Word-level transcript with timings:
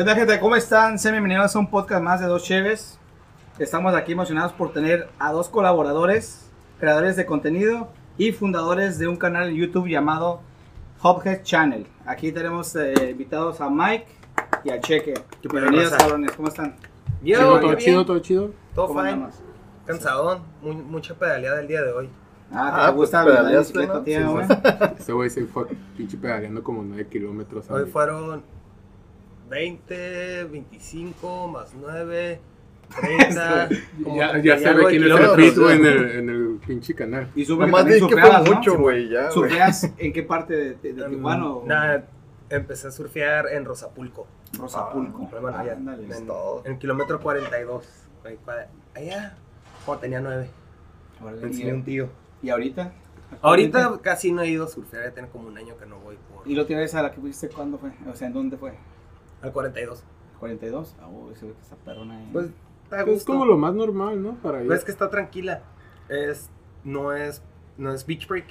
¿Qué 0.00 0.04
tal, 0.06 0.16
gente? 0.16 0.40
¿Cómo 0.40 0.56
están? 0.56 0.98
Sean 0.98 1.12
bienvenidos 1.12 1.54
a 1.54 1.58
un 1.58 1.68
podcast 1.68 2.02
más 2.02 2.20
de 2.22 2.26
Dos 2.26 2.42
Cheves. 2.44 2.98
Estamos 3.58 3.94
aquí 3.94 4.12
emocionados 4.12 4.50
por 4.54 4.72
tener 4.72 5.10
a 5.18 5.30
dos 5.30 5.50
colaboradores, 5.50 6.48
creadores 6.78 7.16
de 7.16 7.26
contenido 7.26 7.86
y 8.16 8.32
fundadores 8.32 8.98
de 8.98 9.08
un 9.08 9.16
canal 9.16 9.50
en 9.50 9.56
YouTube 9.56 9.88
llamado 9.88 10.40
Hophead 11.02 11.42
Channel. 11.42 11.86
Aquí 12.06 12.32
tenemos 12.32 12.74
eh, 12.76 13.10
invitados 13.10 13.60
a 13.60 13.68
Mike 13.68 14.06
y 14.64 14.70
a 14.70 14.80
Cheque. 14.80 15.12
Bienvenidos, 15.42 15.90
cabrones. 15.92 16.32
¿Cómo 16.32 16.48
están? 16.48 16.76
Yo, 17.22 17.36
Chido, 17.36 17.60
todo 17.60 17.72
yo 17.72 17.74
chido, 17.78 17.96
bien. 17.96 18.06
todo 18.06 18.18
chido. 18.20 18.50
Todo 18.74 18.86
¿Cómo 18.86 19.00
fine. 19.00 19.12
andamos? 19.12 19.34
Cansadón. 19.84 20.42
Mu- 20.62 20.72
mucha 20.72 21.14
pedaleada 21.14 21.60
el 21.60 21.68
día 21.68 21.82
de 21.82 21.92
hoy. 21.92 22.08
Ah, 22.50 22.72
¿te 22.74 22.80
Ah, 22.86 22.90
gusta 22.92 23.22
pues, 23.22 23.34
la 23.34 23.40
pedaleaste, 23.42 23.78
bicicleta, 23.78 23.98
¿no? 23.98 24.02
tía, 24.02 24.20
Sí, 24.20 24.32
güey? 24.32 24.46
Ese 24.98 25.12
güey 25.12 25.28
se 25.28 25.44
fue 25.44 25.66
pinche 25.94 26.16
pedaleando 26.16 26.62
como 26.62 26.82
9 26.82 27.06
kilómetros. 27.08 27.70
Hoy 27.70 27.84
fueron 27.84 28.42
20, 29.50 30.44
25 30.44 31.48
más 31.48 31.74
9, 31.78 32.40
30. 33.00 33.68
como 34.04 34.16
Ya, 34.16 34.30
30 34.30 34.46
ya 34.48 34.56
y 34.56 34.58
se 34.60 34.68
algo 34.68 34.78
ve 34.78 34.84
de 34.84 34.90
quién 34.98 35.02
es 35.02 35.10
el 35.10 35.60
güey, 35.60 35.76
en 35.76 35.86
el, 35.86 36.10
en 36.10 36.28
el 36.30 36.60
pinche 36.66 36.94
canal. 36.94 37.30
Y 37.34 37.44
sube 37.44 37.66
Nomás 37.66 37.84
que 37.84 37.98
fue 38.00 38.20
¿no? 38.22 38.42
mucho, 38.54 38.78
güey, 38.78 39.08
ya. 39.08 39.22
güey. 39.22 39.32
¿Surfeas 39.32 39.92
en 39.98 40.12
qué 40.12 40.22
parte 40.22 40.54
de, 40.56 40.74
de, 40.74 40.92
de 40.94 41.04
Em, 41.04 41.10
Tijuana? 41.16 41.46
Nada, 41.66 42.06
empecé 42.48 42.88
a 42.88 42.90
surfear 42.90 43.48
en 43.52 43.64
Rosapulco. 43.64 44.26
Rosapulco. 44.58 45.26
Pero 45.30 45.42
bueno, 45.42 45.58
allá. 45.58 45.72
Ándale. 45.74 46.04
en, 46.04 46.10
en 46.64 46.72
el 46.72 46.78
kilómetro 46.78 47.20
42. 47.20 47.84
Ahí, 48.24 48.38
cua- 48.46 48.66
Allá, 48.94 49.36
cuando 49.84 50.00
tenía 50.02 50.20
9. 50.20 50.48
Órale, 51.22 51.40
Me 51.40 51.46
enseñó 51.48 51.74
un 51.74 51.80
¿Y, 51.80 51.84
tío. 51.84 52.08
y 52.42 52.50
ahorita? 52.50 52.92
Ahorita 53.42 53.98
casi 54.02 54.32
no 54.32 54.42
he 54.42 54.48
ido 54.48 54.64
a 54.64 54.68
surfear, 54.68 55.04
ya 55.04 55.10
tiene 55.14 55.28
como 55.28 55.46
un 55.48 55.56
año 55.56 55.76
que 55.78 55.86
no 55.86 55.98
voy 56.00 56.16
por. 56.34 56.48
¿Y 56.48 56.54
lo 56.56 56.66
tienes 56.66 56.94
a 56.96 57.02
la 57.02 57.12
que 57.12 57.20
fuiste 57.20 57.48
cuándo 57.48 57.78
fue? 57.78 57.90
O 58.10 58.16
sea, 58.16 58.26
¿en 58.26 58.32
dónde 58.34 58.56
fue? 58.56 58.72
Al 59.42 59.52
42. 59.52 60.04
42. 60.38 60.96
Ah, 61.00 61.08
uy, 61.08 61.34
se 61.34 61.46
ve 61.46 61.52
que 61.52 61.62
está 61.62 61.76
perrona 61.76 62.16
ahí. 62.18 62.28
Pues, 62.32 62.46
está 62.84 63.04
Pues 63.04 63.18
es 63.18 63.24
como 63.24 63.44
lo 63.44 63.56
más 63.56 63.74
normal, 63.74 64.22
¿no? 64.22 64.34
Para 64.36 64.60
ir. 64.62 64.66
Pues 64.66 64.80
es 64.80 64.84
que 64.84 64.90
está 64.90 65.10
tranquila. 65.10 65.62
Es, 66.08 66.48
no, 66.84 67.12
es, 67.14 67.42
no 67.76 67.92
es 67.92 68.06
beach 68.06 68.26
break. 68.26 68.46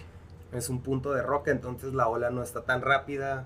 Es 0.52 0.70
un 0.70 0.82
punto 0.82 1.12
de 1.14 1.22
roca, 1.22 1.52
entonces 1.52 1.94
la 1.94 2.08
ola 2.08 2.30
no 2.32 2.42
está 2.42 2.62
tan 2.64 2.82
rápida. 2.82 3.46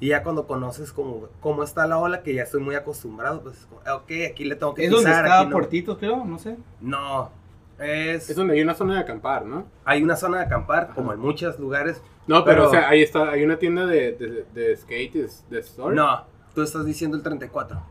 Y 0.00 0.08
ya 0.08 0.22
cuando 0.22 0.46
conoces 0.46 0.92
cómo, 0.92 1.28
cómo 1.40 1.62
está 1.62 1.86
la 1.86 1.98
ola, 1.98 2.22
que 2.22 2.34
ya 2.34 2.42
estoy 2.42 2.60
muy 2.60 2.74
acostumbrado, 2.74 3.40
pues 3.42 3.58
es 3.58 3.66
como, 3.66 3.80
ah, 3.86 3.94
ok, 3.96 4.10
aquí 4.30 4.44
le 4.44 4.56
tengo 4.56 4.74
que 4.74 4.84
Es 4.84 4.90
donde 4.90 5.06
pisar, 5.06 5.24
está 5.24 5.40
aquí 5.40 5.50
no. 5.86 5.96
Creo, 5.98 6.24
no 6.24 6.38
sé. 6.38 6.56
No, 6.80 7.30
es, 7.78 8.28
Es 8.28 8.36
donde 8.36 8.54
hay 8.54 8.62
una 8.62 8.74
zona 8.74 8.94
de 8.94 9.00
acampar, 9.00 9.46
¿no? 9.46 9.64
hay 9.84 10.02
una 10.02 10.16
zona 10.16 10.38
de 10.38 10.44
acampar, 10.44 10.92
como 10.94 11.12
en 11.12 11.20
muchos 11.20 11.58
lugares. 11.58 12.02
No, 12.26 12.44
pero, 12.44 12.56
Pero- 12.56 12.68
o 12.68 12.70
sea, 12.70 12.88
ahí 12.88 13.02
está, 13.02 13.30
hay 13.30 13.44
una 13.44 13.58
tienda 13.58 13.86
de, 13.86 14.12
de, 14.12 14.44
de 14.52 14.76
skate, 14.76 15.12
de, 15.14 15.28
de 15.50 15.62
surf. 15.62 15.94
No, 15.94 16.24
tú 16.54 16.62
estás 16.62 16.84
diciendo 16.84 17.16
el 17.16 17.22
34. 17.22 17.82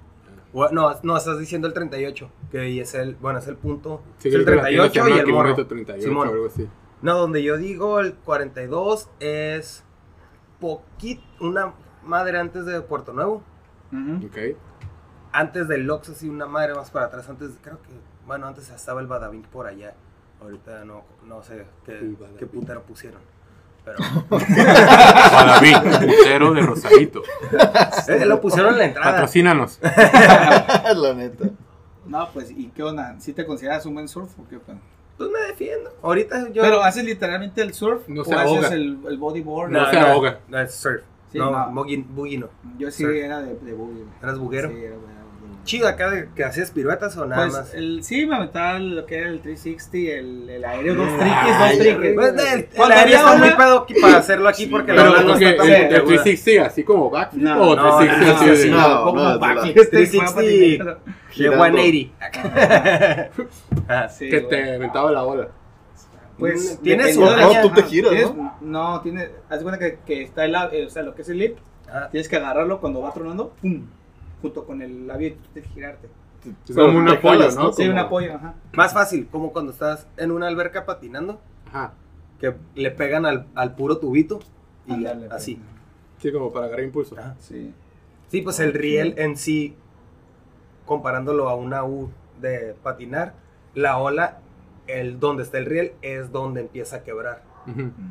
O- 0.53 0.69
No, 0.69 0.93
no, 1.03 1.17
estás 1.17 1.39
diciendo 1.39 1.67
el 1.67 1.73
38, 1.73 2.29
que 2.51 2.59
ahí 2.59 2.79
es 2.79 2.93
el, 2.93 3.15
bueno, 3.15 3.39
es 3.39 3.47
el 3.47 3.55
punto. 3.55 4.01
Sí, 4.17 4.29
es 4.29 4.35
el 4.35 4.43
creo 4.45 4.57
que 4.57 4.61
la 4.63 4.67
tienda 4.69 4.83
se 4.85 4.91
38 4.91 5.17
y 5.17 5.19
el 5.29 5.33
morro. 5.33 5.65
38 5.67 6.03
Simón. 6.07 6.27
o 6.27 6.31
algo 6.31 6.45
así. 6.47 6.67
No, 7.01 7.17
donde 7.17 7.41
yo 7.43 7.57
digo 7.57 7.99
el 7.99 8.13
42 8.15 9.09
es 9.19 9.83
poquito, 10.59 11.21
una 11.39 11.73
madre 12.03 12.37
antes 12.39 12.65
de 12.65 12.81
Puerto 12.81 13.13
Nuevo. 13.13 13.43
Ujú. 13.91 14.27
Ok. 14.27 14.37
Antes 15.33 15.67
del 15.67 15.83
Lox, 15.85 16.09
así 16.09 16.27
una 16.29 16.45
madre 16.45 16.75
más 16.75 16.91
para 16.91 17.05
atrás. 17.05 17.29
Antes, 17.29 17.51
creo 17.61 17.81
que, 17.81 17.89
bueno, 18.27 18.47
antes 18.47 18.69
estaba 18.69 18.99
el 19.01 19.07
Badavink 19.07 19.47
por 19.47 19.65
allá. 19.67 19.93
Ahorita 20.41 20.83
no, 20.85 21.03
no 21.27 21.41
sé 21.43 21.65
qué, 21.85 22.15
qué 22.37 22.45
putero 22.47 22.81
pusieron. 22.83 23.21
Pero 23.83 23.97
Guadaví, 24.29 25.73
putero 26.05 26.53
de 26.53 26.61
Rosarito. 26.61 27.23
eh, 28.07 28.25
lo 28.25 28.39
pusieron 28.41 28.73
en 28.73 28.79
la 28.79 28.85
entrada. 28.85 29.11
Patrocínanos. 29.11 29.79
La 30.95 31.13
neta. 31.15 31.45
No, 32.05 32.29
pues, 32.31 32.51
¿y 32.51 32.67
qué 32.75 32.83
onda? 32.83 33.15
¿Sí 33.19 33.33
te 33.33 33.45
consideras 33.45 33.85
un 33.85 33.93
buen 33.95 34.07
surf 34.07 34.29
o 34.39 34.47
qué 34.49 34.59
pedo? 34.59 34.77
Pues 35.17 35.29
me 35.29 35.39
defiendo. 35.47 35.91
Ahorita 36.01 36.49
yo. 36.51 36.61
Pero, 36.63 36.83
¿haces 36.83 37.03
literalmente 37.05 37.61
el 37.61 37.73
surf? 37.73 38.07
No 38.07 38.21
¿O 38.21 38.25
se 38.25 38.33
haces 38.33 38.47
ahoga. 38.47 38.67
el, 38.69 38.97
el 39.07 39.17
bodyboard? 39.17 39.71
No 39.71 39.89
se 39.89 39.97
ahoga. 39.99 40.39
No, 40.47 40.59
es 40.59 40.73
surf. 40.73 41.01
Sí, 41.31 41.37
no, 41.37 41.49
no. 41.51 41.71
boogie 41.71 42.37
no. 42.37 42.49
Yo 42.77 42.91
sí 42.91 43.03
Surf. 43.03 43.15
era 43.15 43.41
de, 43.41 43.55
de 43.55 43.73
boogie. 43.73 44.03
¿Eras 44.21 44.37
buguero? 44.37 44.69
Sí, 44.69 44.75
era, 44.83 44.95
de- 44.95 45.20
Chido 45.63 45.87
acá 45.87 46.09
de 46.09 46.29
que 46.35 46.43
hacías 46.43 46.71
piruetas 46.71 47.15
o 47.17 47.25
nada 47.25 47.43
Pues, 47.43 47.53
más. 47.53 47.73
el, 47.75 48.03
sí, 48.03 48.25
me 48.25 48.35
aventaba 48.35 48.79
lo 48.79 49.05
que 49.05 49.17
era 49.19 49.29
el 49.29 49.41
360, 49.41 49.97
el, 50.19 50.49
el 50.49 50.65
aéreo, 50.65 50.95
dos 50.95 51.07
Ay, 51.19 51.19
triques, 51.19 51.59
dos 51.59 51.77
triques. 51.79 52.13
Pues, 52.15 52.29
el, 52.53 52.59
el 52.59 52.65
Cuando 52.75 52.95
aéreo 52.95 53.03
había 53.03 53.17
está 53.33 53.37
muy 53.37 53.49
pedo 53.51 53.85
para 54.01 54.17
hacerlo 54.17 54.49
aquí 54.49 54.65
porque 54.65 54.93
la 54.93 55.03
ola 55.11 55.21
no 55.21 55.33
está 55.35 55.49
el, 55.49 55.57
tan 55.57 55.67
el 55.67 55.81
puntiaguda. 55.81 56.23
360 56.23 56.65
así 56.65 56.83
como 56.83 57.09
backflip 57.09 57.43
No, 57.43 57.61
o 57.61 57.75
no, 57.75 57.97
360 57.97 58.35
así 58.35 58.45
no, 58.45 58.51
de... 58.51 58.57
sí, 58.57 58.69
no. 58.69 59.03
Como 59.03 59.23
no, 59.23 59.39
backflip, 59.39 59.75
no. 59.75 59.81
este, 59.83 59.97
360. 59.97 60.31
fue 60.33 60.43
De 60.43 60.97
Girando. 61.29 61.77
180. 61.77 63.29
Ah, 63.87 64.07
que 64.17 64.41
te 64.41 64.75
aventaba 64.75 65.11
la 65.11 65.23
ola. 65.23 65.47
Pues 66.37 66.79
tiene 66.81 67.13
su- 67.13 67.21
no, 67.21 67.61
tú 67.61 67.69
te 67.71 67.83
giras, 67.83 68.13
¿no? 68.35 68.57
No, 68.61 69.01
tiene, 69.01 69.29
haz 69.49 69.61
cuenta 69.61 69.77
que, 69.79 69.99
que 70.05 70.23
está 70.23 70.45
el, 70.45 70.55
eh, 70.71 70.85
o 70.87 70.89
sea, 70.89 71.03
lo 71.03 71.13
que 71.13 71.21
es 71.21 71.29
el 71.29 71.37
lip, 71.37 71.57
ah, 71.91 72.07
tienes 72.09 72.27
que 72.27 72.37
agarrarlo 72.37 72.79
cuando 72.79 73.01
va 73.01 73.13
tronando, 73.13 73.53
pum, 73.61 73.85
junto 74.41 74.65
con 74.65 74.81
el 74.81 75.07
labio 75.07 75.29
y 75.29 75.31
tú 75.31 75.49
tienes 75.53 75.69
que 75.69 75.73
girarte. 75.75 76.09
Es 76.67 76.75
como 76.75 76.97
un 76.97 77.05
te 77.05 77.11
apoyo, 77.13 77.37
jalas, 77.39 77.55
¿no? 77.55 77.71
Sí, 77.71 77.83
Como- 77.83 77.91
un 77.93 77.99
apoyo, 77.99 78.33
ajá. 78.35 78.55
Más 78.73 78.93
fácil, 78.93 79.27
como 79.31 79.51
cuando 79.53 79.71
estás 79.71 80.07
en 80.17 80.31
una 80.31 80.47
alberca 80.47 80.85
patinando, 80.85 81.39
Ajá. 81.67 81.93
que 82.39 82.55
le 82.75 82.89
pegan 82.91 83.25
al, 83.27 83.45
al 83.53 83.75
puro 83.75 83.97
tubito 83.99 84.39
y 84.87 84.93
Ándale, 84.93 85.27
pues. 85.27 85.31
así. 85.33 85.61
Sí, 86.19 86.31
como 86.31 86.51
para 86.51 86.65
agarrar 86.65 86.85
impulso. 86.85 87.15
Ajá. 87.17 87.35
Sí. 87.39 87.73
Sí, 88.29 88.41
pues 88.41 88.59
el 88.59 88.73
riel 88.73 89.13
en 89.17 89.37
sí, 89.37 89.75
comparándolo 90.85 91.49
a 91.49 91.55
una 91.55 91.83
U 91.83 92.09
de 92.39 92.75
patinar, 92.81 93.33
la 93.75 93.97
ola, 93.99 94.39
el 94.87 95.19
donde 95.19 95.43
está 95.43 95.57
el 95.59 95.65
riel 95.65 95.93
es 96.01 96.31
donde 96.31 96.61
empieza 96.61 96.97
a 96.97 97.03
quebrar. 97.03 97.43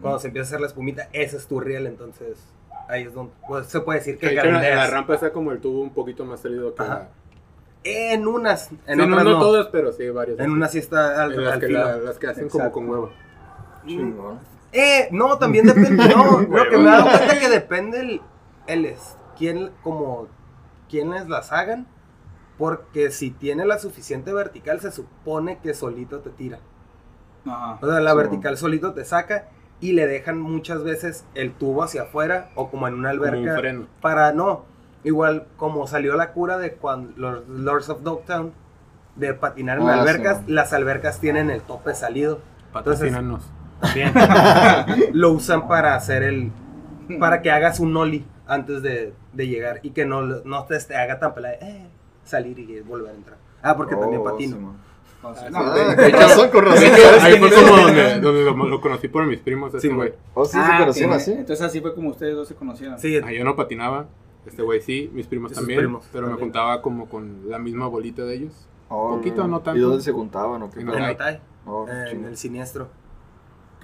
Cuando 0.01 0.21
se 0.21 0.29
empieza 0.29 0.47
a 0.47 0.49
hacer 0.51 0.61
la 0.61 0.69
espumita, 0.69 1.09
ese 1.13 1.37
es 1.37 1.49
tu 1.49 1.59
riel, 1.59 1.87
entonces 1.89 2.39
ahí 2.91 3.05
es 3.05 3.15
donde 3.15 3.33
pues, 3.49 3.67
se 3.67 3.81
puede 3.81 3.99
decir 4.01 4.19
Que 4.19 4.29
que 4.31 4.35
de 4.35 4.41
hecho, 4.41 4.51
la, 4.51 4.87
rampa 4.89 5.15
está 5.15 5.33
como 5.33 5.53
el 5.53 5.61
tubo 5.61 5.81
un 5.81 5.91
poquito 5.91 6.25
más 6.25 6.41
salido 6.41 6.75
que 6.75 6.83
Ajá. 6.83 6.95
la... 6.95 7.09
En 7.83 8.27
unas, 8.27 8.71
en 8.71 8.79
Sí, 8.79 8.97
no, 8.97 9.05
otras 9.05 9.25
no 9.25 9.31
no. 9.33 9.39
todas, 9.41 9.67
pero 9.69 9.93
sí 9.93 10.09
varias. 10.11 10.39
En 10.39 10.51
unas 10.51 10.71
sí 10.73 10.79
está 10.79 11.23
al, 11.23 11.33
En 11.33 11.45
las, 11.45 11.55
al 11.55 11.61
que 11.61 11.67
filo. 11.69 11.79
la- 11.79 11.97
las 11.97 12.19
que 12.19 12.27
hacen 12.27 12.49
como 12.51 12.71
con 12.73 12.89
huevo. 12.91 13.11
Chingón. 13.87 14.39
Eh, 14.73 15.09
no, 15.13 15.39
también 15.39 15.67
depende. 15.67 16.09
No, 16.15 16.41
lo 16.49 16.69
que 16.69 16.77
me 16.77 16.83
he 16.85 16.87
dado 16.93 17.05
cuenta 17.11 17.39
que 17.41 17.49
depende 17.49 18.01
el, 18.01 18.21
el 18.67 18.85
es, 18.85 19.17
quién, 19.39 19.71
como, 19.83 20.29
quiénes 20.91 21.29
las 21.29 21.53
hagan. 21.53 21.87
Porque 22.59 23.11
si 23.11 23.31
tiene 23.31 23.65
la 23.65 23.79
suficiente 23.79 24.35
vertical, 24.35 24.81
se 24.81 24.93
supone 24.93 25.59
que 25.63 25.73
solito 25.73 26.19
te 26.21 26.29
tira. 26.29 26.59
Ajá. 27.47 27.79
O 27.81 27.87
sea, 27.91 28.01
la 28.01 28.11
Sí. 28.11 28.17
vertical 28.19 28.59
solito 28.59 28.93
te 28.93 29.07
saca 29.07 29.49
y 29.81 29.93
le 29.93 30.07
dejan 30.07 30.39
muchas 30.39 30.85
veces 30.85 31.25
el 31.35 31.53
tubo 31.53 31.83
hacia 31.83 32.03
afuera 32.03 32.51
o 32.55 32.71
como 32.71 32.87
en 32.89 32.95
una 32.95 33.11
un 33.11 33.17
alberca. 33.17 33.57
freno. 33.59 33.87
Para 34.01 34.33
no, 34.33 34.65
igual 35.05 35.47
como 35.57 35.87
salió 35.87 36.17
la 36.17 36.33
cura 36.33 36.59
de 36.59 36.75
cuando 36.75 37.13
los 37.17 37.49
Lords 37.49 37.89
of 37.89 38.03
Dogtown 38.03 38.53
de 39.17 39.35
patinar 39.35 39.79
en 39.79 39.89
Ah, 39.89 40.01
albercas, 40.01 40.39
sí. 40.47 40.53
las 40.53 40.73
albercas 40.73 41.19
tienen 41.21 41.51
el 41.51 41.63
tope 41.63 41.95
salido. 41.95 42.41
Patrocínanos. 42.73 43.51
También 43.81 44.13
lo 45.13 45.33
usan 45.33 45.67
para 45.67 45.95
hacer 45.95 46.23
el. 46.23 46.53
para 47.19 47.41
que 47.43 47.51
hagas 47.51 47.81
un 47.81 47.97
ollie 47.97 48.25
antes 48.47 48.83
de, 48.83 49.15
de 49.33 49.49
llegar 49.49 49.81
y 49.83 49.91
que 49.91 50.05
no, 50.05 50.23
no 50.23 50.65
te, 50.65 50.79
te 50.79 50.97
haga 50.97 51.19
tan 51.19 51.35
pelada. 51.35 51.55
Eh, 51.61 51.87
salir 52.25 52.59
y 52.59 52.81
volver 52.81 53.11
a 53.13 53.15
entrar. 53.15 53.39
Ah, 53.63 53.77
porque 53.77 53.97
también 53.97 54.21
Oh, 54.21 54.25
patino. 54.25 54.57
sí, 54.57 54.90
Entonces, 55.23 55.45
Ah, 55.47 55.51
no, 55.51 55.75
de- 55.75 55.97
con 55.97 56.05
hecho- 56.07 56.17
razón, 56.19 56.49
con 56.51 56.65
razón. 56.65 56.81
De 56.81 56.87
hecho, 56.87 57.03
¿sabes 57.03 57.23
ahí 57.25 57.39
fue 57.39 57.51
como 57.53 57.77
donde, 57.77 58.21
donde 58.21 58.45
lo, 58.45 58.55
lo 58.69 58.81
conocí 58.81 59.09
por 59.09 59.27
mis 59.27 59.41
primos. 59.41 59.75
Este 59.75 59.89
Sí, 59.89 59.95
güey. 59.95 60.15
Oh, 60.35 60.45
sí, 60.45 60.57
Ah, 60.59 60.71
se 60.73 60.79
conocían 60.79 61.11
ok. 61.11 61.17
así. 61.17 61.33
Entonces 61.33 61.61
así 61.63 61.81
fue 61.81 61.95
como 61.95 62.11
ustedes 62.11 62.35
dos 62.35 62.49
se 62.49 62.55
conocieron. 62.55 62.99
Sí, 62.99 63.21
Ah, 63.23 63.31
yo 63.33 63.45
no 63.45 63.55
patinaba. 63.57 64.07
Este 64.47 64.63
güey 64.63 64.81
sí, 64.81 65.11
mis 65.13 65.27
primos 65.27 65.53
también. 65.53 65.79
primos 65.81 66.07
pero 66.11 66.23
me 66.27 66.31
también. 66.31 66.47
juntaba 66.49 66.81
como 66.81 67.07
con 67.11 67.51
la 67.51 67.59
misma 67.59 67.87
bolita 67.87 68.23
de 68.23 68.35
ellos. 68.37 68.67
Oh, 68.89 69.17
Poquito, 69.17 69.47
no 69.47 69.61
tanto. 69.61 69.79
¿Y 69.79 69.83
dónde 69.83 70.03
se 70.03 70.13
juntaban 70.13 70.63
o 70.63 70.71
qué? 70.71 70.81
En 70.81 70.89
en. 70.89 71.03
Otay, 71.11 71.41
Oh, 71.67 71.87
en 71.87 72.07
chingón. 72.09 72.31
el 72.31 72.37
siniestro. 72.39 72.89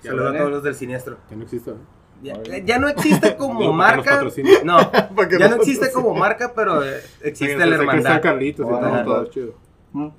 Saludos 0.03 0.35
a 0.35 0.39
todos 0.39 0.49
eh. 0.49 0.53
los 0.53 0.63
del 0.63 0.75
siniestro. 0.75 1.19
Que 1.29 1.37
no 1.37 1.43
existe. 1.43 1.71
¿no? 1.73 1.77
Ya, 2.23 2.35
ya 2.65 2.79
no 2.79 2.89
existe 2.89 3.37
como 3.39 3.61
Luego, 3.61 3.77
¿para 3.77 4.03
qué 4.03 4.11
nos 4.11 4.39
marca. 4.39 4.65
No, 4.65 5.29
que 5.29 5.39
ya 5.39 5.49
no 5.51 5.57
existe 5.57 5.93
como 5.93 6.15
marca, 6.15 6.53
pero 6.57 6.83
eh, 6.83 7.01
existe 7.23 7.53
Sí, 7.53 7.59
la 7.59 7.77
o 7.77 7.81
hermandad. 7.81 8.23
Carlitos 8.23 8.67
y 8.67 8.69
todo, 8.71 9.05
todo 9.05 9.25
chido. 9.27 9.66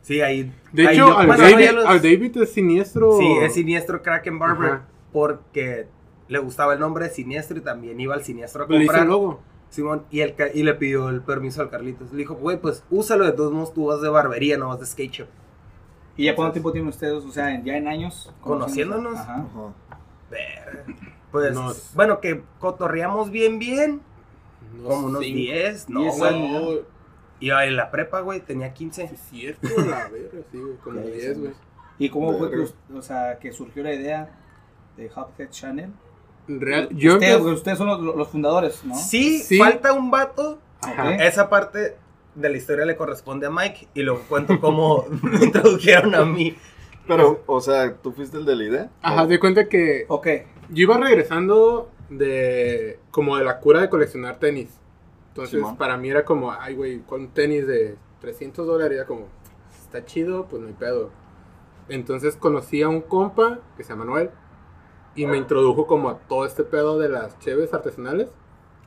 Sí, 0.01 0.21
ahí. 0.21 0.53
De 0.71 0.87
ahí 0.87 0.95
hecho, 0.95 1.07
yo- 1.09 1.17
al, 1.17 1.27
bueno, 1.27 1.43
David, 1.43 1.65
ya 1.65 1.71
los- 1.71 1.85
al 1.85 2.01
David 2.01 2.37
es 2.37 2.51
siniestro. 2.53 3.17
Sí, 3.17 3.27
es 3.41 3.53
siniestro 3.53 4.01
Kraken 4.01 4.39
Barber. 4.39 4.69
Ajá. 4.71 4.85
Porque 5.11 5.87
le 6.27 6.39
gustaba 6.39 6.73
el 6.73 6.79
nombre 6.79 7.05
de 7.05 7.11
siniestro 7.11 7.57
y 7.57 7.61
también 7.61 7.99
iba 7.99 8.13
al 8.13 8.23
siniestro 8.23 8.65
a 8.65 8.67
Le 8.67 8.75
hizo 8.77 8.85
comprar. 8.85 9.03
el 9.03 9.09
logo. 9.09 9.39
Simón, 9.69 10.03
y, 10.11 10.21
el, 10.21 10.33
y 10.53 10.63
le 10.63 10.73
pidió 10.75 11.09
el 11.09 11.21
permiso 11.21 11.61
al 11.61 11.69
Carlitos. 11.69 12.11
Le 12.11 12.19
dijo, 12.19 12.35
güey, 12.35 12.59
pues 12.59 12.83
úsalo 12.89 13.25
de 13.25 13.33
todos 13.33 13.51
modos, 13.51 13.73
tú 13.73 13.85
vas 13.87 14.01
de 14.01 14.07
barbería, 14.09 14.57
no 14.57 14.69
vas 14.69 14.79
de 14.79 14.85
skate 14.85 15.11
shop. 15.11 15.27
¿Y 16.15 16.25
ya 16.25 16.35
cuánto 16.35 16.53
tiempo 16.53 16.71
tienen 16.71 16.87
ustedes? 16.89 17.23
O 17.25 17.31
sea, 17.31 17.53
en- 17.53 17.63
ya 17.65 17.75
en 17.77 17.87
años. 17.87 18.33
Conociéndonos. 18.41 19.15
Ajá. 19.15 19.45
Ajá. 19.49 19.73
Ver. 20.31 20.85
Pues, 21.31 21.53
Nos- 21.53 21.93
bueno, 21.95 22.19
que 22.21 22.41
cotorreamos 22.59 23.29
bien, 23.29 23.59
bien. 23.59 24.01
Unos 24.73 24.87
Como 24.87 25.07
unos 25.07 25.23
cinco- 25.23 25.37
10, 25.37 25.89
no, 25.89 25.99
diez 26.01 26.17
güey. 26.17 26.81
Y 27.39 27.49
en 27.51 27.75
la 27.75 27.91
prepa, 27.91 28.21
güey, 28.21 28.39
tenía 28.41 28.73
15. 28.73 29.07
Sí, 29.09 29.13
es 29.47 29.57
cierto, 29.59 29.81
la 29.85 30.07
verga, 30.09 30.39
sí, 30.51 30.57
güey, 30.59 30.75
como 30.83 30.99
Ya, 31.01 31.05
ya 31.05 31.11
10, 31.11 31.23
sé. 31.23 31.33
güey. 31.35 31.51
¿Y 31.99 32.09
cómo 32.09 32.37
fue 32.37 32.51
que, 32.51 32.65
o 32.93 33.01
sea, 33.01 33.39
que 33.39 33.51
surgió 33.51 33.83
la 33.83 33.93
idea 33.93 34.29
de 34.97 35.07
Hubhead 35.07 35.49
Channel? 35.49 35.91
Real, 36.47 36.89
yo 36.91 37.13
Ustedes, 37.15 37.35
empecé- 37.37 37.53
ustedes 37.53 37.77
son 37.77 37.87
los, 37.87 38.15
los 38.15 38.27
fundadores, 38.29 38.83
¿no? 38.85 38.95
Sí, 38.95 39.39
Sí. 39.39 39.57
falta 39.57 39.93
un 39.93 40.09
vato. 40.11 40.59
Ajá. 40.81 41.09
Ok. 41.09 41.15
Esa 41.21 41.49
parte 41.49 41.95
de 42.35 42.49
la 42.49 42.55
historia 42.57 42.85
le 42.85 42.95
corresponde 42.95 43.47
a 43.47 43.49
Mike 43.49 43.87
y 43.95 44.03
luego 44.03 44.21
cuento 44.29 44.59
cómo 44.59 45.05
me 45.23 45.43
introdujeron 45.45 46.13
a 46.15 46.23
mí. 46.23 46.55
Pero, 47.07 47.41
o 47.47 47.59
sea, 47.61 47.95
¿tú 47.95 48.11
fuiste 48.11 48.37
el 48.37 48.45
de 48.45 48.55
la 48.55 48.63
idea? 48.63 48.89
Ajá, 49.01 49.25
de 49.25 49.39
cuenta 49.39 49.67
que 49.67 50.05
Ok. 50.07 50.27
yo 50.69 50.83
iba 50.83 50.97
regresando 50.97 51.89
de 52.09 52.99
como 53.11 53.37
de 53.37 53.43
la 53.45 53.59
cura 53.59 53.81
de 53.81 53.89
coleccionar 53.89 54.37
tenis. 54.37 54.69
Entonces, 55.37 55.59
Simón. 55.59 55.77
para 55.77 55.97
mí 55.97 56.09
era 56.09 56.25
como, 56.25 56.51
ay, 56.51 56.73
güey, 56.73 56.99
con 57.01 57.27
tenis 57.27 57.67
de 57.67 57.95
300 58.21 58.65
dólares, 58.65 58.97
era 58.97 59.05
como, 59.05 59.27
está 59.83 60.03
chido, 60.03 60.47
pues 60.47 60.63
no 60.63 60.67
hay 60.67 60.73
pedo. 60.73 61.11
Entonces 61.89 62.35
conocí 62.35 62.81
a 62.81 62.89
un 62.89 63.01
compa 63.01 63.59
que 63.77 63.83
se 63.83 63.89
llama 63.89 64.05
Manuel 64.05 64.31
y 65.15 65.27
me 65.27 65.37
introdujo 65.37 65.85
como 65.85 66.09
a 66.09 66.17
todo 66.17 66.43
este 66.45 66.63
pedo 66.63 66.97
de 66.97 67.09
las 67.09 67.37
cheves 67.39 67.71
artesanales. 67.71 68.29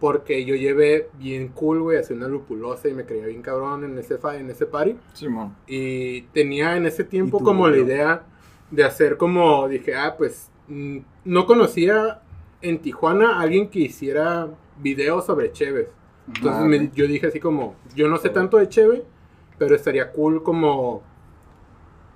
Porque 0.00 0.44
yo 0.44 0.55
llevé 0.56 1.11
bien 1.19 1.49
cool, 1.49 1.82
güey, 1.82 1.99
hacia 1.99 2.17
una 2.17 2.26
lupulosa 2.26 2.88
y 2.88 2.94
me 2.94 3.05
creía 3.05 3.26
bien 3.26 3.43
cabrón 3.43 3.85
en 3.85 3.99
ese, 3.99 4.19
en 4.35 4.50
ese 4.50 4.67
party. 4.67 4.97
Simón. 5.12 5.55
Y 5.67 6.23
tenía 6.32 6.76
en 6.76 6.87
ese 6.87 7.05
tiempo 7.05 7.38
tú, 7.38 7.44
como 7.44 7.69
la 7.69 7.76
idea 7.76 8.25
de 8.70 8.82
hacer 8.82 9.19
como, 9.19 9.69
dije, 9.69 9.94
ah, 9.94 10.17
pues 10.17 10.50
mm, 10.69 10.99
no 11.26 11.47
conocía 11.47 12.23
en 12.62 12.81
Tijuana 12.81 13.37
a 13.37 13.43
alguien 13.43 13.69
que 13.69 13.81
hiciera 13.81 14.49
videos 14.79 15.26
sobre 15.26 15.52
Cheves. 15.52 15.88
Entonces 16.36 16.64
me- 16.64 16.90
yo 16.94 17.06
dije 17.06 17.26
así 17.28 17.40
como, 17.40 17.74
yo 17.94 18.08
no 18.08 18.18
sé 18.18 18.30
tanto 18.30 18.56
de 18.58 18.68
Cheve, 18.68 19.04
pero 19.58 19.74
estaría 19.74 20.12
cool 20.12 20.42
como 20.42 21.02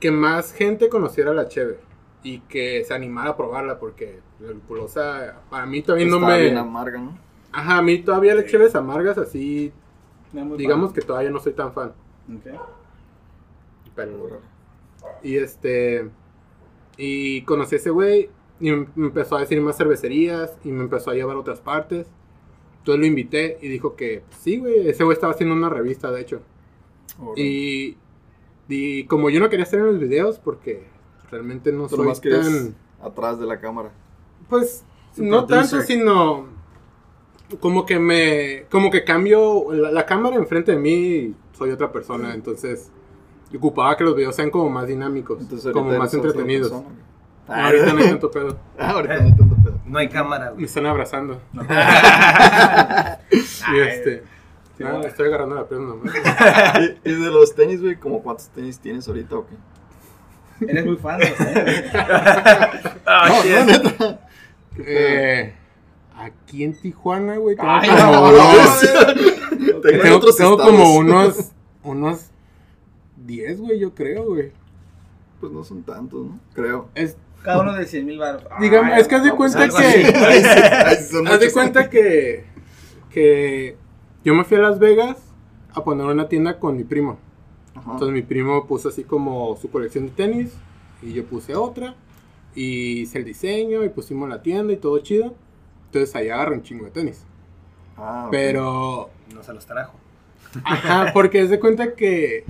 que 0.01 0.11
más 0.11 0.53
gente 0.53 0.89
conociera 0.89 1.33
la 1.33 1.49
Cheve 1.49 1.79
y 2.23 2.41
que 2.41 2.85
se 2.85 2.95
animara 2.95 3.31
a 3.31 3.37
probarla 3.37 3.79
porque 3.79 4.21
la 4.41 4.51
lupulosa 4.51 5.43
para 5.51 5.67
mí 5.67 5.83
todavía 5.83 6.07
no 6.07 6.19
bien 6.37 6.55
me... 6.55 6.61
amarga, 6.61 6.99
¿no? 6.99 7.19
Ajá, 7.53 7.79
a 7.79 7.83
mí 7.83 7.99
todavía 8.03 8.35
las 8.35 8.47
Cheves 8.47 8.75
amargas 8.75 9.17
así, 9.19 9.73
No 10.33 10.57
digamos 10.57 10.93
que 10.93 11.03
todavía 11.03 11.31
no 11.31 11.39
soy 11.39 11.53
tan 11.53 11.73
fan. 11.73 11.93
Ok. 12.29 12.61
Pero, 13.95 14.41
Y 15.23 15.37
este. 15.37 16.11
Y 16.97 17.43
conocí 17.43 17.77
a 17.77 17.79
ese 17.79 17.91
güey. 17.91 18.31
Y 18.61 18.71
me 18.71 18.87
me 18.95 19.07
empezó 19.07 19.37
a 19.37 19.41
decir 19.41 19.61
más 19.61 19.77
cervecerías. 19.77 20.59
Y 20.65 20.73
me 20.73 20.83
empezó 20.83 21.11
a 21.11 21.15
llevar 21.15 21.37
a 21.37 21.41
otras 21.41 21.61
partes. 21.61 22.09
Entonces 22.85 23.01
lo 23.01 23.07
invité 23.07 23.57
y 23.63 23.69
dijo 23.69 23.97
que 23.97 24.25
pues, 24.29 24.41
sí, 24.43 24.59
güey. 24.59 24.87
Ese 24.87 25.05
güey 25.05 25.15
estaba 25.15 25.33
haciendo 25.33 25.55
una 25.55 25.71
revista, 25.71 26.11
de 26.11 26.21
hecho. 26.21 26.43
Y. 27.35 27.97
Y 28.69 29.05
como 29.05 29.31
yo 29.31 29.41
no 29.41 29.49
quería 29.49 29.65
estar 29.65 29.81
en 29.81 29.87
los 29.87 29.99
videos 29.99 30.39
porque 30.39 30.87
realmente 31.31 31.73
no 31.73 31.89
soy 31.89 32.13
querías 32.21 32.47
tan. 32.47 32.75
atrás 33.01 33.41
de 33.41 33.47
la 33.47 33.59
cámara. 33.59 33.91
Pues 34.51 34.85
no 35.17 35.47
tanto, 35.47 35.81
sino. 35.81 36.47
Como 37.59 37.87
que 37.87 37.99
me. 37.99 38.67
Como 38.71 38.91
que 38.91 39.03
cambio. 39.03 39.73
La, 39.73 39.91
la 39.91 40.05
cámara 40.05 40.37
enfrente 40.37 40.73
de 40.73 40.79
mí. 40.79 41.35
Soy 41.57 41.71
otra 41.71 41.91
persona. 41.91 42.35
Entonces. 42.35 42.91
Ocupaba 43.57 43.97
que 43.97 44.05
los 44.05 44.15
videos 44.15 44.37
sean 44.37 44.51
como 44.51 44.69
más 44.69 44.89
dinámicos. 44.89 45.41
Entonces, 45.41 45.73
como 45.73 45.91
más 45.97 46.13
entretenidos. 46.13 46.71
Ah, 47.49 47.67
ahorita 47.67 47.93
no 47.95 47.99
hay 48.01 48.09
tanto 48.09 48.31
pedo. 48.31 48.59
Ah, 48.79 48.91
ahorita 48.95 49.17
no 49.17 49.23
hay 49.23 49.29
tanto 49.31 49.45
pedo. 49.45 49.54
No 49.87 49.99
hay 49.99 50.09
cámara, 50.09 50.47
Me 50.47 50.53
güey. 50.53 50.65
están 50.65 50.87
abrazando. 50.87 51.41
Y 53.73 53.79
este. 53.81 54.23
No, 54.79 55.01
estoy 55.03 55.29
agarrando 55.29 55.55
la 55.55 55.69
pierna 55.69 55.87
nomás. 55.89 56.13
¿Y, 57.05 57.09
y 57.11 57.13
de 57.13 57.31
los 57.31 57.55
tenis, 57.55 57.81
güey, 57.81 57.97
como 57.97 58.23
cuántos 58.23 58.49
tenis 58.49 58.79
tienes 58.79 59.07
ahorita 59.07 59.37
o 59.37 59.47
qué? 59.47 59.55
Eres 60.69 60.85
muy 60.87 60.97
fan 60.97 61.19
de 61.21 61.29
los 61.31 61.39
tenis. 61.39 61.85
No. 63.99 64.19
Eh, 64.77 65.55
aquí 66.17 66.65
en 66.65 66.75
Tijuana, 66.75 67.37
güey. 67.37 67.55
Tengo 67.55 67.71
Ay, 67.71 67.89
como 67.91 68.13
no, 68.13 68.29
unos, 68.29 68.81
Tengo 68.81 69.89
en 69.89 70.01
tengo, 70.01 70.17
otros 70.17 70.37
tengo 70.37 70.51
estados. 70.55 70.73
como 70.73 70.95
unos. 70.97 71.53
Unos 71.85 72.27
10, 73.25 73.61
güey, 73.61 73.79
yo 73.79 73.95
creo, 73.95 74.25
güey. 74.25 74.51
Pues 75.39 75.53
no 75.53 75.63
son 75.63 75.85
tantos, 75.85 76.27
¿no? 76.27 76.41
Creo. 76.55 76.89
Es, 76.97 77.17
Cada 77.45 77.61
uno 77.61 77.75
de 77.75 77.85
100 77.85 78.07
mil 78.07 78.19
baros. 78.19 78.43
digamos, 78.59 78.99
es 78.99 79.07
que 79.07 79.15
haz 79.17 79.23
de 79.23 79.29
no, 79.29 79.37
cuenta 79.37 79.69
que. 79.69 80.07
Haz 81.29 81.41
de 81.41 81.53
cuenta 81.53 81.91
que. 81.91 82.45
Que. 83.11 83.77
Yo 84.25 84.35
me 84.35 84.45
fui 84.45 84.57
a 84.57 84.61
Las 84.61 84.79
Vegas 84.79 85.19
a 85.75 85.85
poner 85.85 86.07
una 86.07 86.27
tienda 86.27 86.59
con 86.59 86.75
mi 86.75 86.85
primo. 86.85 87.19
Ajá. 87.75 87.93
Entonces 87.93 88.15
mi 88.15 88.23
primo 88.23 88.67
puso 88.67 88.89
así 88.89 89.05
como 89.05 89.57
su 89.57 89.71
colección 89.71 90.07
de 90.07 90.13
tenis 90.13 90.55
y 91.03 91.13
yo 91.13 91.27
puse 91.27 91.55
otra 91.55 91.95
y 92.55 93.01
hice 93.03 93.19
el 93.19 93.27
diseño 93.27 93.85
y 93.85 93.91
pusimos 93.91 94.27
la 94.27 94.41
tienda 94.41 94.73
y 94.73 94.79
todo 94.79 94.99
chido. 95.01 95.35
Entonces 95.87 96.17
ahí 96.17 96.31
agarré 96.31 96.55
un 96.55 96.63
chingo 96.63 96.87
de 96.87 96.93
tenis. 96.93 97.27
Ah. 97.99 98.29
Pero, 98.31 99.11
No 99.35 99.43
se 99.43 99.53
los 99.53 99.67
trajo. 99.67 99.99
ajá, 100.65 101.11
porque 101.13 101.43
es 101.43 101.51
de 101.51 101.61
cuenta 101.61 101.95
que 101.95 102.45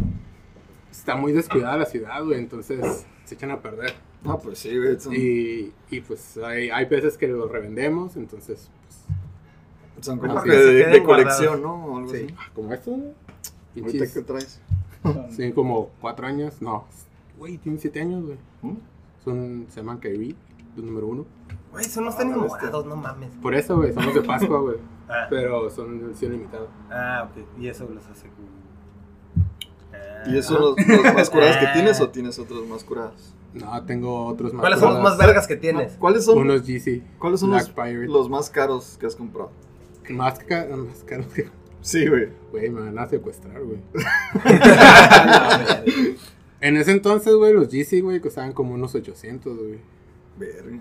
está 0.92 1.16
muy 1.16 1.32
descuidada 1.32 1.78
la 1.78 1.86
ciudad, 1.86 2.22
güey, 2.22 2.38
entonces 2.38 3.06
se 3.24 3.34
echan 3.34 3.50
a 3.50 3.60
perder. 3.60 3.92
Ah, 4.26 4.38
pues 4.38 4.58
sí, 4.58 4.76
güey. 4.76 4.98
Son, 4.98 5.12
Y, 5.14 5.72
y 5.90 6.00
pues 6.00 6.36
hay, 6.38 6.70
hay 6.70 6.84
veces 6.86 7.16
que 7.18 7.28
los 7.28 7.50
revendemos, 7.50 8.16
entonces, 8.16 8.70
pues, 8.86 10.04
son 10.06 10.18
como 10.18 10.42
que 10.42 10.50
de, 10.50 10.86
de 10.86 11.02
colección. 11.02 11.62
¿no? 11.62 11.74
O 11.86 11.98
algo 11.98 12.10
sí, 12.10 12.24
así. 12.24 12.34
ah, 12.38 12.50
como 12.54 12.72
esto, 12.72 12.96
¿Ahorita 13.80 14.06
qué 14.12 14.22
traes? 14.22 14.60
sí, 15.30 15.52
como 15.52 15.90
cuatro 16.00 16.26
años, 16.26 16.62
no, 16.62 16.86
güey, 17.38 17.58
tiene 17.58 17.78
siete 17.78 18.00
años, 18.00 18.24
güey. 18.24 18.38
¿Mm? 18.62 18.76
Son, 19.24 19.66
se 19.68 19.80
llaman 19.80 19.98
KB, 19.98 20.06
el 20.76 20.86
número 20.86 21.06
uno. 21.08 21.26
Güey, 21.72 21.84
son 21.84 22.04
los 22.06 22.16
tenis 22.16 22.34
Ah, 22.38 22.42
bestia. 22.42 22.58
morados, 22.62 22.86
no 22.86 22.96
mames. 22.96 23.30
Por 23.42 23.54
eso, 23.54 23.76
güey, 23.76 23.92
somos 23.92 24.14
de 24.14 24.22
Pascua, 24.22 24.60
güey. 24.60 24.76
Ah, 25.06 25.26
Pero 25.28 25.68
son 25.68 26.00
edición 26.02 26.32
limitada. 26.32 26.66
ah, 26.90 27.28
ok. 27.30 27.60
Y 27.60 27.68
eso 27.68 27.86
los 27.92 28.06
hace. 28.06 28.26
Ah. 29.92 30.22
¿Y 30.26 30.38
esos 30.38 30.56
son 30.56 30.74
los, 30.88 31.04
los 31.04 31.14
más 31.14 31.28
curados 31.28 31.58
que 31.58 31.66
tienes 31.74 32.00
o 32.00 32.08
tienes 32.08 32.38
otros 32.38 32.66
más 32.66 32.84
curados? 32.84 33.34
No, 33.54 33.84
tengo 33.86 34.26
otros 34.26 34.52
más. 34.52 34.60
¿Cuáles 34.62 34.80
son 34.80 34.94
los 34.94 35.02
más 35.02 35.16
vergas 35.16 35.46
que 35.46 35.56
tienes? 35.56 35.92
¿Cuáles 35.98 36.24
son, 36.24 36.38
Unos 36.38 36.62
GC. 36.66 37.02
¿cuáles 37.18 37.40
son 37.40 37.50
los, 37.52 37.72
Black 37.72 37.86
Pirate. 37.88 38.06
los 38.08 38.28
más 38.28 38.50
caros 38.50 38.96
que 39.00 39.06
has 39.06 39.14
comprado? 39.16 39.50
Más, 40.10 40.38
ca- 40.40 40.66
más 40.76 41.02
caros 41.04 41.26
que. 41.32 41.48
Sí, 41.80 42.06
güey. 42.08 42.28
Güey, 42.50 42.68
me 42.70 42.80
van 42.80 42.98
a 42.98 43.06
secuestrar, 43.08 43.62
güey. 43.62 43.78
En 46.60 46.76
ese 46.78 46.92
entonces, 46.92 47.34
güey, 47.34 47.52
los 47.52 47.68
GC, 47.68 48.00
güey, 48.00 48.20
costaban 48.20 48.52
como 48.52 48.74
unos 48.74 48.94
800, 48.94 49.56
güey. 49.58 49.78
Verga. 50.38 50.78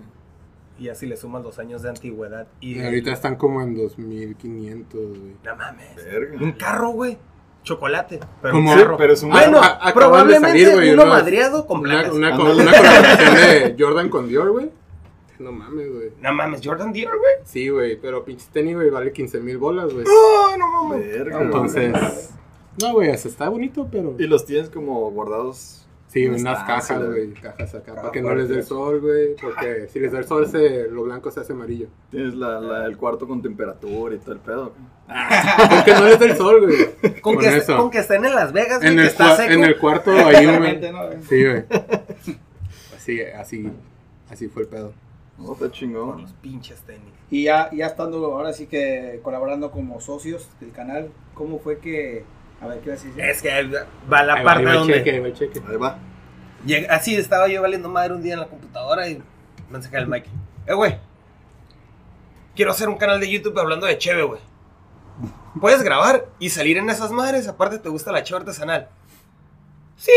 Y 0.78 0.88
así 0.88 1.06
le 1.06 1.16
sumas 1.16 1.42
los 1.42 1.58
años 1.58 1.82
de 1.82 1.90
antigüedad. 1.90 2.48
Y 2.60 2.78
Y 2.78 2.82
ahorita 2.82 3.12
están 3.12 3.36
como 3.36 3.60
en 3.60 3.74
2500, 3.74 5.00
güey. 5.18 5.36
No 5.44 5.56
mames. 5.56 5.94
Verga. 5.96 6.38
Un 6.42 6.52
carro, 6.52 6.90
güey. 6.90 7.18
Chocolate. 7.64 8.20
Pero 8.40 8.54
Como- 8.54 8.72
un 8.72 8.78
carro. 8.78 8.96
pero 8.96 9.12
es 9.14 9.22
un- 9.24 9.30
Bueno, 9.30 9.58
A- 9.58 9.66
acaban 9.66 9.86
de 9.86 9.92
probablemente 9.94 10.64
salir, 10.66 10.94
uno 10.94 11.06
madreado 11.06 11.66
con 11.66 11.80
Una, 11.80 11.90
placas. 11.94 12.12
una, 12.12 12.28
Ándale. 12.34 12.54
una 12.62 12.72
colaboración 12.72 13.34
de 13.34 13.76
Jordan 13.78 14.08
con 14.10 14.28
Dior, 14.28 14.50
güey. 14.52 14.70
No 15.40 15.50
mames, 15.50 15.92
güey. 15.92 16.10
No 16.20 16.32
mames, 16.32 16.60
Jordan 16.62 16.92
Dior, 16.92 17.18
güey. 17.18 17.32
Sí, 17.44 17.68
güey, 17.68 17.96
pero 18.00 18.24
pinche 18.24 18.46
tenis, 18.52 18.76
güey, 18.76 18.88
vale 18.90 19.12
15 19.12 19.40
mil 19.40 19.58
bolas, 19.58 19.92
güey. 19.92 20.04
No, 20.04 20.56
no 20.56 20.84
mames. 20.84 21.06
Verga. 21.08 21.40
Entonces, 21.42 22.30
no, 22.80 22.92
güey, 22.92 23.10
hasta 23.10 23.28
está 23.28 23.48
bonito, 23.48 23.88
pero. 23.90 24.14
Y 24.18 24.26
los 24.28 24.44
tienes 24.44 24.70
como 24.70 25.10
guardados. 25.10 25.83
Sí, 26.14 26.26
¿Dónde 26.26 26.42
unas 26.42 26.62
cajas, 26.64 27.04
güey, 27.06 27.32
cajas 27.34 27.74
acá, 27.74 27.92
para 27.96 28.12
que 28.12 28.22
no 28.22 28.32
les 28.36 28.48
dé 28.48 28.54
el 28.58 28.62
sol, 28.64 29.00
güey, 29.00 29.34
porque 29.34 29.88
si 29.92 29.98
les 29.98 30.12
da 30.12 30.20
el 30.20 30.24
sol, 30.24 30.46
se, 30.46 30.88
lo 30.88 31.02
blanco 31.02 31.28
se 31.32 31.40
hace 31.40 31.52
amarillo. 31.54 31.88
Tienes 32.10 32.34
la, 32.36 32.60
la- 32.60 32.86
el 32.86 32.96
cuarto 32.96 33.26
con 33.26 33.42
temperatura 33.42 34.14
y 34.14 34.18
todo 34.18 34.32
el 34.34 34.38
pedo. 34.38 34.72
Porque 35.08 35.92
no 35.92 36.04
les 36.04 36.18
da 36.20 36.26
el 36.26 36.36
sol, 36.36 36.60
güey. 36.64 37.20
Con, 37.20 37.34
Con 37.34 37.44
con 37.76 37.90
que 37.90 37.98
estén 37.98 38.24
en 38.24 38.34
Las 38.34 38.52
Vegas, 38.52 38.78
güey, 38.78 38.92
En 38.92 39.00
el, 39.00 39.06
está 39.06 39.32
cua- 39.32 39.36
seco. 39.38 39.52
en 39.54 39.64
el 39.64 39.76
cuarto 39.78 40.12
ahí, 40.12 40.46
güey. 40.46 40.80
¿no? 40.92 41.00
Sí, 41.28 41.44
güey. 41.44 41.64
Así, 42.96 43.20
así, 43.22 43.70
así 44.30 44.48
fue 44.48 44.62
el 44.62 44.68
pedo. 44.68 44.92
No, 45.36 45.52
está 45.52 45.64
Con 45.64 45.72
chingón. 45.72 46.22
los 46.22 46.32
pinches 46.34 46.80
tenis. 46.82 47.02
Y 47.30 47.44
ya, 47.44 47.70
ya 47.72 47.86
estando 47.86 48.24
ahora 48.24 48.52
sí 48.52 48.66
que 48.66 49.18
colaborando 49.22 49.70
como 49.72 50.00
socios 50.00 50.48
del 50.60 50.70
canal, 50.70 51.10
¿cómo 51.34 51.58
fue 51.58 51.78
que... 51.78 52.22
A 52.60 52.66
ver, 52.66 52.80
¿qué 52.80 52.90
vas 52.90 53.00
a 53.00 53.04
decir? 53.04 53.20
Es 53.24 53.42
que 53.42 53.48
va 54.12 54.22
la 54.22 54.34
Ahí 54.34 54.44
va, 54.44 54.44
parte 54.44 54.58
ahí 54.60 54.64
va 54.64 54.70
el 54.72 54.78
donde... 54.78 54.94
cheque, 54.94 55.10
ahí 55.10 55.18
va 55.20 55.26
el 55.28 55.34
cheque. 55.34 55.60
Ahí 55.68 55.76
va. 55.76 55.98
Llega- 56.64 56.94
así 56.94 57.14
estaba 57.16 57.48
yo 57.48 57.60
valiendo 57.62 57.88
madre 57.88 58.14
un 58.14 58.22
día 58.22 58.34
en 58.34 58.40
la 58.40 58.46
computadora 58.46 59.08
y 59.08 59.22
me 59.70 59.82
saca 59.82 59.98
el 59.98 60.06
mic. 60.06 60.24
Eh, 60.66 60.72
güey. 60.74 60.98
Quiero 62.56 62.70
hacer 62.70 62.88
un 62.88 62.96
canal 62.96 63.20
de 63.20 63.30
YouTube 63.30 63.58
hablando 63.58 63.86
de 63.86 63.98
cheve, 63.98 64.22
güey. 64.22 64.40
¿Puedes 65.60 65.82
grabar 65.82 66.26
y 66.38 66.50
salir 66.50 66.78
en 66.78 66.88
esas 66.90 67.10
madres? 67.10 67.46
Aparte, 67.48 67.78
¿te 67.78 67.88
gusta 67.88 68.12
la 68.12 68.22
cheve 68.22 68.40
artesanal? 68.40 68.88
Sí. 69.96 70.12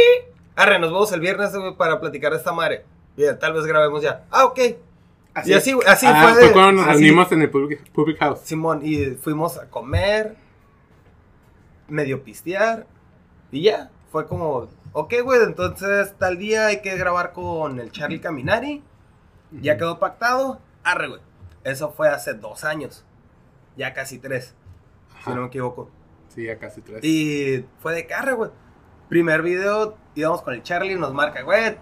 Arre, 0.55 0.79
nos 0.79 0.91
vemos 0.91 1.11
el 1.11 1.19
viernes 1.19 1.53
güey, 1.55 1.75
para 1.75 1.99
platicar 1.99 2.31
de 2.31 2.37
esta 2.37 2.51
madre. 2.53 2.85
Y 3.15 3.23
tal 3.39 3.53
vez 3.53 3.65
grabemos 3.65 4.01
ya. 4.01 4.23
Ah, 4.31 4.45
ok. 4.45 4.59
y 5.45 5.53
así, 5.53 5.75
así 5.85 6.05
ah, 6.07 6.21
fue 6.33 6.41
fue 6.43 6.53
cuando 6.53 6.73
nos 6.73 6.87
así- 6.87 6.93
reunimos 7.03 7.31
en 7.31 7.41
el 7.41 7.49
public, 7.49 7.91
public 7.91 8.17
house. 8.19 8.39
Simón, 8.43 8.81
y 8.83 9.05
fuimos 9.15 9.57
a 9.57 9.65
comer. 9.69 10.35
Medio 11.87 12.23
pistear 12.23 12.87
y 13.51 13.63
ya. 13.63 13.91
Fue 14.11 14.25
como, 14.25 14.69
ok, 14.93 15.13
güey, 15.23 15.43
entonces 15.43 16.15
tal 16.17 16.37
día 16.37 16.67
hay 16.67 16.81
que 16.81 16.95
grabar 16.95 17.33
con 17.33 17.79
el 17.79 17.91
Charlie 17.91 18.21
Caminari. 18.21 18.83
Ya 19.51 19.77
quedó 19.77 19.99
pactado. 19.99 20.61
Arre, 20.83 21.09
güey. 21.09 21.21
Eso 21.63 21.91
fue 21.91 22.07
hace 22.07 22.33
dos 22.33 22.63
años. 22.63 23.05
Ya 23.75 23.93
casi 23.93 24.17
tres, 24.17 24.55
si 25.23 25.29
no 25.31 25.41
me 25.41 25.47
equivoco. 25.47 25.89
Sí, 26.29 26.45
ya 26.45 26.57
casi 26.57 26.81
tres. 26.81 27.03
Y 27.03 27.65
fue 27.79 27.93
de 27.93 28.07
carre, 28.07 28.33
güey. 28.33 28.51
Primer 29.09 29.41
video, 29.41 29.97
íbamos 30.15 30.41
con 30.41 30.53
el 30.53 30.63
Charlie, 30.63 30.95
nos 30.95 31.13
marca, 31.13 31.41
güey. 31.41 31.77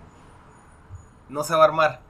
No 1.30 1.44
se 1.44 1.54
va 1.54 1.62
a 1.62 1.68
armar. 1.68 2.02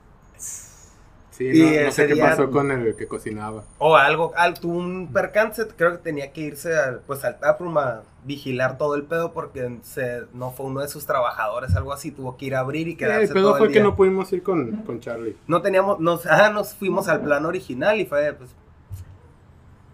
Sí, 1.35 1.49
y 1.53 1.59
no, 1.79 1.85
no 1.85 1.91
sé 1.91 2.07
qué 2.07 2.13
día- 2.13 2.29
pasó 2.29 2.49
con 2.49 2.71
el 2.71 2.95
que 2.95 3.07
cocinaba. 3.07 3.63
O 3.77 3.97
algo, 3.97 4.31
al, 4.37 4.57
tuvo 4.59 4.77
un 4.77 5.11
percance, 5.11 5.67
creo 5.75 5.91
que 5.91 5.97
tenía 5.97 6.31
que 6.31 6.41
irse 6.41 6.77
al, 6.77 6.99
pues, 7.01 7.25
al 7.25 7.39
taproom 7.39 7.77
a 7.77 8.03
vigilar 8.23 8.77
todo 8.77 8.95
el 8.95 9.03
pedo 9.03 9.33
porque 9.33 9.79
se, 9.83 10.23
no 10.33 10.51
fue 10.51 10.65
uno 10.67 10.79
de 10.81 10.87
sus 10.87 11.05
trabajadores, 11.05 11.75
algo 11.75 11.91
así, 11.93 12.11
tuvo 12.11 12.37
que 12.37 12.45
ir 12.45 12.55
a 12.55 12.59
abrir 12.61 12.87
y 12.87 12.91
Sí, 12.91 12.97
quedarse 12.97 13.23
el 13.25 13.33
pedo 13.33 13.49
todo 13.49 13.57
fue 13.57 13.67
el 13.67 13.73
que 13.73 13.81
no 13.81 13.95
pudimos 13.95 14.31
ir 14.31 14.43
con, 14.43 14.77
con 14.83 14.99
Charlie. 15.01 15.35
No 15.47 15.61
teníamos, 15.61 15.99
nos, 15.99 16.25
ah, 16.25 16.49
nos 16.49 16.73
fuimos 16.73 17.07
al 17.09 17.21
plan 17.21 17.45
original 17.45 17.99
y 17.99 18.05
fue, 18.05 18.31
pues, 18.33 18.49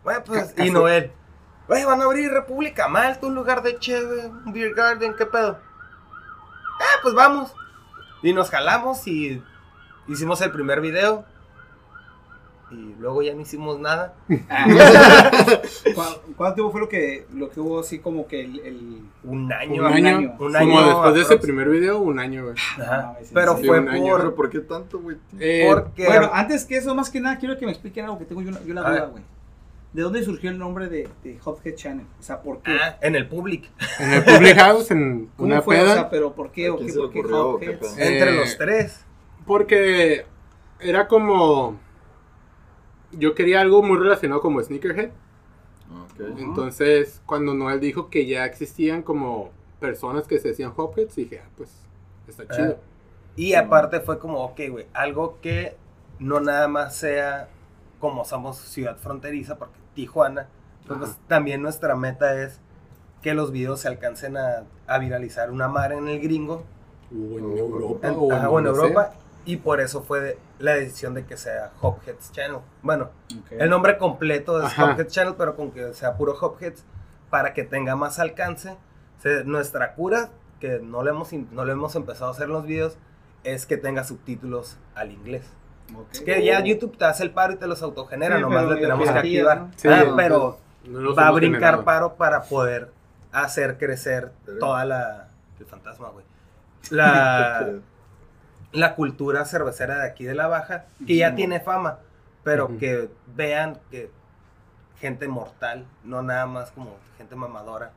bueno, 0.04 0.22
pues, 0.26 0.54
y 0.58 0.70
Noel, 0.72 1.12
güey, 1.68 1.86
van 1.86 2.02
a 2.02 2.06
abrir 2.06 2.32
República 2.32 2.88
Malta, 2.88 3.26
un 3.28 3.36
lugar 3.36 3.62
de 3.64 3.78
cheve, 3.80 4.28
un 4.46 4.54
beer 4.54 4.74
garden, 4.74 5.14
¿qué 5.16 5.26
pedo? 5.26 5.58
Ah, 6.80 7.00
pues 7.04 7.14
vamos. 7.14 7.54
Y 8.24 8.34
nos 8.34 8.50
jalamos 8.50 9.08
y 9.08 9.42
hicimos 10.08 10.42
el 10.42 10.52
primer 10.52 10.82
video. 10.82 11.26
Y 12.72 12.96
luego 13.02 13.22
ya 13.22 13.34
no 13.34 13.42
hicimos 13.42 13.80
nada. 13.82 14.14
¿Cuál- 14.30 16.16
¿Cuánto 16.38 16.56
tiempo 16.56 16.72
fue 16.72 16.80
lo 16.82 16.88
que, 16.90 17.26
lo 17.34 17.50
que 17.50 17.60
hubo 17.60 17.80
así 17.82 18.00
como 18.00 18.28
que 18.28 18.42
el... 18.46 18.60
el- 18.62 19.02
Un 19.26 19.52
año. 19.52 19.82
Un 19.86 19.88
un 19.92 20.06
año. 20.06 20.36
Como 20.38 20.82
después 20.82 21.14
de 21.16 21.22
ese 21.22 21.38
primer 21.38 21.70
video, 21.70 22.00
un 22.00 22.18
año, 22.20 22.44
güey. 22.46 22.56
Ajá. 22.82 23.18
Sí, 23.22 23.32
Pero 23.34 23.58
sí, 23.58 23.68
fue 23.68 23.80
un 23.80 23.90
año, 23.90 24.12
por... 24.12 24.20
Pero 24.22 24.36
¿por 24.36 24.50
qué 24.50 24.60
tanto, 24.60 25.00
güey? 25.00 25.18
Eh, 25.40 25.66
Porque... 25.70 26.06
Bueno, 26.06 26.30
antes 26.34 26.64
que 26.66 26.78
eso, 26.78 26.96
más 26.96 27.10
que 27.10 27.20
nada, 27.20 27.38
quiero 27.38 27.58
que 27.58 27.66
me 27.66 27.72
expliquen 27.74 28.06
algo 28.06 28.18
que 28.20 28.26
tengo 28.26 28.42
yo, 28.42 28.52
yo 28.66 28.74
la 28.74 28.82
duda, 28.90 29.06
güey. 29.08 29.24
¿De 29.92 30.04
dónde 30.04 30.24
surgió 30.24 30.50
el 30.50 30.58
nombre 30.58 30.88
de, 30.88 31.10
de 31.26 31.38
Hophead 31.44 31.76
Channel? 31.76 32.06
O 32.18 32.24
sea, 32.24 32.42
¿por 32.42 32.60
qué? 32.62 32.72
Ah, 32.72 32.98
en 33.02 33.16
el 33.18 33.28
public. 33.28 33.70
en 34.00 34.14
el 34.14 34.24
Public 34.24 34.56
House, 34.56 34.90
en 34.92 35.30
¿Cómo 35.36 35.48
una 35.48 35.62
fue? 35.62 35.78
O 35.78 35.84
peda. 35.84 35.94
sea, 35.96 36.10
pero 36.10 36.32
¿por 36.34 36.50
qué? 36.54 36.68
¿A 36.68 36.74
¿O 36.74 36.78
qué? 36.78 36.86
¿Por 36.94 37.12
qué 37.12 37.20
ocurrió 37.20 37.50
o 37.50 37.60
qué 37.60 37.70
Hopheads? 37.72 37.94
pedo? 37.96 38.06
Entre 38.08 38.30
Eh, 38.30 38.36
los 38.38 38.58
tres. 38.58 39.06
Porque 39.52 40.26
era 40.80 41.10
como. 41.10 41.78
Yo 43.12 43.36
quería 43.36 43.60
algo 43.60 43.84
muy 43.84 43.98
relacionado 43.98 44.40
como 44.40 44.62
Sneakerhead. 44.64 45.10
Ok. 46.04 46.22
Entonces, 46.38 47.22
cuando 47.26 47.54
Noel 47.54 47.82
dijo 47.82 48.10
que 48.10 48.26
ya 48.26 48.46
existían 48.46 49.04
como 49.04 49.50
personas 49.82 50.26
que 50.26 50.40
se 50.40 50.48
decían 50.50 50.72
Hopheads, 50.74 51.16
dije, 51.18 51.42
ah, 51.44 51.50
pues 51.58 51.70
está 52.30 52.44
Ah. 52.44 52.56
chido. 52.56 52.80
Y 53.36 53.56
aparte 53.56 54.00
fue 54.00 54.20
como, 54.20 54.40
ok, 54.42 54.62
güey, 54.70 54.86
algo 54.94 55.38
que 55.42 55.76
no 56.20 56.40
nada 56.40 56.70
más 56.70 56.96
sea 56.96 57.50
como 58.00 58.24
somos 58.24 58.58
ciudad 58.58 58.96
fronteriza, 58.96 59.58
porque 59.58 59.76
Tijuana, 59.96 60.48
pues, 60.88 60.92
Ajá. 60.98 61.00
pues, 61.08 61.20
también 61.28 61.62
nuestra 61.62 61.94
meta 61.98 62.42
es 62.42 62.62
que 63.22 63.34
los 63.34 63.52
videos 63.52 63.82
se 63.82 63.90
alcancen 63.90 64.38
a, 64.38 64.64
a 64.88 64.98
viralizar 64.98 65.52
una 65.52 65.68
mar 65.68 65.92
en 65.92 66.08
el 66.08 66.22
gringo, 66.22 66.64
O 67.12 67.38
en. 67.38 67.58
Europa. 67.58 68.08
en, 68.08 68.16
o 68.18 68.32
ajá, 68.32 68.50
o 68.50 68.60
en 68.60 68.66
Europa, 68.68 69.12
y 69.46 69.58
por 69.58 69.82
eso 69.82 70.02
fue 70.04 70.20
de- 70.22 70.38
la 70.60 70.74
decisión 70.76 71.14
de 71.14 71.26
que 71.26 71.38
sea 71.38 71.72
Hopheads 71.82 72.32
Channel. 72.32 72.60
Bueno, 72.82 73.10
el 73.50 73.70
nombre 73.70 73.98
completo 73.98 74.62
es. 74.66 74.78
Hopheads 74.78 75.12
Channel, 75.12 75.36
pero 75.38 75.56
con 75.56 75.72
que 75.72 75.94
sea 75.94 76.16
puro 76.18 76.34
Hopheads 76.40 76.84
para 77.30 77.54
que 77.54 77.64
tenga 77.64 77.96
más 77.96 78.20
alcance. 78.20 78.76
Se- 79.20 79.44
nuestra 79.44 79.94
cura, 79.96 80.30
que 80.60 80.80
no 80.80 81.04
le, 81.04 81.10
hemos, 81.12 81.32
no 81.34 81.66
le 81.66 81.72
hemos 81.74 81.96
empezado 81.96 82.28
a 82.30 82.34
hacer 82.34 82.46
en 82.46 82.54
los 82.54 82.66
videos, 82.66 82.98
es 83.44 83.66
que 83.66 83.78
tenga 83.78 84.04
subtítulos 84.04 84.78
al 84.96 85.12
inglés. 85.12 85.44
Ok. 85.96 86.24
Que 86.26 86.46
ya 86.46 86.60
YouTube 86.64 86.98
te 86.98 87.06
hace 87.06 87.24
el 87.24 87.32
paro 87.32 87.54
y 87.54 87.56
te 87.58 87.68
los 87.68 87.82
autogenera, 87.82 88.36
Sí, 88.38 88.42
nomás 88.42 88.64
pero 88.64 88.76
le 88.76 88.82
tenemos 88.82 89.10
que 89.10 89.18
activar. 89.18 89.62
¿no? 89.62 89.72
Sí, 89.76 89.88
Ah, 89.88 90.14
pero 90.16 90.58
no 90.86 91.16
va 91.16 91.28
a 91.28 91.32
brincar 91.32 91.60
generado. 91.60 91.84
paro 91.84 92.14
para 92.16 92.44
poder 92.44 92.92
hacer 93.32 93.78
crecer 93.78 94.32
Pero- 94.46 94.60
toda 94.60 94.86
la... 94.86 95.28
El 95.60 95.66
fantasma, 95.66 96.10
güey. 96.10 96.26
La, 96.92 97.70
la 98.72 98.96
cultura 98.96 99.46
cervecera 99.46 99.98
de 100.00 100.08
aquí 100.08 100.24
de 100.26 100.36
la 100.36 100.48
Baja, 100.48 100.86
que 101.06 101.16
ya 101.16 101.36
tiene 101.36 101.60
fama, 101.60 102.00
pero 102.44 102.78
que 102.78 103.10
vean 103.36 103.80
que 103.90 104.10
gente 105.00 105.28
mortal, 105.28 105.86
no 106.04 106.22
nada 106.22 106.46
más 106.46 106.72
como 106.72 106.96
gente 107.18 107.36
mamadora. 107.36 107.92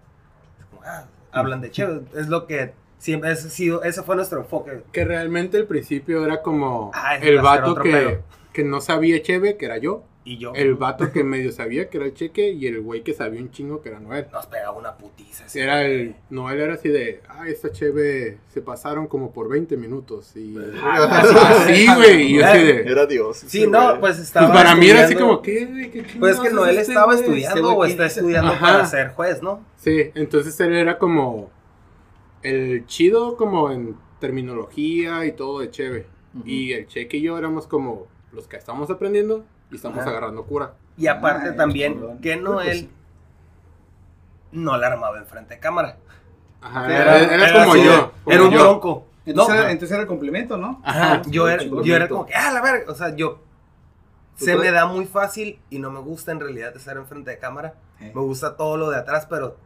Como, 0.71 0.83
ah, 0.85 1.05
hablan 1.33 1.61
de 1.61 1.71
chévere. 1.71 2.01
Es 2.15 2.29
lo 2.29 2.47
que 2.47 2.73
siempre, 2.99 3.31
ha 3.31 3.37
sido- 3.37 3.83
ese 3.83 4.03
fue 4.03 4.17
nuestro 4.17 4.41
enfoque. 4.41 4.83
Que 4.93 5.05
realmente 5.05 5.57
al 5.59 5.67
principio 5.67 6.25
era 6.25 6.43
como 6.43 6.91
Ah, 6.95 7.17
el 7.17 7.41
vato 7.41 7.75
que, 7.77 8.21
que 8.53 8.65
no 8.65 8.81
sabía 8.81 9.21
Cheve, 9.23 9.57
que 9.57 9.67
era 9.67 9.79
yo. 9.79 10.03
Y 10.27 10.39
yo 10.39 10.55
El 10.55 10.75
vato 10.75 11.13
que 11.13 11.23
medio 11.23 11.53
sabía, 11.53 11.91
que 11.91 11.99
era 11.99 12.07
el 12.07 12.15
Cheque. 12.15 12.49
Y 12.51 12.67
el 12.67 12.81
güey 12.81 13.03
que 13.03 13.13
sabía 13.13 13.41
un 13.43 13.51
chingo, 13.51 13.83
que 13.83 13.91
era 13.91 14.01
Noel. 14.01 14.27
nos 14.33 14.47
pegaba 14.47 14.77
una 14.79 14.97
putiza. 14.97 15.45
ese 15.45 15.63
Era 15.63 15.81
güey. 15.83 15.93
el. 16.01 16.15
Noel 16.31 16.61
era 16.61 16.75
así 16.75 16.89
de. 16.89 17.21
Ah, 17.29 17.47
esta 17.47 17.71
Cheve 17.71 18.39
se 18.49 18.63
pasaron 18.63 19.07
como 19.07 19.33
por 19.33 19.51
20 19.51 19.77
minutos. 19.77 20.35
Y. 20.35 20.57
Así, 20.83 21.87
güey. 21.95 22.23
Y 22.33 22.39
yo 22.39 22.47
así 22.47 22.63
de. 22.63 22.81
Era 22.91 23.05
Dios. 23.07 23.37
Sí, 23.47 23.67
no, 23.67 23.89
güey. 23.91 24.01
pues 24.01 24.19
estaba. 24.19 24.47
Pues 24.51 24.59
para 24.63 24.75
mí 24.77 24.89
era 24.89 25.05
así 25.05 25.13
estudiando- 25.13 25.29
como, 25.37 25.43
¿qué, 25.43 25.67
güey? 25.67 25.91
¿Qué 25.91 26.03
Pues 26.19 26.35
es 26.37 26.41
que 26.41 26.51
Noel 26.51 26.79
este 26.79 26.93
estaba 26.93 27.07
güey? 27.13 27.19
estudiando 27.19 27.57
Este 27.57 27.75
güey 27.75 27.77
o 27.77 27.85
está 27.93 28.07
estudiando 28.21 28.53
Ajá. 28.53 28.61
para 28.67 28.87
ser 28.87 29.09
juez, 29.11 29.43
¿no? 29.43 29.63
Sí, 29.77 30.11
entonces 30.15 30.59
él 30.61 30.73
era 30.75 30.99
como. 30.99 31.51
El 32.43 32.87
chido, 32.87 33.37
como 33.37 33.71
en 33.71 33.97
terminología 34.21 35.25
y 35.27 35.33
todo 35.33 35.61
de 35.61 35.71
Cheve. 35.71 36.07
Y 36.45 36.73
el 36.73 36.87
Cheque 36.87 37.19
y 37.19 37.23
yo 37.23 37.39
éramos 37.39 37.67
como 37.67 38.07
los 38.33 38.49
que 38.49 38.57
estamos 38.57 38.91
aprendiendo 38.91 39.45
y 39.71 39.77
estamos 39.77 39.99
Ajá. 40.01 40.11
agarrando 40.11 40.45
cura. 40.45 40.73
Y 40.97 41.07
aparte 41.07 41.51
Ay, 41.51 41.57
también 41.57 41.95
chingón. 41.95 42.19
que 42.21 42.37
Noel 42.37 42.91
no 44.53 44.77
la 44.77 44.87
armaba 44.89 45.19
enfrente 45.19 45.55
de 45.55 45.61
cámara. 45.61 45.97
Ajá, 46.61 46.87
era, 46.87 47.19
era- 47.19 47.35
era 47.35 47.49
era 47.49 47.61
como 47.61 47.73
así 47.75 47.85
yo. 47.85 48.13
como 48.23 48.35
Era 48.35 48.43
un 48.45 48.51
yo. 48.51 48.59
tronco. 48.61 49.07
Entonces, 49.27 49.55
No, 49.55 49.61
era, 49.61 49.71
entonces 49.71 49.93
era 49.93 50.03
el 50.03 50.07
complemento, 50.09 50.57
¿no? 50.57 50.81
Ajá, 50.85 51.23
yo 51.27 51.49
era, 51.49 51.63
yo 51.65 51.97
era 51.97 52.09
como 52.09 52.27
que, 52.27 52.35
ah, 52.35 52.53
la 52.53 52.61
verga, 52.61 52.93
o 52.93 52.95
sea, 52.95 53.15
yo 53.17 53.41
¿Tú 54.39 54.45
se 54.45 54.53
te- 54.53 54.59
me 54.59 54.71
da 54.71 54.87
muy 54.87 55.07
fácil 55.07 55.59
y 55.71 55.79
no 55.79 55.91
me 55.91 56.01
gusta 56.01 56.33
en 56.33 56.41
realidad 56.41 56.77
estar 56.77 56.97
enfrente 56.97 57.31
de 57.31 57.39
cámara. 57.39 57.75
Eh. 58.01 58.13
Me 58.15 58.21
gusta 58.21 58.57
todo 58.57 58.77
lo 58.77 58.91
de 58.91 58.99
atrás, 58.99 59.27
pero 59.31 59.57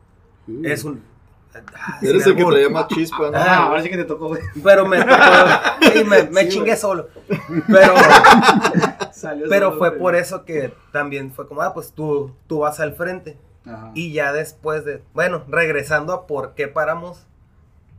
Sí. 0.47 0.61
es 0.64 0.85
un... 0.85 1.02
ah, 1.75 1.99
Eres 2.02 2.26
el 2.26 2.37
que 2.37 2.45
traía 2.45 2.69
más 2.69 2.87
chispa, 2.88 3.31
¿no? 3.31 3.37
Ah, 3.38 3.67
ahora 3.67 3.83
sí 3.83 3.88
que 3.90 3.97
te 3.97 4.05
tocó, 4.05 4.28
güey. 4.28 4.43
Pero 4.62 4.87
me 4.87 4.99
tocó- 5.00 5.93
sí, 5.93 6.05
me, 6.05 6.23
me 6.25 6.43
Sí, 6.43 6.49
chingué 6.50 6.71
güey. 6.71 6.76
solo. 6.81 7.09
Pero, 7.67 7.95
pero 9.49 9.73
fue 9.78 9.93
por 9.93 10.14
eso 10.14 10.45
que 10.45 10.73
también 10.93 11.33
fue 11.33 11.47
como, 11.49 11.62
ah, 11.62 11.75
pues 11.75 11.93
tú, 11.93 12.33
tú 12.47 12.61
vas 12.61 12.81
al 12.81 12.95
frente. 12.95 13.37
Ajá. 13.64 13.90
Y 13.95 14.12
ya 14.12 14.33
después 14.33 14.85
de, 14.85 15.02
bueno, 15.14 15.45
regresando 15.49 16.12
a 16.12 16.26
por 16.26 16.55
qué 16.55 16.69
paramos, 16.69 17.26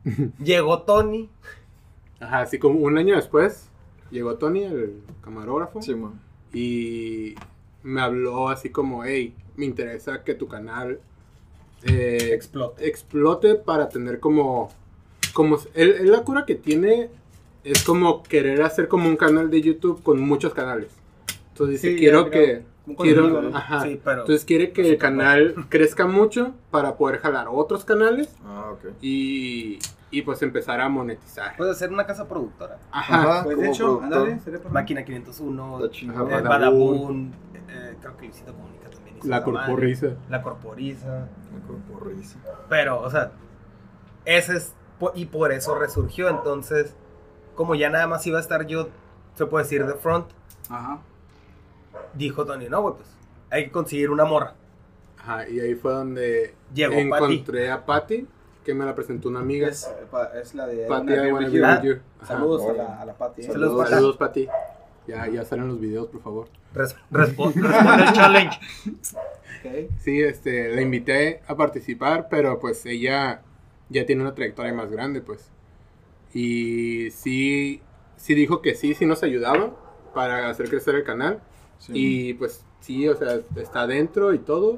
llegó 0.44 0.82
Tony. 0.84 1.30
Ajá, 2.20 2.42
así 2.42 2.60
como 2.60 2.80
un 2.80 2.98
año 2.98 3.16
después 3.16 3.70
llegó 4.12 4.36
Tony, 4.36 4.64
el 4.64 5.02
camarógrafo, 5.22 5.82
Sí, 5.82 5.94
man. 5.96 6.20
y 6.54 7.36
me 7.84 8.02
habló 8.02 8.50
así 8.50 8.70
como, 8.70 9.04
hey, 9.06 9.36
me 9.56 9.66
interesa 9.66 10.24
que 10.24 10.34
tu 10.34 10.48
canal 10.48 11.00
eh, 11.84 12.32
Explote. 12.34 12.88
explote 12.88 13.56
para 13.56 13.88
tener 13.88 14.20
como, 14.20 14.70
como, 15.34 15.58
él, 15.76 15.96
él 16.00 16.12
la 16.12 16.24
cura 16.24 16.46
que 16.46 16.56
tiene 16.56 17.10
es 17.64 17.84
como 17.84 18.24
querer 18.24 18.62
hacer 18.62 18.88
como 18.88 19.08
un 19.10 19.18
canal 19.18 19.50
de 19.50 19.62
YouTube 19.62 20.02
con 20.04 20.20
muchos 20.22 20.54
canales. 20.54 20.92
Entonces 21.50 21.82
dice, 21.82 21.94
Sí, 21.94 22.00
quiero 22.00 22.30
que, 22.30 22.64
quiero, 22.98 23.24
contenido, 23.24 23.42
¿no? 23.42 23.58
ajá, 23.58 23.82
Sí, 23.84 24.00
pero 24.04 24.22
entonces 24.22 24.46
quiere 24.46 24.72
que 24.72 24.90
el 24.90 24.98
canal 24.98 25.56
crezca 25.70 26.08
mucho 26.08 26.54
para 26.72 26.96
poder 26.96 27.20
jalar 27.20 27.48
otros 27.52 27.84
canales 27.86 28.34
Ah, 28.46 28.72
ok. 28.74 28.94
y, 29.02 29.78
y 30.10 30.22
pues 30.22 30.42
empezar 30.42 30.80
a 30.80 30.88
monetizar. 30.90 31.58
puede 31.58 31.76
ser 31.76 31.92
una 31.92 32.06
casa 32.06 32.28
productora. 32.28 32.80
Ajá. 32.92 33.22
Ajá. 33.22 33.44
Pues 33.44 33.58
de 33.58 33.68
hecho, 33.70 33.98
productor. 34.00 34.04
ándale, 34.20 34.40
sería 34.40 34.60
por- 34.62 34.72
Máquina 34.72 35.04
501, 35.04 35.78
Está 35.84 35.92
chingón. 35.92 36.16
Ajá, 36.32 36.40
eh, 36.40 36.42
Badabun. 36.42 36.98
Badabun, 36.98 37.34
eh, 37.70 37.96
creo 38.02 38.18
que 38.18 38.26
Luisito 38.28 38.54
Comunica 38.54 38.90
también 38.90 39.18
hizo 39.18 39.28
La 39.28 39.38
esa 39.40 39.48
madre. 39.48 39.66
corporiza. 39.74 40.08
La 40.30 40.42
corporiza. 40.42 41.28
Me 41.54 41.68
corporriza. 41.68 42.40
Pero, 42.70 43.02
o 43.02 43.10
sea, 43.12 43.32
ese 44.26 44.56
es, 44.58 44.74
y 45.16 45.26
por 45.26 45.52
eso 45.52 45.76
resurgió. 45.78 46.30
Entonces, 46.30 46.96
como 47.60 47.76
ya 47.76 47.90
nada 47.90 48.08
más 48.08 48.26
iba 48.26 48.38
a 48.38 48.42
estar 48.42 48.66
yo, 48.68 48.88
se 49.36 49.46
puede 49.46 49.66
decir, 49.66 49.86
de 49.86 49.94
front, 49.96 50.28
Ajá. 50.70 51.00
dijo 52.14 52.46
Tony, 52.46 52.70
no, 52.70 52.82
güey, 52.82 52.96
pues 52.96 53.10
hay 53.50 53.66
que 53.66 53.72
conseguir 53.72 54.12
una 54.12 54.24
morra. 54.24 54.54
Ajá, 55.18 55.50
y 55.50 55.60
ahí 55.60 55.76
fue 55.76 55.92
donde 55.92 56.56
Llegó 56.74 56.94
Patty. 57.10 57.26
encontré 57.34 57.70
a 57.70 57.86
Patty, 57.86 58.26
que 58.64 58.74
me 58.74 58.86
la 58.86 58.96
presentó 58.96 59.28
una 59.28 59.42
amiga. 59.42 59.68
Es, 59.68 59.92
es 60.42 60.56
la 60.56 60.68
de 60.68 60.86
Patty, 60.88 61.12
I 61.14 61.32
wanna 61.34 61.50
be 61.50 61.54
You. 61.58 61.66
With 61.66 61.82
you. 61.84 62.02
Ajá. 62.22 62.28
Saludos 62.34 62.62
a 62.70 62.72
la, 62.74 63.02
a 63.02 63.06
la 63.06 63.14
Pati. 63.18 63.42
¿eh? 63.42 63.46
Saludos, 63.46 63.90
Saludos. 63.90 64.16
Patty. 64.18 64.46
Saludos, 64.46 64.56
Patty. 64.56 65.08
Ya, 65.08 65.28
ya 65.28 65.44
salen 65.44 65.68
los 65.68 65.82
videos, 65.82 66.08
por 66.08 66.22
favor. 66.22 66.48
Res- 66.74 66.96
respo- 67.12 67.52
responde 67.54 68.04
el 68.06 68.14
challenge. 68.14 68.60
Sí, 70.00 70.22
este, 70.22 70.74
la 70.74 70.82
invité 70.82 71.42
a 71.46 71.56
participar, 71.58 72.28
pero 72.30 72.58
pues 72.60 72.86
ella 72.86 73.42
ya 73.90 74.06
tiene 74.06 74.22
una 74.22 74.34
trayectoria 74.34 74.72
más 74.74 74.90
grande, 74.90 75.20
pues. 75.20 75.52
Y 76.34 77.12
sí, 77.12 77.82
sí 78.18 78.34
dijo 78.34 78.62
que 78.62 78.76
sí, 78.76 78.94
sí 78.94 79.06
nos 79.06 79.24
ayudaba 79.24 79.72
para 80.14 80.50
hacer 80.50 80.70
crecer 80.70 80.96
el 80.96 81.04
canal. 81.04 81.42
Sí. 81.80 81.92
Y 81.96 82.34
pues 82.34 82.64
sí, 82.82 83.08
o 83.08 83.16
sea, 83.16 83.40
está 83.56 83.88
dentro 83.88 84.34
y 84.34 84.40
todo, 84.40 84.78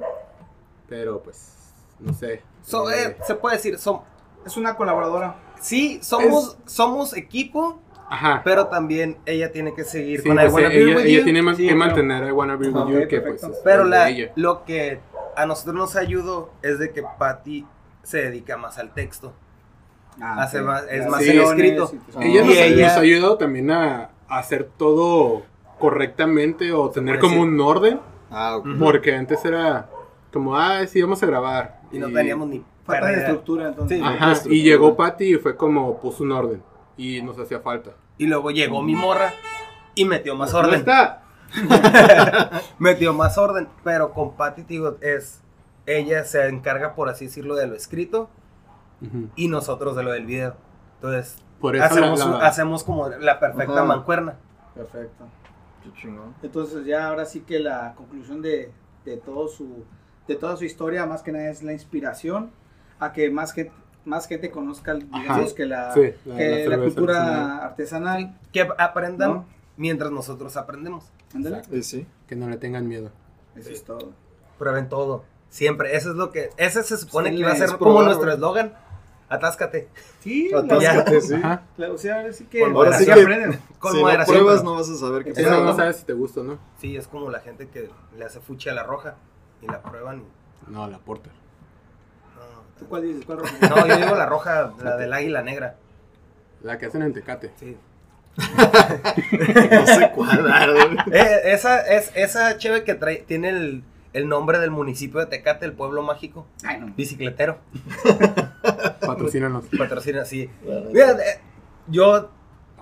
pero 0.88 1.22
pues, 1.24 1.74
no 2.00 2.14
sé. 2.14 2.42
So, 2.64 2.90
Eh, 2.92 2.96
eh, 3.08 3.18
se 3.26 3.36
puede 3.36 3.56
decir, 3.58 3.76
som- 3.78 4.04
Es 4.46 4.58
una 4.58 4.76
colaboradora. 4.76 5.36
sí, 5.60 6.00
somos, 6.02 6.58
somos 6.66 7.16
equipo, 7.16 7.80
Ajá. 8.10 8.42
pero 8.44 8.68
también 8.68 9.18
ella 9.26 9.52
tiene 9.52 9.74
que 9.74 9.84
seguir 9.84 10.22
Sí, 10.22 10.28
con 10.30 10.38
I 10.38 10.42
pues, 10.42 10.54
Wanna 10.54 10.68
eh, 10.68 10.70
Be 10.78 10.84
ella, 10.84 10.96
With 10.98 11.06
ella 11.06 11.18
You. 11.20 11.24
tiene 11.24 11.42
más 11.42 11.58
Sí, 11.58 11.64
que 11.68 11.74
claro. 11.76 11.86
mantener 11.86 12.28
I 12.28 12.32
Wanna 12.32 12.56
Be 12.56 12.68
With 12.70 12.76
Ok, 12.78 12.90
You, 12.90 13.08
que 13.08 13.22
pues 13.22 13.42
perfecto. 13.42 13.52
es- 13.58 13.62
Pero 13.64 13.84
es 13.84 13.90
la, 13.90 14.10
lo 14.36 14.64
que 14.66 15.00
a 15.36 15.46
nosotros 15.46 15.76
nos 15.76 15.96
ayudó 15.96 16.52
es 16.62 16.80
de 16.80 16.92
que 16.92 17.04
Patty 17.18 17.66
se 18.04 18.18
dedica 18.24 18.58
más 18.58 18.78
al 18.78 18.94
texto. 18.94 19.34
Ah, 20.20 20.44
Hace 20.44 20.60
ok. 20.60 20.66
más- 20.66 20.84
es 20.90 21.08
más 21.08 21.24
secciones 21.24 21.50
escrito. 21.52 21.92
y. 22.20 22.26
Ella 22.28 22.42
Y 22.42 22.46
nos, 22.48 22.58
ella- 22.58 22.88
nos 22.88 22.98
ha 22.98 23.00
ayudado 23.00 23.38
también 23.38 23.72
a, 23.72 24.10
a 24.28 24.38
hacer 24.40 24.70
todo 24.78 25.44
correctamente 25.80 26.74
o 26.74 26.90
tener 26.90 27.20
como 27.20 27.36
decir. 27.36 27.48
un 27.50 27.62
orden, 27.62 28.00
Ah, 28.30 28.58
ok. 28.58 28.66
Ujú. 28.66 28.80
porque 28.80 29.16
antes 29.16 29.44
era 29.46 29.90
como, 30.34 30.56
ah, 30.58 30.86
sí, 30.88 31.02
vamos 31.02 31.22
a 31.24 31.26
grabar. 31.26 31.82
Y 31.92 32.00
no 32.00 32.12
teníamos 32.12 32.48
ni 32.50 32.64
Falta 32.86 33.08
de 33.08 33.18
estructura, 33.20 33.68
entonces. 33.70 33.98
Sí. 34.00 34.04
Ajá, 34.04 34.32
estructura. 34.32 34.56
y 34.56 34.64
llegó 34.64 34.96
Patty 34.96 35.36
y 35.36 35.38
fue 35.38 35.56
como, 35.56 36.00
puso 36.00 36.24
un 36.24 36.32
orden. 36.32 36.64
Y 36.98 37.22
nos 37.22 37.38
hacía 37.40 37.60
falta. 37.60 37.92
Y 38.18 38.26
luego 38.28 38.52
llegó 38.52 38.82
mi 38.82 38.96
morra 38.96 39.34
y 39.96 40.06
metió 40.06 40.36
más 40.36 40.52
¿No 40.54 40.60
orden. 40.60 40.76
está? 40.80 41.24
metió 42.80 43.14
más 43.14 43.38
orden. 43.38 43.68
Pero 43.84 44.12
con 44.14 44.36
Patty, 44.36 44.64
digo, 44.64 44.98
es. 45.02 45.42
Ella 45.88 46.24
se 46.26 46.48
encarga, 46.48 46.94
por 46.96 47.10
así 47.10 47.26
decirlo, 47.26 47.56
de 47.56 47.68
lo 47.68 47.76
escrito 47.76 48.30
Ujú. 49.02 49.30
y 49.36 49.48
nosotros 49.48 49.96
de 49.96 50.04
lo 50.04 50.12
del 50.12 50.26
video. 50.26 50.56
Entonces, 50.96 51.38
Por 51.60 51.76
eso 51.76 51.86
hacemos, 51.86 52.20
la- 52.20 52.26
un- 52.26 52.32
la- 52.40 52.48
hacemos 52.48 52.84
como 52.84 53.10
la 53.10 53.40
perfecta 53.40 53.74
Ajá. 53.74 53.84
mancuerna. 53.86 54.36
Perfecto. 54.76 55.26
Qué 55.84 55.92
chingón. 55.94 56.34
Entonces 56.44 56.86
ya 56.86 57.08
ahora 57.08 57.26
sí 57.26 57.42
que 57.42 57.60
la 57.60 57.94
conclusión 57.96 58.42
de, 58.42 58.72
de 59.06 59.18
todo 59.18 59.48
su 59.48 59.84
de 60.28 60.36
toda 60.36 60.56
su 60.56 60.64
historia 60.64 61.06
más 61.08 61.24
que 61.24 61.32
nada 61.32 61.50
es 61.50 61.62
la 61.64 61.74
inspiración 61.74 62.52
a 63.00 63.12
que 63.12 63.30
más 63.32 63.52
gente 63.54 63.74
más 64.06 64.28
gente 64.28 64.50
conozca 64.52 64.94
digamos 64.96 65.30
Ajá. 65.30 65.56
que 65.56 65.66
la 65.66 65.94
Sí, 65.94 66.14
la- 66.26 66.38
que 66.38 66.66
la 66.68 66.78
la, 66.78 66.84
cultura 66.84 67.16
artesanal. 67.66 68.18
artesanal, 68.24 68.40
Que 68.54 68.68
aprendan 68.78 69.30
¿no? 69.34 69.46
mientras 69.78 70.12
nosotros 70.12 70.56
aprendemos. 70.58 71.12
Exacto. 71.36 71.76
Y 71.76 71.84
sí. 71.84 72.08
que 72.28 72.36
no 72.36 72.48
le 72.50 72.58
tengan 72.58 72.88
miedo. 72.88 73.10
Eso 73.56 73.72
es 73.72 73.84
todo. 73.84 74.12
Prueben 74.60 74.88
todo. 74.90 75.24
Siempre. 75.50 75.96
Eso 75.98 76.12
es 76.12 76.16
lo 76.16 76.32
que. 76.32 76.50
Ese 76.58 76.82
se 76.84 76.96
supone 76.98 77.30
Sí, 77.30 77.36
que 77.36 77.42
iba 77.42 77.52
a 77.52 77.56
ser 77.56 77.68
probar, 77.68 77.80
como 77.80 78.02
nuestro 78.04 78.32
eslogan. 78.32 78.74
Atáscate. 79.32 79.88
Sí, 80.20 80.52
Atáscate, 80.54 81.22
sí. 81.22 81.34
Ajá. 81.36 81.64
o 81.92 81.98
sea, 81.98 82.18
ahora 82.18 82.34
sí 82.34 82.46
que 82.46 82.60
Con 82.62 82.76
Ahora 82.76 82.94
sí 82.98 83.06
que- 83.06 83.12
aprenden. 83.14 83.60
Con 83.80 83.92
si 83.94 83.98
no 83.98 84.04
moderación. 84.04 84.38
pruebas, 84.38 84.60
pero- 84.62 84.70
no 84.72 84.76
vas 84.78 84.90
a 84.90 84.96
saber 84.96 85.24
qué 85.24 85.34
Sí, 85.36 85.42
pedo, 85.44 85.52
no, 85.52 85.60
no 85.60 85.66
¿no? 85.72 85.76
sabes 85.76 85.96
si 85.98 86.06
te 86.06 86.14
gusta 86.14 86.42
o 86.42 86.44
no. 86.44 86.60
Sí, 86.80 86.96
es 86.98 87.08
como 87.08 87.30
la 87.30 87.40
gente 87.40 87.68
que 87.68 87.90
le 88.18 88.26
hace 88.26 88.40
fuchi 88.40 88.70
a 88.70 88.74
la 88.74 88.84
roja 88.84 89.16
y 89.62 89.68
la 89.68 89.82
prueban 89.82 90.22
y. 90.22 90.72
No, 90.72 90.88
la 90.88 90.98
porter. 91.00 91.32
¿Tú 92.78 92.88
cuál 92.88 93.04
dices? 93.04 93.26
¿Cuál 93.26 93.40
roja? 93.40 93.54
No, 93.70 93.76
no 93.76 93.88
yo 93.88 93.96
digo 93.98 94.16
la 94.16 94.26
roja, 94.26 94.74
la 94.84 94.98
del 94.98 95.14
águila 95.14 95.42
negra. 95.44 95.76
La 96.64 96.78
que 96.78 96.88
hacen 96.88 97.02
en 97.04 97.14
Tecate. 97.14 97.52
Sí. 97.60 97.78
No 99.72 99.86
sé 99.88 100.12
cuál. 100.16 100.98
Eh, 101.12 101.42
esa 101.46 101.82
es 101.82 102.12
esa 102.16 102.58
cheve 102.58 102.84
que 102.84 102.96
trae, 102.96 103.18
tiene 103.18 103.50
el, 103.50 103.84
el 104.14 104.28
nombre 104.30 104.60
del 104.60 104.72
municipio 104.72 105.20
de 105.20 105.26
Tecate, 105.28 105.66
el 105.66 105.74
pueblo 105.74 106.02
mágico. 106.02 106.46
Ay, 106.64 106.80
no. 106.80 106.94
Bicicletero. 106.96 107.58
Patrocínanos. 109.16 109.66
Patrocina. 109.78 110.24
Mira, 110.92 111.12
eh, 111.12 111.40
yo 111.88 112.30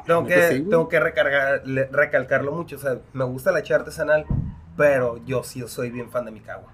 tengo 0.06 0.26
que, 0.26 0.48
sí, 0.50 0.62
tengo 0.62 0.88
que 0.90 1.00
recargar, 1.00 1.62
le- 1.66 1.86
recalcarlo 1.88 2.52
mucho. 2.52 2.76
O 2.76 2.80
sea, 2.80 3.00
me 3.14 3.24
gusta 3.26 3.52
la 3.52 3.62
cheve 3.64 3.80
artesanal, 3.80 4.26
pero 4.78 5.18
yo 5.26 5.44
sí 5.44 5.64
soy 5.68 5.90
bien 5.92 6.10
fan 6.10 6.26
de 6.26 6.32
mi 6.32 6.40
cagua. 6.42 6.74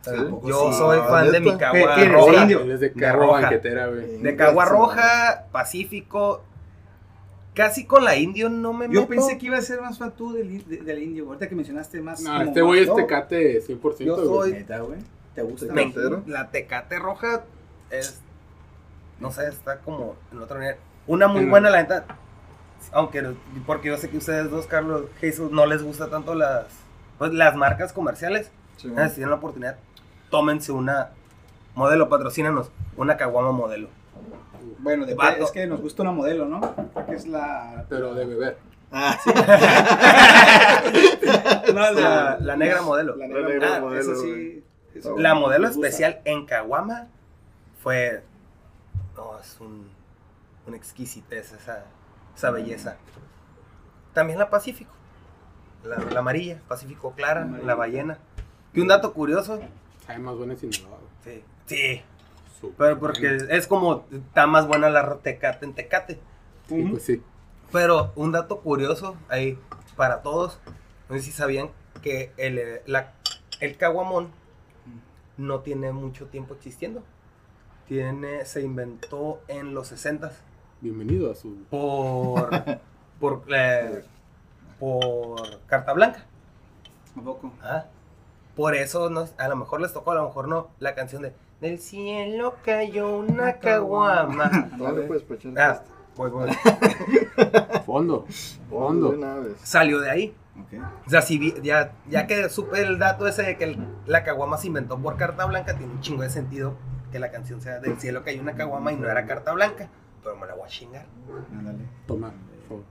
O 0.00 0.04
sea, 0.04 0.14
¿Sí? 0.14 0.24
yo 0.46 0.72
Sí. 0.72 0.78
soy 0.78 0.98
Ah, 1.02 1.06
fan 1.08 1.30
de 1.32 1.40
¿neta? 1.40 1.52
mi 1.52 1.58
cagua 1.58 1.78
¿Qué 1.94 2.00
tienes, 2.02 2.12
roja. 2.12 2.42
indio? 2.42 2.60
Él 2.62 2.70
es 2.72 2.80
de 2.80 2.88
De 2.90 3.00
carro 3.00 3.20
roja. 3.20 3.40
banquetera, 3.42 3.86
güey. 3.88 4.18
De 4.22 4.36
cagua 4.36 4.64
Sí. 4.66 4.70
roja, 4.72 5.46
pacífico. 5.52 6.44
Casi 7.54 7.86
con 7.86 8.04
la 8.04 8.14
indio 8.16 8.48
no 8.48 8.72
me 8.72 8.84
Yo 8.86 9.00
meto. 9.00 9.08
pensé 9.08 9.36
que 9.36 9.46
iba 9.46 9.58
a 9.58 9.62
ser 9.62 9.80
más 9.80 9.98
fan 9.98 10.12
tú 10.14 10.32
del, 10.32 10.64
de- 10.68 10.76
del 10.76 11.02
indio, 11.02 11.26
ahorita 11.26 11.48
que 11.48 11.56
mencionaste 11.56 12.00
más. 12.00 12.20
No, 12.20 12.30
como 12.30 12.42
este 12.44 12.62
güey 12.62 12.80
es 12.82 12.94
Tecate 12.94 13.60
100%. 13.60 14.04
Yo 14.16 14.28
güey. 14.28 14.50
soy- 14.50 14.52
Neta, 14.60 14.78
güey. 14.80 14.98
¿Te 15.34 15.42
gusta? 15.42 15.72
Me- 15.72 15.92
la 16.26 16.50
tecate 16.50 16.98
roja 17.00 17.44
es. 17.90 18.20
No 19.20 19.30
sé, 19.32 19.48
está 19.48 19.78
como 19.80 20.16
en 20.32 20.40
otro 20.40 20.58
nivel. 20.58 20.76
Una 21.06 21.26
muy 21.28 21.42
En- 21.42 21.50
buena, 21.50 21.70
la 21.70 21.82
neta. 21.82 22.04
Aunque, 22.92 23.34
porque 23.66 23.88
yo 23.88 23.96
sé 23.96 24.08
que 24.08 24.18
ustedes 24.18 24.50
dos, 24.50 24.66
Carlos, 24.66 25.04
Jesús, 25.20 25.50
no 25.50 25.66
les 25.66 25.82
gusta 25.82 26.08
tanto 26.08 26.34
las, 26.34 26.66
pues, 27.18 27.32
las 27.34 27.56
marcas 27.56 27.92
comerciales. 27.92 28.50
Sí. 28.76 28.92
Ah, 28.96 29.08
Si 29.08 29.16
tienen 29.16 29.30
la 29.30 29.36
oportunidad, 29.36 29.76
tómense 30.30 30.70
una 30.72 31.10
modelo, 31.74 32.08
patrocínanos, 32.08 32.70
una 32.96 33.16
caguama 33.16 33.50
modelo. 33.52 33.88
Bueno, 34.78 35.06
de 35.06 35.14
Vato. 35.14 35.44
es 35.44 35.50
que 35.50 35.66
nos 35.66 35.80
gusta 35.80 36.02
una 36.02 36.12
modelo, 36.12 36.46
¿no? 36.46 36.60
Que 37.06 37.14
es 37.16 37.26
la. 37.26 37.84
Pero 37.88 38.14
de 38.14 38.24
beber. 38.24 38.58
Ah, 38.92 39.18
No, 41.74 41.90
La, 41.92 42.38
la 42.40 42.56
negra 42.56 42.82
modelo. 42.82 43.16
La 43.16 43.26
La 43.28 43.48
negra 43.48 43.80
modelo. 43.80 44.00
Eso 44.00 44.14
sí. 44.22 44.64
eso 44.94 45.16
La 45.18 45.34
modelo 45.34 45.68
especial 45.68 46.20
en 46.24 46.46
caguama 46.46 47.06
fue. 47.82 48.22
No, 49.18 49.38
es 49.38 49.58
un. 49.60 49.90
Una 50.66 50.76
exquisitez 50.76 51.52
esa, 51.52 51.84
esa 52.36 52.50
belleza. 52.50 52.96
También 54.14 54.38
la 54.38 54.48
Pacífico. 54.50 54.92
La, 55.82 55.96
la 55.96 56.20
amarilla, 56.20 56.60
Pacífico 56.68 57.12
Clara, 57.12 57.44
La 57.64 57.74
ballena. 57.74 58.18
Que 58.72 58.80
un 58.80 58.88
dato 58.88 59.12
curioso. 59.12 59.60
Sabe 60.06 60.18
más 60.20 60.36
buena 60.36 60.54
sin. 60.56 60.72
Sí. 60.72 61.42
Sí. 61.66 62.02
Pero 62.76 62.98
porque 62.98 63.28
buena. 63.38 63.54
es 63.54 63.66
como. 63.66 64.04
Está 64.12 64.46
más 64.46 64.66
buena 64.66 64.88
la 64.90 65.16
tecate 65.18 65.64
en 65.66 65.74
tecate. 65.74 66.20
Sí, 66.68 66.82
pues 66.90 67.02
sí. 67.04 67.22
Pero 67.72 68.12
un 68.16 68.32
dato 68.32 68.60
curioso 68.60 69.16
ahí 69.28 69.58
para 69.96 70.22
todos. 70.22 70.58
No 71.08 71.16
sé 71.16 71.22
si 71.22 71.32
sabían 71.32 71.70
que 72.02 72.32
el, 72.36 72.80
la- 72.86 73.12
el 73.60 73.76
caguamón 73.76 74.30
no 75.36 75.60
tiene 75.60 75.92
mucho 75.92 76.26
tiempo 76.26 76.54
existiendo. 76.54 77.02
Tiene, 77.88 78.44
se 78.44 78.62
inventó 78.62 79.40
en 79.48 79.74
los 79.74 79.88
60 79.88 80.30
Bienvenido 80.80 81.30
a 81.32 81.34
su. 81.34 81.56
por, 81.70 82.50
por, 83.20 83.42
eh, 83.54 84.04
por 84.78 85.60
carta 85.66 85.92
blanca. 85.94 86.24
¿A 87.16 87.20
poco? 87.22 87.52
Ah, 87.62 87.86
Por 88.54 88.74
eso 88.74 89.08
no- 89.10 89.26
a 89.38 89.48
lo 89.48 89.56
mejor 89.56 89.80
les 89.80 89.92
tocó, 89.92 90.12
a 90.12 90.16
lo 90.16 90.24
mejor 90.26 90.48
no, 90.48 90.68
la 90.78 90.94
canción 90.94 91.22
de 91.22 91.32
Del 91.60 91.78
cielo 91.80 92.54
cayó 92.64 93.16
una 93.18 93.54
caguama. 93.54 94.70
Dale, 94.78 95.02
pues, 95.02 95.22
Ah, 95.58 95.80
voy, 96.16 96.30
voy. 96.30 96.50
Fondo. 97.86 98.26
Fondo. 98.68 99.12
vez. 99.42 99.56
Salió 99.62 99.98
de 100.00 100.10
ahí. 100.10 100.34
Ok. 100.60 100.80
O 101.06 101.10
sea, 101.10 101.22
si 101.22 101.38
vi- 101.38 101.54
ya, 101.62 101.92
ya 102.08 102.26
que 102.26 102.48
supe 102.50 102.82
el 102.82 102.98
dato 102.98 103.26
ese 103.26 103.42
de 103.42 103.56
que 103.56 103.64
el- 103.64 103.78
la 104.06 104.22
caguama 104.24 104.58
se 104.58 104.66
inventó 104.66 104.98
por 104.98 105.16
carta 105.16 105.46
blanca, 105.46 105.76
tiene 105.76 105.92
un 105.94 106.00
chingo 106.00 106.22
de 106.22 106.30
sentido 106.30 106.74
que 107.10 107.18
la 107.18 107.30
canción 107.30 107.60
sea 107.60 107.80
del 107.80 107.98
cielo 107.98 108.22
que 108.24 108.30
hay 108.30 108.38
una 108.38 108.54
caguama 108.54 108.92
y 108.92 108.96
no 108.96 109.08
era 109.08 109.26
carta 109.26 109.52
blanca. 109.52 109.88
Pero 110.22 110.36
me 110.36 110.46
la 110.46 110.54
voy 110.54 110.64
a 110.64 110.68
chingar. 110.68 111.06
Ándale. 111.52 111.84
Toma, 112.06 112.30
por 112.30 112.68
favor. 112.68 112.84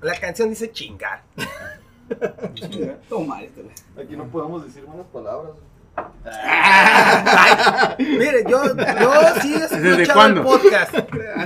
La 0.00 0.18
canción 0.18 0.48
dice 0.48 0.70
chingar. 0.70 1.22
Chinga. 2.54 2.98
Toma 3.08 3.36
güey. 3.40 4.04
Aquí 4.04 4.16
no 4.16 4.26
podemos 4.26 4.64
decir 4.64 4.84
buenas 4.84 5.06
palabras. 5.06 5.52
Mire, 7.98 8.44
yo, 8.48 8.64
yo 8.64 9.12
sí 9.42 9.54
he 9.54 9.58
¿Desde 9.60 9.90
escuchado 10.02 10.14
cuándo? 10.18 10.40
el 10.40 10.46
podcast. 10.46 10.94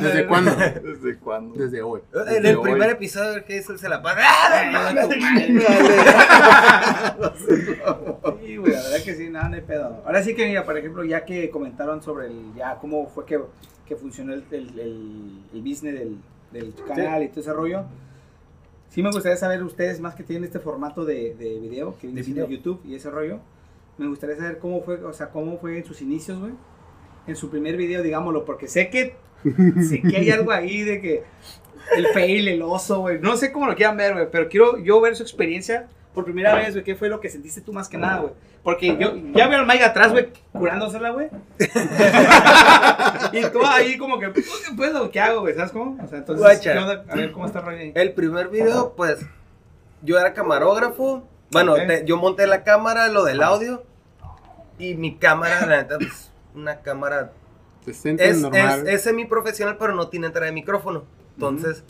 ¿Desde 0.03 0.27
cuándo? 0.27 0.51
¿Desde 0.55 1.17
cuándo? 1.19 1.55
Desde 1.59 1.83
hoy. 1.83 2.01
En 2.15 2.25
Desde 2.27 2.51
el 2.51 2.57
hoy. 2.57 2.63
primer 2.63 2.91
episodio 2.91 3.33
del 3.33 3.45
Hazel 3.45 3.79
se 3.79 3.89
la 3.89 4.03
pasa. 4.03 4.21
¡Ah! 4.23 5.09
Sí, 8.45 8.57
güey, 8.57 8.73
la 8.73 8.83
verdad 8.83 9.03
que 9.05 9.15
sí, 9.15 9.29
nada, 9.31 9.49
no 9.49 9.55
hay 9.57 9.63
pedo. 9.63 10.03
Ahora 10.05 10.23
sí 10.23 10.35
que, 10.35 10.47
mira, 10.47 10.65
por 10.65 10.77
ejemplo, 10.79 11.05
ya 11.05 11.25
que 11.25 11.51
comentaron 11.51 12.03
sobre 12.03 12.27
el, 12.27 12.55
ya 12.55 12.77
cómo 12.77 13.07
fue 13.09 13.25
que, 13.25 13.41
que 13.87 13.97
funcionó 13.97 14.35
el, 14.35 14.45
el, 14.51 14.79
el, 14.79 15.41
el 15.55 15.63
business 15.63 15.95
del, 15.95 16.19
del 16.53 16.75
canal 16.87 17.23
y 17.23 17.29
todo 17.29 17.41
ese 17.41 17.53
rollo, 17.53 17.85
sí 18.91 19.03
me 19.03 19.11
gustaría 19.11 19.37
saber 19.37 19.63
ustedes, 19.63 20.01
más 20.01 20.15
que 20.15 20.23
tienen 20.23 20.45
este 20.45 20.61
formato 20.61 21.05
de, 21.05 21.35
de 21.35 21.59
video, 21.59 21.97
que 21.99 22.07
viene 22.09 22.23
De. 22.23 22.49
YouTube 22.49 22.81
y 22.85 22.95
ese 22.95 23.11
rollo, 23.11 23.41
me 23.99 24.07
gustaría 24.07 24.37
saber 24.37 24.59
cómo 24.59 24.83
fue, 24.83 25.03
o 25.05 25.13
sea, 25.13 25.31
cómo 25.31 25.59
fue 25.59 25.79
en 25.79 25.85
sus 25.85 26.03
inicios, 26.03 26.39
güey. 26.39 26.53
en 27.27 27.37
su 27.37 27.51
primer 27.51 27.77
video, 27.77 28.03
digámoslo, 28.03 28.45
porque 28.45 28.69
sé 28.69 28.91
que, 28.91 29.17
sé 29.89 30.03
que 30.03 30.17
hay 30.17 30.31
algo 30.31 30.53
ahí 30.53 30.83
de 30.83 31.01
que 31.01 31.25
el 31.97 32.07
fail, 32.09 32.49
el 32.49 32.63
oso, 32.63 33.01
güey. 33.01 33.19
No 33.21 33.37
sé 33.37 33.53
cómo 33.53 33.67
lo 33.67 33.75
quieran 33.75 33.97
ver, 33.97 34.15
güey, 34.15 34.31
pero 34.31 34.49
quiero 34.49 34.79
yo 34.79 35.01
ver 35.01 35.17
su 35.17 35.23
experiencia 35.23 35.89
por 36.15 36.25
primera 36.25 36.55
vez, 36.55 36.73
güey. 36.73 36.85
¿Qué 36.85 36.95
fue 36.95 37.09
lo 37.09 37.21
que 37.21 37.29
sentiste 37.29 37.61
tú 37.61 37.73
más 37.73 37.89
que 37.89 37.99
nada, 37.99 38.21
güey? 38.21 38.33
Porque 38.63 38.97
yo 38.99 39.15
ya 39.33 39.47
veo 39.47 39.61
al 39.61 39.67
Mike 39.67 39.85
atrás, 39.85 40.11
güey, 40.11 40.29
curándosela, 40.53 41.11
güey. 41.11 41.29
y 43.33 43.43
tú 43.53 43.65
ahí 43.65 43.97
como 43.97 44.19
que, 44.19 44.31
pues, 44.31 44.73
pues, 44.77 44.93
¿qué 45.13 45.21
hago, 45.21 45.43
güey? 45.43 45.55
¿Sabes 45.55 45.71
cómo? 45.71 46.03
O 46.03 46.09
sea, 46.09 46.19
entonces. 46.19 46.67
A 46.67 47.15
ver 47.15 47.31
cómo 47.33 47.47
está 47.47 47.65
ahí. 47.69 47.93
El 47.95 48.13
primer 48.13 48.49
video, 48.49 48.95
pues, 48.97 49.25
yo 50.03 50.19
era 50.19 50.33
camarógrafo. 50.33 51.29
Bueno, 51.51 51.73
Ok. 51.75 51.79
te- 51.87 52.05
yo 52.07 52.17
monté 52.17 52.47
la 52.47 52.65
cámara, 52.65 53.09
lo 53.09 53.25
del 53.25 53.43
audio. 53.43 53.85
Y 54.79 54.95
mi 54.95 55.17
cámara, 55.17 55.65
la 55.67 55.77
neta, 55.79 55.97
pues, 55.99 56.31
una 56.55 56.81
cámara. 56.81 57.33
Se 57.91 58.11
Es, 58.19 58.39
normal. 58.41 58.87
es, 58.89 58.95
es 58.95 59.03
semi-profesional, 59.03 59.77
pero 59.79 59.95
no 59.95 60.09
tiene 60.09 60.27
entrada 60.27 60.47
de 60.47 60.53
micrófono. 60.53 61.05
Entonces, 61.35 61.85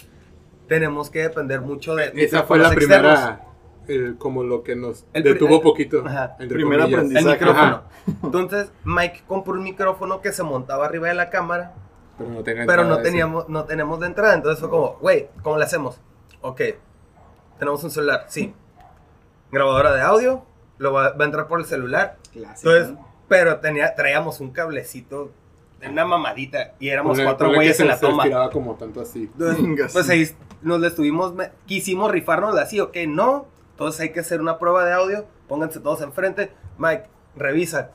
tenemos 0.69 1.09
que 1.11 1.21
depender 1.23 1.61
mucho 1.63 1.95
de. 1.95 2.13
Esa 2.17 2.43
fue 2.43 2.59
la 2.59 2.69
externos. 2.73 3.19
primera, 3.19 3.41
el- 3.89 4.17
como 4.19 4.43
lo 4.43 4.63
que 4.63 4.77
nos 4.77 5.07
El 5.15 5.23
detuvo 5.23 5.57
el- 5.57 5.61
poquito. 5.63 6.03
Ajá. 6.07 6.37
entre 6.39 6.57
Primer 6.57 6.81
comillas. 6.81 6.99
aprendizaje. 7.01 7.27
El 7.27 7.33
micrófono. 7.41 7.83
Entonces, 8.25 8.73
Mike 8.85 9.23
compró 9.27 9.55
un 9.55 9.63
micrófono 9.63 10.21
que 10.21 10.33
se 10.33 10.43
montaba 10.43 10.85
arriba 10.85 11.09
de 11.09 11.15
la 11.15 11.31
cámara, 11.31 11.75
Pero 12.19 12.31
no, 12.31 12.43
tenía 12.45 12.67
pero 12.67 12.83
entrada 12.83 12.89
no 12.89 12.95
ese. 12.97 13.03
teníamos, 13.11 13.49
no 13.49 13.65
tenemos 13.65 13.99
de 14.01 14.07
entrada. 14.07 14.35
Entonces 14.35 14.61
fue 14.61 14.69
como, 14.69 14.97
güey, 15.01 15.29
¿cómo 15.43 15.57
le 15.57 15.65
hacemos? 15.65 15.99
Ok, 16.43 16.61
tenemos 17.59 17.83
un 17.83 17.91
celular, 17.91 18.27
sí. 18.29 18.55
Grabadora 19.51 19.95
de 19.95 20.03
audio, 20.03 20.45
lo 20.79 20.93
va, 20.93 21.11
va 21.13 21.25
a 21.25 21.27
entrar 21.27 21.47
por 21.49 21.61
el 21.61 21.67
celular. 21.67 22.17
Clásico, 22.33 22.71
Entonces, 22.73 23.05
pero 23.29 23.59
tenía, 23.61 23.95
traíamos 23.95 24.41
un 24.41 24.51
cablecito, 24.51 25.31
una 25.89 26.05
mamadita, 26.05 26.73
y 26.81 26.89
éramos 26.89 27.19
Ponle- 27.19 27.25
cuatro 27.25 27.49
güeyes 27.55 27.79
en 27.81 27.89
la 27.89 27.97
se 27.97 28.07
toma. 28.07 28.51
como 28.51 28.75
tanto 28.77 29.01
así. 29.01 29.31
Entonces, 29.33 29.93
pues 29.93 30.09
ahí 30.09 30.29
nos 30.63 30.81
la 30.81 30.89
estuvimos, 30.89 31.35
me- 31.35 31.51
quisimos 31.67 32.11
rifarnos 32.11 32.57
así, 32.59 32.81
ok, 32.81 32.97
no. 33.09 33.47
Entonces 33.73 34.01
hay 34.01 34.13
que 34.13 34.21
hacer 34.21 34.41
una 34.41 34.59
prueba 34.59 34.85
de 34.85 34.93
audio, 34.95 35.27
pónganse 35.49 35.81
todos 35.81 36.01
enfrente. 36.01 36.51
Mike, 36.79 37.05
revisa. 37.37 37.91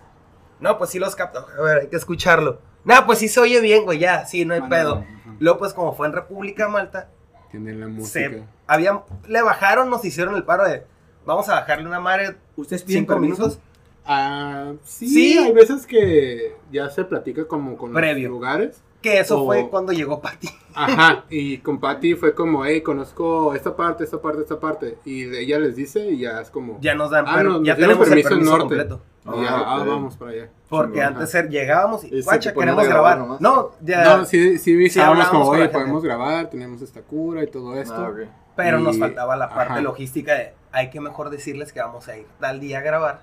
No, 0.60 0.78
pues 0.78 0.92
sí 0.92 1.00
los 1.00 1.16
capto. 1.16 1.46
A 1.58 1.62
ver, 1.64 1.78
hay 1.80 1.88
que 1.88 1.96
escucharlo. 1.96 2.60
No, 2.84 3.06
pues 3.08 3.18
sí 3.20 3.28
se 3.28 3.40
oye 3.40 3.60
bien, 3.62 3.84
güey, 3.84 3.98
ya, 4.00 4.26
sí, 4.26 4.46
no 4.46 4.54
hay 4.54 4.62
pedo. 4.62 5.04
Luego, 5.40 5.58
pues 5.60 5.74
como 5.74 5.96
fue 5.96 6.06
en 6.08 6.14
República 6.14 6.68
Malta, 6.68 7.10
Tienen 7.50 7.80
la 7.80 7.88
música. 7.88 8.30
se, 8.30 8.44
habían, 8.68 9.02
le 9.28 9.42
bajaron, 9.42 9.90
nos 9.90 10.06
hicieron 10.06 10.36
el 10.36 10.44
paro 10.44 10.66
de, 10.66 10.86
vamos 11.26 11.48
a 11.50 11.54
bajarle 11.56 11.86
una 11.88 12.00
madre 12.00 12.36
¿Ustedes 12.56 12.84
piden 12.84 13.02
cinco 13.04 13.14
permiso? 13.14 13.42
minutos. 13.44 13.60
Ah, 14.06 14.74
sí, 14.84 15.08
Sí. 15.08 15.38
hay 15.38 15.52
veces 15.52 15.86
que 15.86 16.56
ya 16.72 16.90
se 16.90 17.04
platica 17.06 17.46
como 17.48 17.78
con 17.78 17.94
Previo. 17.94 18.30
los 18.30 18.38
lugares. 18.38 18.82
Que 19.02 19.20
eso 19.20 19.42
O- 19.42 19.46
fue 19.46 19.68
cuando 19.70 19.94
llegó 19.94 20.22
Patty. 20.22 20.48
Ajá, 20.76 21.26
y 21.30 21.58
con 21.60 21.80
Patty 21.80 22.14
fue 22.16 22.36
como, 22.36 22.66
hey, 22.66 22.82
conozco 22.82 23.54
esta 23.56 23.76
parte, 23.76 24.04
esta 24.04 24.22
parte, 24.22 24.42
esta 24.42 24.60
parte. 24.60 24.98
Y 25.06 25.24
ella 25.36 25.58
les 25.60 25.76
dice 25.76 26.06
y 26.12 26.20
ya 26.20 26.40
es 26.42 26.50
como... 26.52 26.80
Ya 26.82 26.94
nos 26.94 27.10
dan, 27.10 27.26
Ah, 27.28 27.36
per- 27.38 27.46
no, 27.46 27.64
ya 27.64 27.76
tenemos 27.76 28.08
el 28.08 28.10
permiso 28.10 28.28
en 28.30 28.34
permiso 28.36 28.52
norte. 28.58 28.62
completo. 28.76 29.02
y 29.24 29.44
ya, 29.44 29.50
Ah, 29.56 29.64
ah, 29.68 29.82
ok. 29.82 29.88
vamos 29.88 30.18
para 30.18 30.32
allá. 30.32 30.50
Porque 30.70 31.00
Simón, 31.00 31.14
antes 31.22 31.50
llegábamos 31.50 32.04
y, 32.04 32.22
guacha, 32.24 32.54
queremos 32.54 32.88
grabar 32.88 33.18
grabar. 33.20 33.42
No, 33.42 33.72
ya. 33.82 34.18
No, 34.18 34.26
sí, 34.26 34.58
sí 34.58 34.74
avisábamos 34.74 35.14
hablamos 35.26 35.32
como, 35.32 35.50
oye, 35.52 35.60
la 35.60 35.66
gente. 35.68 35.80
podemos 35.80 36.04
grabar, 36.04 36.50
tenemos 36.50 36.82
esta 36.82 37.02
cura 37.02 37.44
y 37.44 37.48
todo 37.48 37.76
esto. 37.80 37.94
Ah, 37.96 38.10
ok. 38.10 38.20
Pero 38.65 38.80
nos 38.80 38.95
Y- 38.95 39.00
faltaba 39.00 39.36
la 39.36 39.50
parte 39.50 39.74
ajá. 39.74 39.82
logística 39.82 40.34
de 40.36 40.54
hay 40.71 40.89
que 40.89 41.02
mejor 41.02 41.30
decirles 41.30 41.74
que 41.74 41.82
vamos 41.82 42.08
a 42.08 42.17
ir 42.17 42.26
tal 42.39 42.60
día 42.60 42.80
a 42.80 42.82
grabar. 42.82 43.21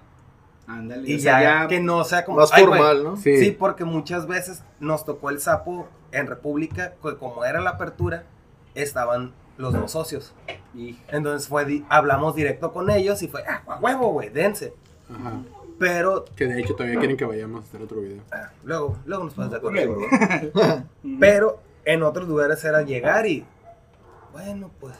Ándale. 0.66 1.08
Y 1.10 1.16
o 1.16 1.18
sea, 1.18 1.42
ya, 1.42 1.66
que 1.68 1.80
no 1.80 2.04
sea 2.04 2.24
como 2.26 2.38
Más 2.40 2.50
formal, 2.52 3.02
¿no? 3.02 3.16
Sí, 3.16 3.38
Sí, 3.38 3.50
porque 3.52 3.84
muchas 3.84 4.26
veces 4.26 4.62
nos 4.80 5.04
tocó 5.06 5.30
el 5.30 5.40
sapo 5.40 5.88
en 6.12 6.26
República, 6.26 6.92
que 7.02 7.16
como 7.16 7.44
era 7.44 7.60
la 7.62 7.70
apertura, 7.70 8.24
estaban 8.74 9.32
los 9.56 9.72
dos 9.72 9.90
socios. 9.92 10.34
Y 10.74 10.98
Entonces 11.08 11.48
fue 11.48 11.64
di- 11.64 11.84
hablamos 11.88 12.34
directo 12.34 12.72
con 12.72 12.90
ellos 12.90 13.22
y 13.22 13.28
fue, 13.28 13.42
ah, 13.48 13.62
a 13.66 13.78
huevo, 13.78 14.12
güey, 14.12 14.28
dense. 14.28 14.74
Ajá. 15.10 15.32
Pero 15.78 16.24
Que 16.36 16.46
de 16.46 16.60
hecho 16.60 16.74
todavía 16.74 16.98
quieren 16.98 17.16
que 17.16 17.24
vayamos 17.24 17.64
a 17.64 17.66
hacer 17.68 17.80
otro 17.82 18.00
video. 18.00 18.20
ah, 18.32 18.50
luego, 18.64 18.98
luego 19.06 19.24
nos 19.24 19.34
correo. 19.60 19.96
¿verdad? 20.54 20.84
Pero 21.20 21.60
en 21.84 22.02
otros 22.02 22.28
lugares 22.28 22.62
era 22.64 22.82
llegar 22.82 23.26
y, 23.26 23.46
bueno, 24.32 24.70
pues, 24.80 24.94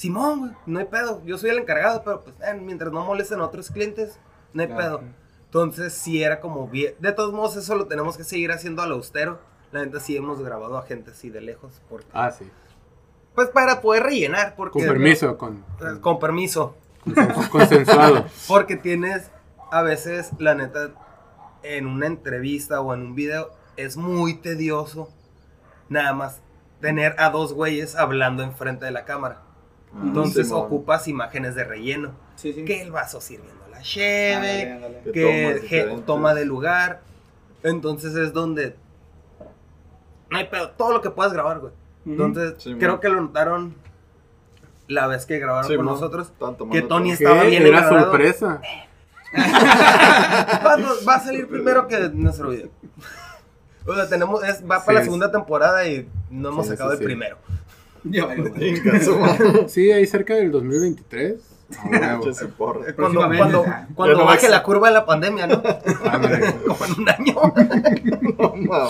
Simón, 0.00 0.38
güey, 0.38 0.52
no 0.64 0.78
hay 0.78 0.86
pedo. 0.86 1.20
Yo 1.26 1.36
soy 1.36 1.50
el 1.50 1.58
encargado, 1.58 2.02
pero 2.02 2.22
pues, 2.22 2.34
eh, 2.40 2.54
mientras 2.58 2.90
no 2.90 3.04
molesten 3.04 3.38
a 3.40 3.44
otros 3.44 3.70
clientes, 3.70 4.18
no 4.54 4.62
hay 4.62 4.68
Claro. 4.68 5.00
pedo. 5.00 5.08
Entonces, 5.44 5.92
sí 5.92 6.22
era 6.22 6.40
como 6.40 6.66
bien. 6.68 6.94
De 7.00 7.12
todos 7.12 7.34
modos, 7.34 7.56
eso 7.56 7.74
lo 7.74 7.86
tenemos 7.86 8.16
que 8.16 8.24
seguir 8.24 8.50
haciendo 8.50 8.80
a 8.80 8.86
lo 8.86 8.94
austero. 8.94 9.40
La 9.72 9.84
neta, 9.84 10.00
sí 10.00 10.16
hemos 10.16 10.40
grabado 10.42 10.78
a 10.78 10.82
gente 10.86 11.10
así 11.10 11.28
de 11.28 11.42
lejos. 11.42 11.82
Porque, 11.90 12.06
Ah, 12.14 12.30
sí. 12.30 12.50
pues 13.34 13.48
para 13.50 13.82
poder 13.82 14.04
rellenar. 14.04 14.54
Porque, 14.56 14.78
Con 14.78 14.88
permiso, 14.88 15.36
con, 15.36 15.56
Eh, 15.80 16.00
Con 16.00 16.18
permiso. 16.18 16.76
con- 17.04 17.48
consensuado. 17.50 18.24
Porque 18.48 18.76
tienes, 18.76 19.30
a 19.70 19.82
veces, 19.82 20.30
la 20.38 20.54
neta, 20.54 20.92
en 21.62 21.86
una 21.86 22.06
entrevista 22.06 22.80
o 22.80 22.94
en 22.94 23.02
un 23.02 23.14
video, 23.14 23.50
es 23.76 23.98
muy 23.98 24.32
tedioso 24.38 25.10
nada 25.90 26.14
más 26.14 26.40
tener 26.80 27.16
a 27.18 27.28
dos 27.28 27.52
güeyes 27.52 27.96
hablando 27.96 28.42
enfrente 28.42 28.86
de 28.86 28.92
la 28.92 29.04
cámara. 29.04 29.42
Ah, 29.94 30.00
Entonces 30.04 30.52
ocupas 30.52 31.08
imágenes 31.08 31.54
de 31.54 31.64
relleno. 31.64 32.12
Sí, 32.36 32.52
sí. 32.52 32.64
Que 32.64 32.82
el 32.82 32.90
vaso 32.92 33.20
sirviendo 33.20 33.66
la 33.70 33.80
cheve, 33.82 34.72
ándale. 34.72 35.00
Que 35.12 35.54
diferentes. 35.60 36.06
toma 36.06 36.34
de 36.34 36.44
lugar. 36.44 37.00
Entonces 37.62 38.14
es 38.14 38.32
donde... 38.32 38.76
No 40.30 40.38
hay 40.38 40.46
pedo, 40.46 40.70
todo 40.70 40.92
lo 40.92 41.00
que 41.00 41.10
puedas 41.10 41.32
grabar, 41.32 41.58
güey. 41.58 41.72
Entonces 42.06 42.54
creo 42.78 43.00
que 43.00 43.08
lo 43.08 43.20
notaron 43.20 43.74
la 44.88 45.06
vez 45.06 45.26
que 45.26 45.38
grabaron 45.38 45.74
con 45.76 45.84
nosotros. 45.86 46.32
Que 46.72 46.82
Tony 46.82 46.86
todo. 46.88 47.12
es- 47.14 47.20
Estaba 47.20 47.42
¿Qué? 47.42 47.48
bien 47.48 47.66
Era 47.66 47.78
engranados. 47.80 48.02
sorpresa. 48.04 48.60
va, 49.36 50.76
va 51.08 51.14
a 51.14 51.20
salir 51.20 51.46
primero 51.48 51.86
que 51.88 52.08
nuestro 52.12 52.50
video. 52.50 52.68
O 53.86 53.94
sea, 53.94 54.06
tenemos, 54.08 54.44
es, 54.44 54.62
va 54.70 54.78
Sí, 54.78 54.86
para 54.86 54.98
la 54.98 55.04
segunda 55.04 55.32
temporada 55.32 55.86
y 55.88 56.06
no 56.30 56.50
hemos 56.50 56.66
Sí, 56.66 56.72
sacado 56.72 56.90
sí, 56.90 56.96
el 56.96 56.98
sí. 56.98 57.04
primero. 57.06 57.38
Ya 58.04 58.24
valió. 58.26 58.52
Sí, 59.68 59.90
ahí 59.92 60.06
cerca 60.06 60.34
del 60.34 60.50
2023. 60.52 61.34
Ah, 61.78 61.86
huevo. 61.90 62.24
Pinche 62.24 62.46
porra. 62.46 62.94
Cuando, 62.94 63.20
cuando, 63.20 63.64
Ah, 63.66 63.86
cuando 63.94 64.16
no 64.18 64.24
baje 64.24 64.48
la 64.48 64.62
curva 64.62 64.88
de 64.88 64.94
la 64.94 65.06
pandemia, 65.06 65.46
¿no? 65.46 65.62
Ándale. 66.10 66.54
Como 66.66 66.84
en 66.84 67.00
un 67.00 67.08
año. 67.08 67.34
No. 68.56 68.88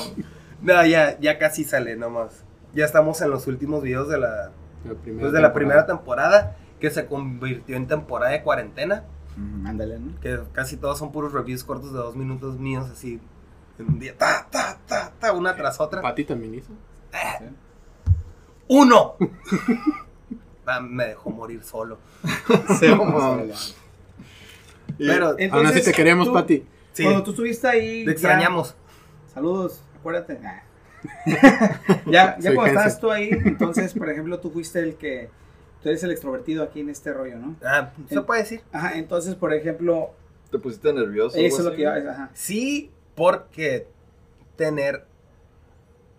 No, 0.62 0.86
ya, 0.86 1.18
ya 1.20 1.38
casi 1.38 1.64
sale 1.64 1.96
nomás. 1.96 2.44
Ya 2.74 2.84
estamos 2.84 3.20
en 3.20 3.30
los 3.30 3.46
últimos 3.46 3.82
videos 3.82 4.08
de 4.08 4.18
la, 4.18 4.52
La 4.84 4.94
primera 4.94 5.20
pues, 5.22 5.32
de 5.32 5.40
la 5.40 5.52
primera 5.52 5.86
temporada. 5.86 6.56
que 6.78 6.90
se 6.90 7.06
convirtió 7.06 7.76
en 7.76 7.86
temporada 7.86 8.32
de 8.32 8.42
cuarentena, 8.42 9.04
Mm, 9.36 9.64
Ándale, 9.66 9.98
¿no? 10.00 10.20
que 10.20 10.40
casi 10.52 10.76
todos 10.76 10.98
son 10.98 11.12
puros 11.12 11.32
reviews 11.32 11.62
cortos 11.62 11.92
de 11.92 11.98
dos 11.98 12.16
minutos 12.16 12.58
míos, 12.58 12.90
así, 12.92 13.20
en 13.78 13.86
un 13.86 13.98
día, 14.00 14.12
ta, 14.18 14.48
ta, 14.50 14.76
ta, 14.86 15.12
ta, 15.18 15.32
una 15.32 15.54
tras 15.54 15.80
otra. 15.80 16.02
Pati 16.02 16.24
también 16.24 16.56
hizo. 16.56 16.72
¡Uno! 18.70 19.16
Ah, 20.66 20.78
me 20.80 21.04
dejó 21.06 21.30
morir 21.30 21.64
solo. 21.64 21.98
Y- 24.98 25.06
Pero, 25.08 25.26
Aún 25.28 25.34
así 25.36 25.44
Entonces, 25.44 25.84
te 25.84 25.92
queremos, 25.92 26.28
tú- 26.28 26.32
Pati. 26.34 26.64
sí, 26.92 27.02
Cuando 27.02 27.24
tú 27.24 27.30
estuviste 27.30 27.66
ahí. 27.66 28.00
te 28.04 28.06
ya- 28.06 28.12
extrañamos. 28.12 28.76
Saludos, 29.34 29.82
acuérdate. 29.98 30.38
Nah. 30.38 30.60
ya 32.06 32.36
ya 32.38 32.40
Soy 32.40 32.54
cuando 32.54 32.66
estabas 32.72 33.00
tú 33.00 33.10
ahí, 33.10 33.30
entonces, 33.44 33.94
por 33.94 34.10
ejemplo, 34.10 34.38
tú 34.38 34.50
fuiste 34.50 34.78
el 34.80 34.94
que. 34.96 35.30
Tú 35.82 35.88
eres 35.88 36.02
el 36.04 36.10
extrovertido 36.12 36.62
aquí 36.62 36.80
en 36.80 36.90
este 36.90 37.12
rollo, 37.12 37.36
¿no? 37.38 37.56
Ah, 37.64 37.90
¿Se 38.08 38.20
puede 38.20 38.42
decir? 38.42 38.60
Ajá, 38.70 38.96
entonces, 38.98 39.34
por 39.34 39.52
ejemplo, 39.54 40.10
¿Te 40.52 40.58
pusiste 40.58 40.92
nervioso? 40.92 41.36
eso 41.38 41.58
es 41.58 41.64
lo 41.64 41.72
que 41.74 41.82
iba. 41.82 41.94
Ajá. 41.96 42.30
Sí, 42.34 42.90
porque 43.16 43.88
tener 44.56 45.04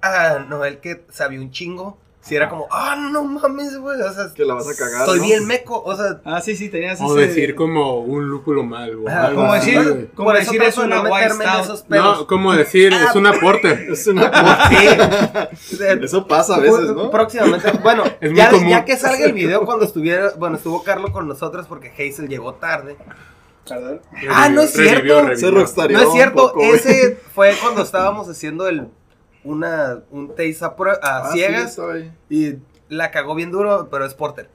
a 0.02 0.40
Noel 0.40 0.80
que 0.80 1.06
sabía 1.10 1.40
un 1.40 1.52
chingo, 1.52 1.98
si 2.24 2.36
era 2.36 2.50
como, 2.50 2.68
ah, 2.70 2.96
no 3.12 3.24
mames, 3.24 3.78
güey, 3.80 4.00
o 4.00 4.14
sea, 4.14 4.32
Que 4.36 4.46
la 4.46 4.54
vas 4.54 4.70
a 4.70 4.76
cagar, 4.76 5.08
Soy 5.08 5.20
¿no? 5.20 5.26
bien 5.26 5.48
meco, 5.48 5.82
o 5.84 5.96
sea, 5.96 6.22
Ah, 6.24 6.40
sí, 6.40 6.56
sí, 6.56 6.70
tenías 6.70 7.02
O 7.02 7.18
ese- 7.18 7.28
decir 7.30 7.56
como 7.56 8.00
un 8.02 8.30
lúpulo 8.30 8.64
mal. 8.64 8.92
algo 9.08 9.42
Como 9.42 9.54
decir, 9.56 9.82
güey. 9.82 10.08
como 10.10 10.30
por 10.30 10.38
decir 10.38 10.62
es 10.62 10.78
una 10.78 11.02
meterme 11.02 11.46
en 11.46 11.60
esos. 11.62 11.86
No, 11.90 12.28
como 12.28 12.54
decir, 12.54 12.94
Ah, 12.94 13.08
es 13.10 13.16
un 13.16 13.26
aporte. 13.26 13.88
Es 13.92 14.06
una 14.08 14.30
porra. 14.32 15.50
Sí. 15.58 15.78
Eso 16.04 16.28
pasa 16.28 16.56
a 16.56 16.60
veces, 16.60 16.92
¿no? 16.96 17.10
Próximamente, 17.10 17.72
bueno, 17.82 18.04
Es 18.22 18.34
ya, 18.34 18.52
ya 18.70 18.86
que 18.86 18.98
salga 18.98 19.26
el 19.26 19.34
video 19.34 19.66
cuando 19.66 19.86
estuviera, 19.86 20.32
bueno, 20.38 20.58
estuvo 20.58 20.84
Carlos 20.84 21.10
con 21.12 21.28
nosotros 21.28 21.66
porque 21.68 21.90
Hazel 21.90 22.28
llegó 22.30 22.54
tarde. 22.54 22.98
Perdón. 23.68 24.02
Ah, 24.30 24.50
no 24.50 24.62
es 24.62 24.74
cierto. 24.74 25.22
revivió. 25.22 25.38
Se 25.38 25.50
rockstarió 25.52 25.98
No 25.98 26.04
es 26.04 26.10
un 26.10 26.14
cierto, 26.16 26.36
poco, 26.36 26.60
güey. 26.60 26.72
ese 26.72 27.18
fue 27.34 27.56
cuando 27.62 27.82
estábamos 27.84 28.28
haciendo 28.30 28.68
el 28.68 28.88
una 29.44 30.04
un 30.12 30.30
taste 30.30 30.64
a, 30.64 30.68
a 30.68 30.74
Ah, 31.02 31.30
ciegas 31.32 31.80
y 32.30 32.58
la 32.90 33.12
cagó 33.12 33.36
bien 33.36 33.52
duro, 33.52 33.88
pero 33.90 34.06
es 34.06 34.14
porter. 34.14 34.50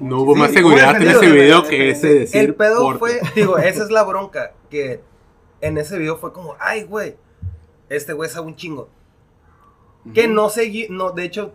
¿no? 0.00 0.20
Hubo 0.22 0.34
más 0.34 0.52
seguridad 0.52 1.00
en 1.00 1.08
ese 1.08 1.30
video 1.30 1.62
que 1.64 1.90
ese 1.90 2.14
decir. 2.14 2.40
El 2.40 2.54
pedo 2.54 2.98
fue, 2.98 3.20
digo, 3.34 3.58
esa 3.58 3.84
es 3.84 3.90
la 3.90 4.02
bronca, 4.02 4.52
que 4.70 5.00
en 5.60 5.78
ese 5.78 5.98
video 5.98 6.16
fue 6.16 6.32
como, 6.32 6.56
ay, 6.58 6.84
güey, 6.84 7.16
este 7.88 8.12
güey 8.12 8.28
sabe 8.30 8.46
un 8.46 8.56
chingo. 8.56 8.88
Que 10.14 10.26
no 10.28 10.48
seguí, 10.48 10.86
no, 10.88 11.10
de 11.10 11.24
hecho, 11.24 11.52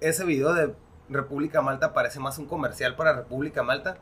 ese 0.00 0.24
video 0.24 0.54
de 0.54 0.74
República 1.08 1.60
Malta 1.60 1.92
parece 1.92 2.18
más 2.20 2.38
un 2.38 2.46
comercial 2.46 2.96
para 2.96 3.12
República 3.12 3.62
Malta. 3.62 3.98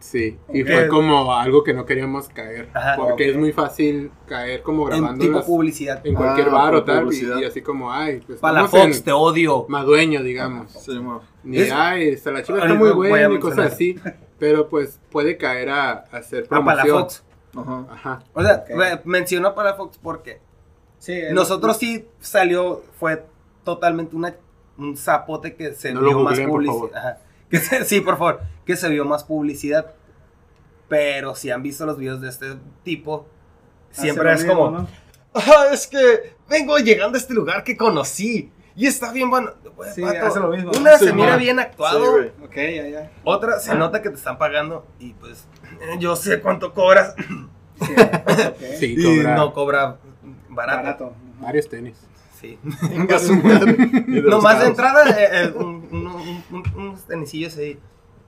Sí, 0.00 0.38
y 0.52 0.62
fue 0.64 0.86
como 0.88 1.32
algo 1.34 1.64
que 1.64 1.72
no 1.72 1.86
queríamos 1.86 2.28
caer. 2.28 2.68
Ajá. 2.74 2.96
porque 2.96 3.30
es 3.30 3.36
muy 3.36 3.52
fácil 3.52 4.10
caer 4.26 4.62
como 4.62 4.82
En 4.90 4.98
grabando 5.00 5.24
tipo 5.24 5.36
las- 5.38 5.46
publicidad. 5.46 6.06
en 6.06 6.14
cualquier 6.14 6.48
Ah, 6.48 6.52
bar 6.52 6.74
o 6.74 6.84
tal. 6.84 7.08
Y, 7.12 7.44
así 7.44 7.62
como, 7.62 7.90
ay, 7.90 8.20
pues 8.26 8.38
Para 8.38 8.62
la 8.62 8.68
Fox, 8.68 8.98
en 8.98 9.04
te 9.04 9.12
odio. 9.12 9.64
Madueño, 9.68 10.22
digamos. 10.22 10.70
Sí. 10.72 11.00
Ni, 11.42 11.58
Es- 11.58 11.72
ay, 11.72 12.08
esta 12.10 12.30
la 12.32 12.42
chiva 12.42 12.58
está 12.58 12.74
muy 12.74 12.90
buena 12.90 13.32
y 13.34 13.38
cosas 13.38 13.72
así. 13.72 13.96
Pero 14.38 14.68
pues 14.68 15.00
puede 15.10 15.36
caer 15.38 15.70
a, 15.70 15.90
a 15.92 16.16
hacer 16.18 16.44
Ah, 16.50 16.62
para 16.62 16.76
la 16.76 16.82
promoción. 16.82 17.00
Fox. 17.00 17.24
Ajá. 17.56 17.86
Ajá. 17.90 18.22
O 18.34 18.42
sea, 18.42 18.64
Ok. 18.68 18.76
me- 18.76 19.00
menciono 19.04 19.54
para 19.54 19.74
Fox 19.74 19.98
porque 20.02 20.40
Sí, 20.98 21.12
el- 21.12 21.34
nosotros 21.34 21.76
sí 21.78 22.06
salió, 22.20 22.82
fue 22.98 23.24
totalmente 23.62 24.14
una, 24.16 24.34
un 24.76 24.96
zapote 24.96 25.54
que 25.54 25.72
se 25.72 25.92
No 25.94 26.00
lo 26.02 26.08
vio 26.08 26.18
más 26.20 26.38
por 26.40 26.48
publicidad. 26.48 26.74
favor. 26.74 26.90
Ajá. 26.96 27.18
Que 27.50 27.58
se- 27.58 27.84
sí, 27.84 28.00
por 28.00 28.18
favor, 28.18 28.40
que 28.64 28.76
se 28.76 28.88
vio 28.88 29.04
más 29.04 29.24
publicidad. 29.24 29.94
Pero 30.88 31.34
si 31.34 31.50
han 31.50 31.62
visto 31.62 31.86
los 31.86 31.96
videos 31.98 32.20
de 32.20 32.28
este 32.28 32.56
tipo, 32.82 33.26
siempre 33.90 34.32
es 34.32 34.42
mismo, 34.44 34.54
como, 34.66 34.78
¿no? 34.78 34.88
ah, 35.34 35.66
es 35.72 35.86
que 35.86 36.34
vengo 36.48 36.76
llegando 36.78 37.16
a 37.16 37.20
este 37.20 37.34
lugar 37.34 37.64
que 37.64 37.76
conocí. 37.76 38.50
Y 38.76 38.86
está 38.86 39.12
bien 39.12 39.30
bueno. 39.30 39.52
Sí, 39.94 40.02
hace 40.02 40.40
lo 40.40 40.48
mismo. 40.48 40.72
Una 40.78 40.98
Sí, 40.98 41.06
se 41.06 41.12
mira 41.12 41.30
man. 41.30 41.38
bien 41.38 41.58
actuado. 41.60 42.24
ya, 42.54 42.88
ya. 42.88 43.12
otra 43.22 43.60
se 43.60 43.74
nota 43.76 44.02
que 44.02 44.10
te 44.10 44.16
están 44.16 44.36
pagando. 44.36 44.86
Y 44.98 45.12
pues, 45.14 45.46
yo 46.00 46.16
sé 46.16 46.40
cuánto 46.40 46.72
cobras. 46.74 47.14
Sí, 47.84 47.92
ok. 47.96 48.56
Sí, 48.78 48.94
Y 48.96 49.02
cobra 49.02 49.34
no 49.36 49.52
cobra 49.52 49.96
barato. 50.48 50.76
Barato. 50.80 51.12
varios 51.40 51.68
tenis. 51.68 51.96
Sí. 52.40 52.56
Nomás 54.06 54.60
de 54.60 54.66
entrada, 54.66 55.10
eh, 55.10 55.28
eh, 55.32 55.52
un- 55.56 55.88
un- 55.90 56.06
un- 56.06 56.44
un- 56.52 56.72
unos 56.76 57.04
tenisillos 57.04 57.56
ahí. 57.56 57.78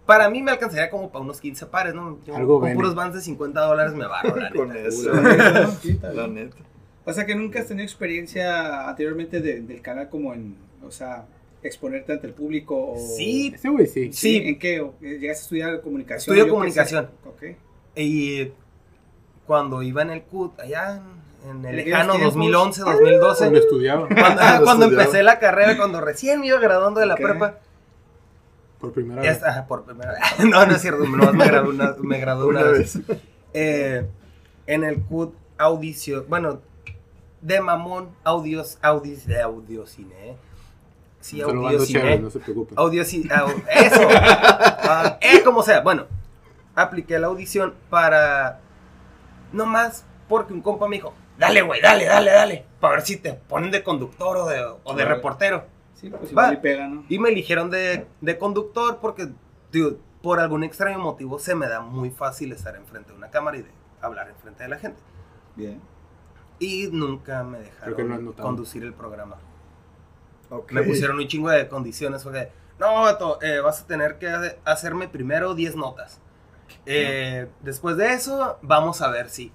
Para 0.07 0.31
mí 0.31 0.41
me 0.43 0.53
alcanzaría 0.53 0.89
como 0.89 1.11
para 1.11 1.25
unos 1.25 1.41
15 1.41 1.67
pares, 1.67 1.95
¿no? 1.95 2.19
Yo 2.25 2.37
Algo 2.37 2.55
con 2.61 2.65
Bene. 2.65 2.77
puros 2.77 2.95
vans 2.95 3.15
de 3.15 3.21
50 3.21 3.61
dólares 3.61 3.93
me 3.95 4.07
barro, 4.07 4.37
la 4.37 4.51
Con 4.55 4.69
neta. 4.69 4.89
eso. 4.89 5.11
La 6.15 6.27
neta. 6.29 6.57
O 7.05 7.13
sea 7.13 7.27
que 7.27 7.35
nunca 7.35 7.61
has 7.61 7.67
tenido 7.67 7.85
experiencia 7.85 8.89
anteriormente 8.89 9.41
de- 9.41 9.61
del 9.63 9.81
canal 9.83 10.09
como 10.09 10.33
en, 10.35 10.57
o 10.85 10.91
sea, 10.91 11.25
exponerte 11.63 12.13
ante 12.13 12.27
el 12.29 12.33
público 12.35 12.93
o... 12.93 12.97
Sí, 13.17 13.53
Ese 13.55 13.69
güey 13.69 13.87
sí. 13.87 14.13
Sí. 14.13 14.37
¿En 14.45 14.59
qué? 14.59 14.81
¿O, 14.81 14.95
eh, 15.03 15.19
¿Llegaste 15.19 15.29
a 15.29 15.43
estudiar 15.43 15.81
comunicación? 15.83 16.37
Estudio 16.37 16.53
comunicación. 16.53 17.11
Ok. 17.25 17.43
y 17.97 18.53
cuando 19.47 19.83
iba 19.83 20.03
en 20.03 20.11
el 20.11 20.23
CUT, 20.23 20.59
allá 20.61 21.01
en, 21.45 21.51
en 21.51 21.65
el 21.67 21.79
¿En 21.79 21.85
lejano 21.87 22.15
aquellos 22.15 22.35
2011, 22.35 22.83
Cuando 22.83 23.01
2012, 23.03 23.57
estudiaba 23.59 24.09
cuando, 24.09 24.23
ah, 24.43 24.61
cuando 24.65 24.85
estudiaba. 24.87 25.05
empecé 25.05 25.23
la 25.23 25.39
carrera, 25.39 25.77
cuando 25.77 26.01
recién 26.01 26.41
me 26.41 26.49
iba 26.49 26.59
graduando 26.59 26.99
de 27.01 27.07
la 27.07 27.15
prepa, 27.17 27.59
por 28.87 28.93
primera 28.95 29.23
vez. 29.23 29.31
está, 29.33 29.49
ajá, 29.51 29.67
por 29.67 29.85
primera 29.85 30.13
vez. 30.13 30.21
No, 30.49 30.65
no 30.67 30.75
es 30.75 30.81
cierto, 30.83 31.05
nomás 31.05 31.35
me 31.35 31.47
gradué 31.47 31.71
una, 31.71 31.95
me 32.01 32.19
gradué 32.19 32.47
una 32.47 32.61
Una 32.61 32.71
vez. 32.71 33.07
vez. 33.07 33.19
eh, 33.53 34.07
en 34.67 34.85
el 34.85 35.01
CUT 35.03 35.35
audición, 35.59 36.25
bueno, 36.29 36.61
de 37.41 37.61
mamón, 37.61 38.11
audios, 38.25 38.79
audios, 38.83 39.27
de 39.27 39.41
audiocine, 39.43 40.31
¿eh? 40.31 40.37
Sí, 41.21 41.41
audiocine. 41.41 42.01
chévere, 42.01 42.19
no 42.21 42.31
se 42.31 42.39
preocupen. 42.39 42.79
Audiocine, 42.79 43.29
au- 43.31 43.65
eso. 43.71 44.09
Ah, 44.89 45.19
eh, 45.21 45.43
como 45.45 45.63
sea, 45.65 45.81
bueno, 45.81 46.07
apliqué 46.77 47.19
la 47.19 47.27
audición 47.27 47.75
para, 47.91 48.61
no 49.53 49.67
más 49.67 50.05
porque 50.29 50.53
un 50.53 50.61
compa 50.61 50.87
me 50.87 50.97
dijo, 50.97 51.13
dale, 51.39 51.63
güey, 51.63 51.81
dale, 51.81 52.05
dale, 52.05 52.31
dale, 52.31 52.65
para 52.79 52.95
ver 52.97 53.03
si 53.03 53.17
te 53.17 53.33
ponen 53.33 53.71
de 53.73 53.83
conductor 53.83 54.37
o 54.37 54.47
de, 54.47 54.65
o 54.85 54.95
de 54.95 55.05
reportero. 55.05 55.65
Sí, 55.97 56.11
pues 56.11 56.31
igual 56.31 56.55
y 56.55 56.57
pega, 56.59 56.89
¿no? 56.89 57.05
Y 57.09 57.19
me 57.19 57.31
eligieron 57.31 57.71
de, 57.71 58.07
de 58.21 58.39
conductor 58.39 58.99
porque, 59.01 59.29
digo, 59.73 59.97
por 60.23 60.39
algún 60.41 60.63
extraño 60.63 60.99
motivo 60.99 61.39
se 61.39 61.55
me 61.55 61.67
da 61.69 61.81
muy 61.81 62.11
fácil 62.11 62.53
estar 62.53 62.77
enfrente 62.77 63.11
de 63.13 63.17
una 63.19 63.31
cámara 63.31 63.57
y 63.59 63.63
de 63.63 63.71
hablar 64.01 64.29
enfrente 64.29 64.63
de 64.63 64.69
la 64.69 64.79
gente. 64.79 65.01
Bien. 65.57 65.81
Y 66.59 66.89
nunca 66.93 67.43
me 67.45 67.59
no 67.59 67.65
dejaron 67.65 68.33
conducir 68.47 68.83
el 68.85 68.93
programa. 68.95 69.37
Me 70.71 70.83
pusieron 70.89 71.17
un 71.19 71.27
chingo 71.29 71.51
de 71.51 71.69
condiciones. 71.69 72.23
Fue 72.23 72.33
que, 72.33 72.49
no, 72.79 73.03
vato, 73.03 73.41
eh, 73.43 73.61
vas 73.61 73.83
a 73.83 73.87
tener 73.87 74.19
que 74.19 74.29
hace- 74.29 74.59
hacerme 74.65 75.09
primero 75.09 75.55
10 75.55 75.77
notas. 75.77 76.21
Eh, 76.85 77.49
después 77.63 77.97
de 77.97 78.13
eso, 78.13 78.59
vamos 78.63 79.01
a 79.03 79.11
ver 79.11 79.29
si. 79.29 79.53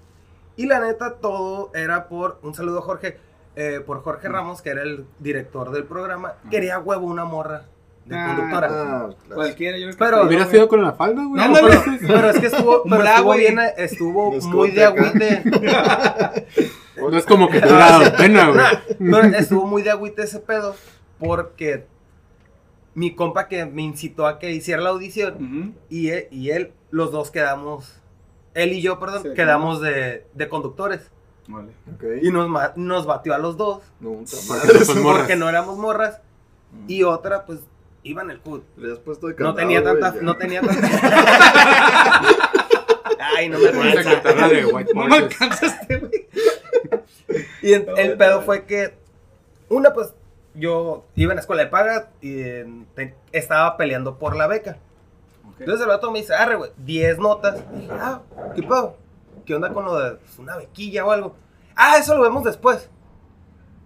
Y 0.56 0.66
la 0.66 0.80
neta, 0.80 1.16
todo 1.16 1.70
era 1.74 2.08
por. 2.08 2.38
Un 2.42 2.54
saludo 2.54 2.80
a 2.80 2.82
Jorge. 2.82 3.18
Eh, 3.56 3.80
por 3.84 4.02
Jorge 4.02 4.28
Ramos, 4.28 4.62
que 4.62 4.70
era 4.70 4.82
el 4.82 5.04
director 5.18 5.70
del 5.72 5.84
programa. 5.84 6.34
Quería 6.50 6.78
huevo 6.78 7.06
una 7.06 7.24
morra 7.24 7.64
de 8.06 8.16
Ah, 8.16 8.26
conductora. 8.34 8.66
Ah, 8.70 8.74
claro. 9.26 9.34
Cualquiera, 9.34 9.76
yo 9.78 9.84
creo 9.86 9.92
que 9.92 9.98
Pero- 10.04 10.26
Hubiera 10.26 10.46
sido 10.46 10.68
con 10.68 10.82
la 10.82 10.92
falda, 10.92 11.24
güey. 11.24 11.40
No, 11.40 11.48
¿no 11.48 11.54
pero, 11.54 11.82
pero 12.06 12.30
es 12.30 12.40
que 12.40 12.46
estuvo, 12.46 12.82
pero 12.88 13.04
estuvo 13.04 13.34
bien, 13.34 13.58
estuvo 13.76 14.32
muy 14.40 14.70
de 14.70 14.84
agüite. 14.84 15.42
No 16.96 17.16
es 17.18 17.24
como 17.26 17.48
que 17.48 17.58
te 17.60 17.66
hubiera 17.66 17.90
dado 17.98 18.12
pena, 18.16 18.48
güey. 18.50 18.60
Pero 18.98 19.36
estuvo 19.36 19.66
muy 19.66 19.82
de 19.82 19.90
agüite 19.90 20.22
ese 20.22 20.38
pedo 20.38 20.76
porque 21.18 21.86
mi 22.94 23.14
compa 23.14 23.48
que 23.48 23.64
me 23.66 23.82
incitó 23.82 24.26
a 24.26 24.38
que 24.38 24.52
hiciera 24.52 24.80
la 24.82 24.90
audición 24.90 25.34
Ujú. 25.34 25.72
y 25.88 26.10
él, 26.10 26.28
y 26.30 26.50
él 26.50 26.72
los 26.90 27.10
dos 27.10 27.30
quedamos, 27.30 27.94
él 28.54 28.72
y 28.74 28.82
yo, 28.82 29.00
perdón, 29.00 29.22
Sí, 29.22 29.28
quedamos 29.34 29.80
de, 29.80 30.26
de 30.34 30.48
conductores. 30.48 31.10
Vale. 31.52 31.72
Ok. 31.94 32.04
Y 32.22 32.30
nos, 32.30 32.48
nos 32.76 33.06
batió 33.06 33.34
a 33.34 33.38
los 33.38 33.56
dos 33.56 33.80
No, 34.00 34.12
puta 34.12 34.36
Porque 34.48 34.94
no 34.94 35.02
porque 35.02 35.36
no 35.36 35.48
éramos 35.48 35.76
morras 35.78 36.18
Mm. 36.72 36.84
y 36.88 37.02
otra 37.02 37.44
pues 37.44 37.60
iba 38.02 38.22
en 38.22 38.30
el 38.30 38.40
CUT. 38.40 38.64
Le 38.78 38.92
has 38.94 38.98
puesto 38.98 39.26
de 39.26 39.34
No 39.34 39.36
candado, 39.36 39.56
tenía 39.56 39.84
tanta, 39.84 40.14
ya. 40.14 40.22
no 40.22 40.36
tenía 40.38 40.62
tanta... 40.62 40.88
Ay, 43.36 43.48
no 43.48 43.58
me 43.58 43.68
alcanza. 43.68 44.48
de 44.48 44.64
White 44.66 44.92
No 44.94 45.04
me 45.06 45.16
Horses. 45.16 45.22
alcanza 45.40 45.66
este, 45.66 45.96
güey. 45.98 46.28
Y 47.62 47.72
el, 47.74 47.86
No, 47.86 47.96
el 47.96 48.10
no, 48.12 48.18
pedo 48.18 48.36
no. 48.40 48.42
fue 48.42 48.64
que, 48.64 48.94
una, 49.68 49.92
pues, 49.94 50.12
yo 50.54 51.04
iba 51.14 51.32
en 51.32 51.36
la 51.36 51.40
escuela 51.40 51.62
de 51.62 51.68
paga 51.70 52.10
y 52.20 52.40
eh, 52.40 52.66
te- 52.94 53.14
estaba 53.32 53.76
peleando 53.76 54.18
por 54.18 54.36
la 54.36 54.46
beca. 54.46 54.78
Ok. 55.48 55.60
Entonces 55.60 55.82
el 55.82 55.88
vato 55.88 56.10
me 56.10 56.18
dice, 56.20 56.34
arre, 56.34 56.56
güey, 56.56 56.70
10 56.78 57.18
notas. 57.18 57.62
Y 57.74 57.80
dije, 57.80 57.92
ah, 58.00 58.20
¿qué 58.54 58.62
pedo? 58.62 58.96
¿Qué 59.44 59.54
onda 59.54 59.72
con 59.72 59.84
lo 59.84 59.98
de 59.98 60.18
una 60.38 60.56
bequilla 60.56 61.04
o 61.04 61.10
algo? 61.10 61.36
Ah, 61.76 61.96
eso 61.98 62.16
lo 62.16 62.22
vemos 62.22 62.44
después. 62.44 62.90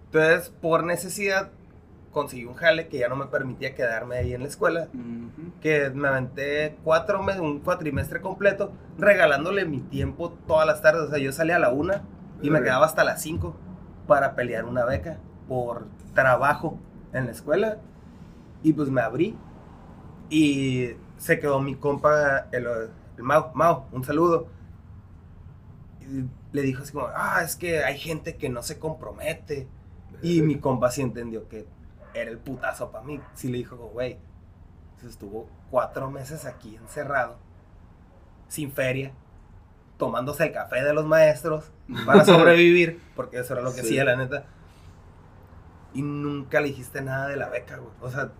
Entonces, 0.06 0.50
por 0.60 0.84
necesidad, 0.84 1.50
conseguí 2.12 2.44
un 2.44 2.54
jale 2.54 2.88
que 2.88 2.98
ya 2.98 3.08
no 3.08 3.16
me 3.16 3.26
permitía 3.26 3.74
quedarme 3.74 4.16
ahí 4.16 4.34
en 4.34 4.42
la 4.42 4.48
escuela. 4.48 4.88
Que 5.60 5.90
me 5.90 6.08
aventé 6.08 6.76
cuatro 6.82 7.22
meses, 7.22 7.40
un 7.40 7.60
cuatrimestre 7.60 8.20
completo, 8.20 8.72
regalándole 8.98 9.64
mi 9.64 9.80
tiempo 9.80 10.32
todas 10.46 10.66
las 10.66 10.80
tardes. 10.80 11.02
O 11.02 11.10
sea, 11.10 11.18
yo 11.18 11.32
salía 11.32 11.56
a 11.56 11.58
la 11.58 11.70
una 11.70 12.04
y 12.42 12.50
me 12.50 12.62
quedaba 12.62 12.86
hasta 12.86 13.04
las 13.04 13.20
5 13.22 13.54
para 14.06 14.34
pelear 14.34 14.64
una 14.64 14.84
beca 14.84 15.18
por 15.48 15.86
trabajo 16.14 16.78
en 17.12 17.26
la 17.26 17.32
escuela. 17.32 17.78
Y 18.62 18.72
pues 18.72 18.88
me 18.88 19.00
abrí 19.00 19.36
y 20.30 20.90
se 21.18 21.38
quedó 21.38 21.60
mi 21.60 21.76
compa, 21.76 22.46
el, 22.52 22.66
el 23.16 23.22
Mau, 23.22 23.50
Mau, 23.54 23.84
un 23.92 24.04
saludo. 24.04 24.48
Le 26.52 26.62
dijo 26.62 26.82
así 26.82 26.92
como, 26.92 27.08
ah, 27.14 27.42
es 27.44 27.56
que 27.56 27.84
hay 27.84 27.98
gente 27.98 28.36
que 28.36 28.48
no 28.48 28.62
se 28.62 28.78
compromete. 28.78 29.68
Y 30.22 30.42
mi 30.42 30.58
compa 30.58 30.90
sí 30.90 31.02
entendió 31.02 31.48
que 31.48 31.66
era 32.14 32.30
el 32.30 32.38
putazo 32.38 32.90
para 32.90 33.04
mí. 33.04 33.20
Sí 33.34 33.48
le 33.48 33.58
dijo, 33.58 33.76
güey, 33.76 34.18
se 35.00 35.08
estuvo 35.08 35.48
cuatro 35.70 36.10
meses 36.10 36.46
aquí 36.46 36.76
encerrado, 36.76 37.36
sin 38.48 38.72
feria, 38.72 39.12
tomándose 39.98 40.44
el 40.44 40.52
café 40.52 40.82
de 40.82 40.94
los 40.94 41.04
maestros 41.06 41.70
para 42.06 42.24
sobrevivir, 42.24 43.00
porque 43.14 43.40
eso 43.40 43.52
era 43.54 43.62
lo 43.62 43.70
que 43.74 43.82
Sí. 43.82 43.88
hacía, 43.88 44.04
la 44.04 44.16
neta. 44.16 44.44
Y 45.92 46.02
nunca 46.02 46.60
le 46.60 46.68
dijiste 46.68 47.00
nada 47.02 47.28
de 47.28 47.36
la 47.36 47.48
beca, 47.48 47.76
güey. 47.78 47.90
O 48.00 48.10
sea, 48.10 48.30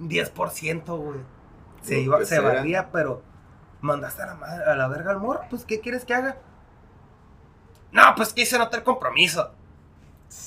10%, 0.00 0.96
güey. 0.98 1.20
Se, 1.82 2.00
iba, 2.00 2.18
que 2.18 2.26
se 2.26 2.40
barría, 2.40 2.90
pero 2.90 3.22
mandaste 3.80 4.22
a 4.22 4.26
la, 4.26 4.34
madre, 4.34 4.64
a 4.64 4.74
la 4.76 4.88
verga 4.88 5.10
al 5.10 5.18
morro. 5.20 5.40
Pues, 5.50 5.64
¿qué 5.64 5.80
quieres 5.80 6.04
que 6.04 6.14
haga? 6.14 6.36
No, 7.92 8.02
pues 8.16 8.32
que 8.32 8.44
se 8.46 8.58
nota 8.58 8.76
el 8.78 8.82
compromiso. 8.82 9.50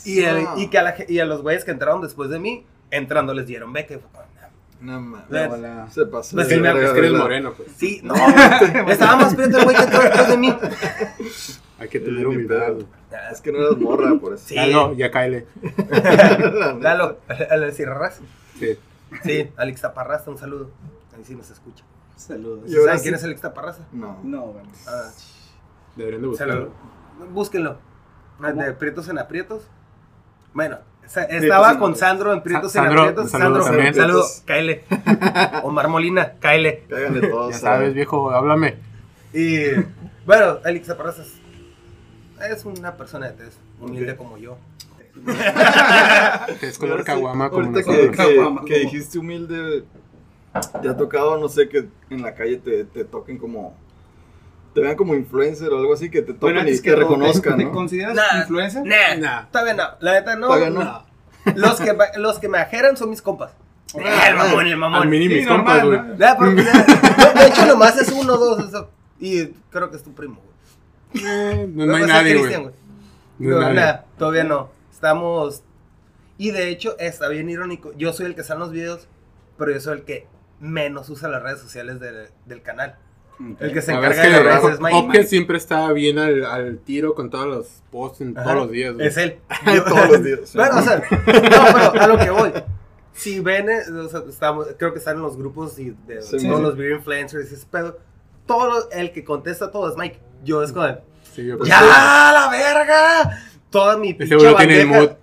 Y, 0.03 0.21
el- 0.23 0.43
No. 0.43 0.57
y 0.57 0.67
que 0.69 0.77
a, 0.79 0.83
la 0.83 0.95
y 1.07 1.19
a 1.19 1.25
los 1.25 1.41
güeyes 1.41 1.63
que 1.63 1.71
entraron 1.71 2.01
después 2.01 2.29
de 2.29 2.39
mí, 2.39 2.65
entrando 2.91 3.33
les 3.33 3.45
dieron 3.47 3.71
beca. 3.71 3.93
Y 3.95 3.97
fue 3.99 4.09
como, 4.11 4.23
"No". 4.81 4.99
No 4.99 4.99
mames. 5.01 5.93
Se 5.93 6.05
pasó. 6.05 6.35
Pues 6.35 6.47
sí, 6.49 6.57
me- 6.59 6.69
Es 6.69 6.91
que 6.91 6.99
eres 6.99 7.11
moreno, 7.13 7.53
pues. 7.53 7.71
Sí, 7.77 8.01
no, 8.03 8.13
estaba 8.89 9.15
más 9.15 9.33
prieto 9.35 9.57
el 9.59 9.63
güey 9.63 9.75
que 9.75 9.83
entró 9.83 10.01
después 10.01 10.27
de 10.27 10.37
mí. 10.37 10.55
Hay 11.79 11.87
que 11.89 11.99
tener 11.99 12.19
mi 12.27 12.35
humildad. 12.35 12.73
Es 13.31 13.41
que 13.41 13.51
no 13.51 13.59
eras 13.59 13.77
morra, 13.77 14.13
por 14.19 14.33
eso. 14.33 14.43
Sí. 14.47 14.55
Ya 14.55 14.67
no, 14.67 14.93
ya 14.93 15.09
cáele. 15.11 15.47
La 15.89 16.73
neta. 16.73 16.73
Lalo, 16.81 17.19
Alex 17.49 17.77
Cirrarras. 17.77 18.19
Sí. 18.59 18.77
Sí, 19.23 19.49
Alex 19.55 19.81
Taparrasta, 19.81 20.29
un 20.31 20.37
saludo. 20.37 20.71
Ahí 21.15 21.23
sí 21.23 21.35
nos 21.35 21.49
escucha. 21.49 21.83
Saludos. 22.17 22.69
¿Saben 22.71 22.97
sí. 22.97 23.03
quién 23.03 23.15
es 23.15 23.23
Alex 23.23 23.41
Taparrasa? 23.41 23.85
No. 23.91 24.19
No, 24.23 24.41
güey. 24.47 24.65
Ah, 24.87 25.09
Deberían 25.95 26.21
de 26.21 26.27
buscarlo. 26.27 26.53
saludo. 26.53 26.71
Búsquenlo. 27.31 27.77
¿Cómo? 28.39 28.63
De 28.63 28.73
Prietos 28.73 29.07
en 29.09 29.17
Aprietos. 29.17 29.63
Bueno, 30.53 30.77
estaba 31.03 31.71
en 31.73 31.79
con. 31.79 31.95
Sandro 31.95 32.33
en 32.33 32.41
Prietos 32.41 32.71
Sa- 32.71 32.79
en 32.79 32.85
Sandro, 32.85 33.01
Aprietos. 33.03 33.31
Sandro, 33.31 33.63
también. 33.63 33.93
saludo, 33.93 34.25
cáele. 34.45 34.83
Omar 35.63 35.87
Molina, 35.87 36.33
cáele. 36.39 36.83
Cáiganle 36.89 37.27
todos. 37.27 37.53
Ya 37.53 37.59
sabes, 37.59 37.93
viejo, 37.93 38.31
háblame. 38.31 38.75
Y 39.33 39.65
bueno, 40.25 40.59
Alex 40.63 40.87
Taparrasa 40.87 41.23
es, 42.49 42.65
una 42.65 42.95
persona 42.95 43.31
de 43.31 43.49
humilde 43.79 44.15
como 44.15 44.37
yo. 44.37 44.57
Es 46.61 46.77
color 46.77 47.03
caguama 47.03 47.49
como 47.49 47.67
Ahorita 47.67 48.65
que, 48.65 48.79
dijiste 48.79 49.17
humilde, 49.17 49.85
te 50.81 50.89
ha 50.89 50.97
tocado, 50.97 51.37
no 51.39 51.47
sé, 51.47 51.69
que 51.69 51.87
en 52.09 52.21
la 52.21 52.33
calle 52.35 52.57
te, 52.57 52.83
te 52.85 53.05
toquen 53.05 53.37
como. 53.37 53.75
Te 54.75 54.81
vean 54.81 54.95
como 54.95 55.15
influencer 55.15 55.71
o 55.73 55.79
algo 55.79 55.93
así, 55.95 56.11
que 56.11 56.21
te 56.21 56.33
toquen 56.33 56.53
Bueno, 56.55 56.69
y 56.69 56.75
te 56.75 56.81
que 56.83 56.91
todo, 56.91 56.99
reconozcan, 57.01 57.57
¿te, 57.57 57.63
¿no? 57.63 57.69
¿Te 57.71 57.73
consideras 57.75 58.13
Nah, 58.15 58.41
influencer? 58.41 58.83
Nah, 58.85 59.15
Nah. 59.17 59.45
todavía 59.49 59.73
no. 59.73 59.83
La 60.01 60.13
neta 60.13 60.35
no. 60.35 60.47
Todavía 60.47 60.69
no. 60.69 60.83
no. 60.83 61.05
Los 61.55 61.79
que, 61.81 61.95
los 62.17 62.37
que 62.39 62.47
me 62.49 62.57
ajeran 62.59 62.95
son 62.97 63.09
mis 63.09 63.21
compas. 63.23 63.51
Ah, 63.97 64.27
el 64.29 64.35
mamón, 64.35 64.65
el 64.67 64.73
Al 64.73 64.77
mamón. 64.79 65.09
mini 65.09 65.27
Sí, 65.29 65.33
mis 65.35 65.47
normal, 65.47 65.81
compas, 65.81 66.05
güey. 66.05 66.17
de 67.35 67.47
hecho, 67.47 67.65
nomás 67.65 67.97
es 67.97 68.11
uno 68.11 68.33
o 68.33 68.37
dos. 68.37 68.67
eso. 68.67 68.89
Y 69.19 69.45
creo 69.71 69.89
que 69.89 69.95
es 69.97 70.03
tu 70.03 70.13
primo, 70.13 70.41
güey. 71.13 71.25
Eh, 71.25 71.67
no, 71.71 71.85
no 71.85 71.95
hay 71.95 72.03
nadie, 72.05 72.33
Cristian, 72.35 72.63
güey. 72.63 72.75
No, 73.39 73.59
nada, 73.73 74.05
todavía 74.17 74.43
no. 74.43 74.69
Estamos. 74.91 75.63
Y 76.37 76.51
de 76.51 76.67
hecho, 76.69 76.97
está 76.99 77.29
bien 77.29 77.49
irónico. 77.49 77.93
Yo 77.95 78.11
soy 78.11 78.25
el 78.25 78.35
que 78.35 78.41
en 78.41 78.59
los 78.59 78.71
videos, 78.71 79.07
pero 79.57 79.71
yo 79.71 79.79
soy 79.79 79.99
el 79.99 80.03
que 80.03 80.27
menos 80.59 81.09
usa 81.09 81.29
las 81.29 81.41
redes 81.41 81.59
sociales 81.61 82.01
del- 82.01 82.27
del 82.45 82.61
canal. 82.61 82.97
El 83.59 83.73
que 83.73 83.81
se 83.81 83.91
encarga 83.91 84.21
de 84.21 84.29
de 84.29 84.29
las 84.29 84.43
redes 84.43 84.61
verdad, 84.63 84.73
es 84.73 84.79
Mike. 84.79 84.95
Opke 84.97 85.23
siempre 85.25 85.57
está 85.57 85.91
bien 85.91 86.17
al, 86.19 86.45
al 86.45 86.77
tiro 86.79 87.13
con 87.15 87.29
todos 87.29 87.47
los 87.47 87.67
posts 87.91 88.21
en 88.21 88.37
Ajá, 88.37 88.43
todos 88.45 88.55
los 88.63 88.71
días, 88.71 88.93
güey. 88.93 89.07
Es 89.07 89.17
él. 89.17 89.37
Todos 89.87 90.09
los 90.09 90.23
días. 90.23 90.39
sí. 90.45 90.57
Bueno, 90.57 90.77
o 90.79 90.81
sea, 90.81 90.97
no, 90.97 91.03
pero 91.25 92.01
a 92.01 92.07
lo 92.07 92.17
que 92.17 92.29
voy. 92.29 92.51
Si 93.13 93.39
ven, 93.39 93.69
eh, 93.69 93.81
o 93.91 94.09
sea, 94.09 94.21
estamos, 94.29 94.67
creo 94.77 94.91
que 94.93 94.99
están 94.99 95.15
en 95.17 95.21
los 95.23 95.37
grupos 95.37 95.77
y 95.79 95.95
de 96.07 96.21
Sí, 96.21 96.31
todos 96.31 96.41
sí. 96.41 96.47
los 96.47 96.77
beer 96.77 96.91
influencers 96.93 97.51
y 97.51 97.55
ese 97.55 97.65
pedo. 97.65 97.97
Todo 98.45 98.89
el 98.91 99.11
que 99.11 99.23
contesta 99.23 99.71
todo 99.71 99.89
es 99.89 99.97
Mike. 99.97 100.19
Yo 100.43 100.61
es 100.63 100.71
como, 100.71 100.85
de, 100.85 100.97
Sí, 101.33 101.45
yo- 101.45 101.57
¡Ya, 101.65 101.81
la 101.81 102.49
verga! 102.51 103.39
Toda 103.69 103.97
mi 103.97 104.13
pinche 104.13 104.35
no 104.35 104.55
tiene 104.55 104.81
el 104.81 104.87
bandeja- 104.89 105.17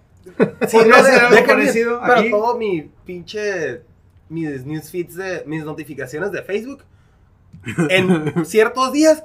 Sí, 0.69 0.77
¿Podría 0.77 0.97
no, 0.99 1.03
de- 1.03 1.11
algo 1.13 1.47
parecido 1.47 2.01
pero 2.03 2.21
aquí? 2.21 2.31
todo 2.31 2.57
mi 2.59 2.91
pinche 3.05 3.83
mis 4.29 4.65
newsfeeds 4.65 5.15
de 5.17 5.43
mis 5.47 5.65
notificaciones 5.65 6.33
de 6.33 6.43
Facebook 6.43 6.83
en 7.91 8.45
ciertos 8.45 8.93
días 8.93 9.25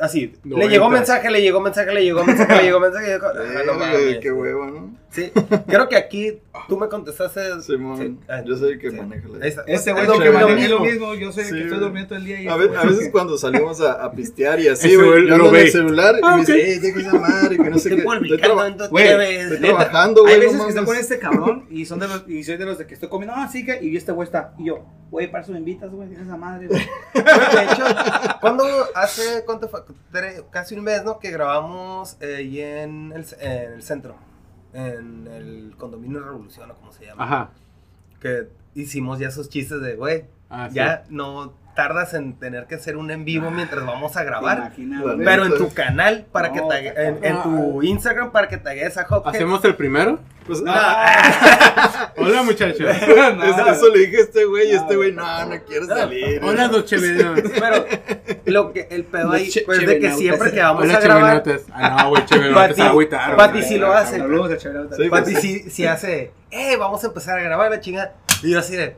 así, 0.00 0.34
le 0.44 0.50
90. 0.50 0.70
llegó 0.70 0.90
mensaje, 0.90 1.30
le 1.30 1.40
llegó 1.42 1.60
mensaje, 1.60 1.92
le 1.94 2.02
llegó 2.02 2.24
mensaje, 2.24 2.56
le 2.56 2.62
llegó 2.64 2.80
mensaje, 2.80 3.06
y 3.08 3.10
yo, 3.12 3.26
ah, 3.26 3.62
no 3.66 3.72
Eh, 3.72 3.76
mames. 3.76 4.18
qué 4.20 4.30
huevo, 4.30 4.66
¿no? 4.66 4.94
Sí, 5.14 5.30
creo 5.68 5.88
que 5.88 5.96
aquí 5.96 6.40
tú 6.68 6.76
me 6.76 6.88
contestaste. 6.88 7.62
Simón, 7.62 7.96
sí, 7.98 8.18
ah, 8.28 8.42
yo 8.44 8.56
soy 8.56 8.72
el 8.72 8.78
que 8.80 8.90
sí. 8.90 8.96
maneja 8.96 9.28
la- 9.28 9.44
Ahí 9.44 9.48
está. 9.50 9.62
Este 9.66 9.90
Es 9.90 9.96
güey 9.96 10.06
lo 10.08 10.18
que- 10.18 10.24
lo 10.24 10.32
maneja 10.32 10.64
es 10.64 10.70
lo 10.70 10.80
mismo. 10.80 11.14
Yo 11.14 11.30
soy 11.30 11.44
el 11.44 11.50
que 11.54 11.62
estoy 11.62 11.78
durmiendo 11.78 12.08
todo 12.08 12.18
el 12.18 12.24
día. 12.24 12.40
y 12.42 12.48
A, 12.48 12.56
veces 12.56 13.10
cuando 13.12 13.38
salimos 13.38 13.80
a, 13.80 13.92
a 14.04 14.10
pistear 14.12 14.58
y 14.58 14.66
así, 14.68 14.88
Ese 14.88 14.96
güey, 14.96 15.22
yo 15.28 15.36
lo 15.38 15.44
ando 15.46 15.56
en 15.56 15.62
el 15.66 15.70
celular 15.70 16.16
y 16.16 16.20
Ah, 16.24 16.34
me 16.34 16.40
dice, 16.40 16.72
eh, 16.74 16.80
deja 16.80 17.00
esa 17.00 17.14
madre, 17.18 17.56
que 17.56 17.70
no 17.70 17.78
sé 17.78 17.90
qué. 17.90 17.96
Estoy, 17.96 18.38
traba- 18.38 18.76
TV, 18.76 19.40
estoy 19.40 19.58
trabajando, 19.58 20.26
Hay 20.26 20.34
güey. 20.34 20.40
veces 20.40 20.56
no 20.58 20.64
que 20.64 20.68
estoy 20.70 20.84
con 20.84 20.96
este 20.96 21.18
cabrón 21.20 21.66
y 21.70 21.84
son 21.86 22.00
de 22.00 22.08
los 22.08 22.24
y 22.28 22.42
soy 22.42 22.56
de 22.56 22.64
los 22.64 22.78
de 22.78 22.86
que 22.88 22.94
estoy 22.94 23.08
comiendo, 23.08 23.34
ah, 23.36 23.48
sí 23.52 23.64
que 23.64 23.78
y 23.84 23.96
este 23.96 24.10
güey 24.10 24.26
está 24.26 24.52
y 24.58 24.64
yo, 24.66 24.84
güey, 25.12 25.30
para 25.30 25.44
eso 25.44 25.52
me 25.52 25.58
invitas, 25.58 25.90
güey, 25.92 26.08
deja 26.08 26.22
esa 26.22 26.36
madre, 26.36 26.66
güey. 26.66 26.80
De 27.14 27.62
hecho, 27.72 27.84
cuando 28.40 28.64
hace 28.96 29.44
cuánto 29.46 29.68
fue 29.68 29.80
casi 30.50 30.74
un 30.74 30.82
mes, 30.82 31.04
¿no? 31.04 31.18
Que 31.20 31.30
grabamos 31.30 32.16
eh, 32.20 32.40
el, 33.14 33.24
en 33.40 33.72
el 33.74 33.82
centro, 33.84 34.16
en 34.74 35.26
el 35.28 35.74
condominio 35.78 36.20
Revolución 36.20 36.70
o 36.70 36.74
como 36.74 36.92
se 36.92 37.06
llama. 37.06 37.24
Ajá. 37.24 37.50
Que 38.20 38.48
hicimos 38.74 39.18
ya 39.18 39.28
esos 39.28 39.48
chistes 39.48 39.80
de, 39.80 39.96
güey, 39.96 40.24
Ah, 40.50 40.68
sí. 40.68 40.74
ya 40.76 41.04
no 41.08 41.54
tardas 41.74 42.14
en 42.14 42.34
tener 42.34 42.66
que 42.66 42.76
hacer 42.76 42.96
un 42.96 43.10
en 43.10 43.24
vivo 43.24 43.50
mientras 43.50 43.84
vamos 43.84 44.16
a 44.16 44.22
grabar. 44.22 44.72
Pero 45.24 45.46
en 45.46 45.56
tu 45.58 45.72
canal, 45.74 46.26
para 46.30 46.52
que 46.52 46.60
tague- 46.60 46.92
en, 46.96 47.24
en 47.24 47.42
tu 47.42 47.82
Instagram, 47.82 48.30
para 48.30 48.48
que 48.48 48.58
tagues 48.58 48.96
a 48.96 49.02
Hophead. 49.02 49.34
¿Hacemos 49.34 49.64
el 49.64 49.74
primero? 49.74 50.20
Pues, 50.46 50.60
No. 50.60 50.72
ah, 50.74 52.12
Hola, 52.18 52.42
muchachos. 52.42 52.80
eso, 53.02 53.66
eso 53.66 53.88
le 53.88 53.98
dije 54.00 54.16
a 54.18 54.20
este 54.20 54.44
güey 54.44 54.68
y 54.70 54.74
este 54.74 54.96
güey, 54.96 55.12
no, 55.12 55.46
no 55.46 55.64
quiero 55.64 55.86
salir. 55.86 56.40
Hola, 56.44 56.68
dos 56.68 56.84
chevenos. 56.84 57.40
Pero 57.58 57.86
lo 58.46 58.72
que 58.72 58.86
el 58.90 59.04
pedo 59.04 59.32
ahí, 59.32 59.48
che- 59.48 59.62
pues 59.62 59.86
de 59.86 59.98
que 59.98 60.10
siempre 60.12 60.52
que 60.52 60.60
vamos 60.60 60.84
Hola, 60.84 60.96
a 60.96 61.00
grabar, 61.00 61.42
chevenotes. 61.42 61.66
Ah, 61.72 61.96
no, 62.02 62.08
güey, 62.10 62.24
chevenotes. 62.26 62.54
Pati- 62.56 62.74
Se 62.74 62.80
va 62.82 62.86
a 62.86 62.90
agüitar, 62.90 63.36
Pati 63.36 63.62
sí 63.62 63.78
lo 63.78 63.92
hace. 63.92 64.18
Saludos 64.18 64.52
a 64.52 64.58
Chabelota. 64.58 64.96
Sí, 64.96 65.08
Pati 65.08 65.34
sí, 65.36 65.70
sí 65.70 65.86
hace, 65.86 66.32
eh, 66.50 66.76
vamos 66.76 67.02
a 67.04 67.06
empezar 67.06 67.38
a 67.38 67.42
grabar 67.42 67.70
la 67.70 67.80
chingada. 67.80 68.14
Y 68.42 68.50
yo 68.50 68.58
así 68.58 68.76
de, 68.76 68.96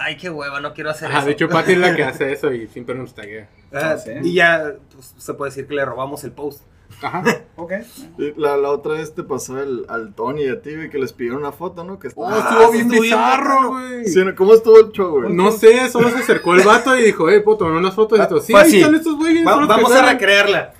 ay, 0.00 0.16
qué 0.16 0.30
hueva, 0.30 0.60
no 0.60 0.72
quiero 0.74 0.90
hacer 0.90 1.08
Ajá, 1.08 1.18
eso. 1.18 1.26
de 1.26 1.32
hecho, 1.32 1.48
Pati 1.48 1.72
es 1.72 1.78
la 1.78 1.96
que 1.96 2.04
hace 2.04 2.32
eso 2.32 2.52
y 2.52 2.68
siempre 2.68 2.94
nos 2.94 3.14
taguea. 3.14 3.48
Ah, 3.72 3.96
sí. 3.96 4.12
Y 4.22 4.34
ya 4.34 4.74
pues, 4.94 5.12
se 5.18 5.34
puede 5.34 5.50
decir 5.50 5.66
que 5.66 5.74
le 5.74 5.84
robamos 5.84 6.22
el 6.24 6.30
post. 6.32 6.62
Ajá. 7.02 7.22
Ok. 7.56 7.72
sí, 8.16 8.32
La, 8.38 8.56
la 8.56 8.70
otra 8.70 8.94
vez 8.94 9.14
te 9.14 9.22
pasó 9.22 9.60
el, 9.60 9.84
al 9.90 10.14
Tony 10.14 10.44
y 10.44 10.48
a 10.48 10.62
ti, 10.62 10.74
güey, 10.74 10.88
que 10.88 10.98
les 10.98 11.12
pidieron 11.12 11.40
una 11.40 11.52
foto, 11.52 11.84
¿no? 11.84 11.98
Que 11.98 12.08
Oh, 12.14 12.26
estaba- 12.30 12.38
estuvo 12.38 12.72
bien 12.72 12.86
estuvo 12.86 13.00
bien 13.02 13.12
bizarro, 13.12 13.68
güey. 13.68 14.06
Sí. 14.06 14.20
¿Cómo 14.34 14.54
estuvo 14.54 14.78
el 14.80 14.92
show, 14.92 15.20
güey? 15.20 15.32
No 15.34 15.52
sé, 15.52 15.90
solo 15.90 16.08
se 16.08 16.16
acercó 16.20 16.54
el 16.54 16.62
vato 16.62 16.96
y 16.98 17.02
dijo, 17.02 17.28
eh, 17.28 17.40
puedo 17.42 17.58
tomar 17.58 17.74
unas 17.74 17.94
fotos. 17.94 18.18
Y 18.18 18.22
esto, 18.22 18.40
sí, 18.40 18.52
Fue 18.52 18.62
ahí 18.62 18.76
están 18.80 18.94
estos 18.94 19.16
güeyes. 19.16 19.46
Va- 19.46 19.66
vamos 19.66 19.92
a 19.92 19.96
salen". 19.96 20.12
recrearla. 20.12 20.72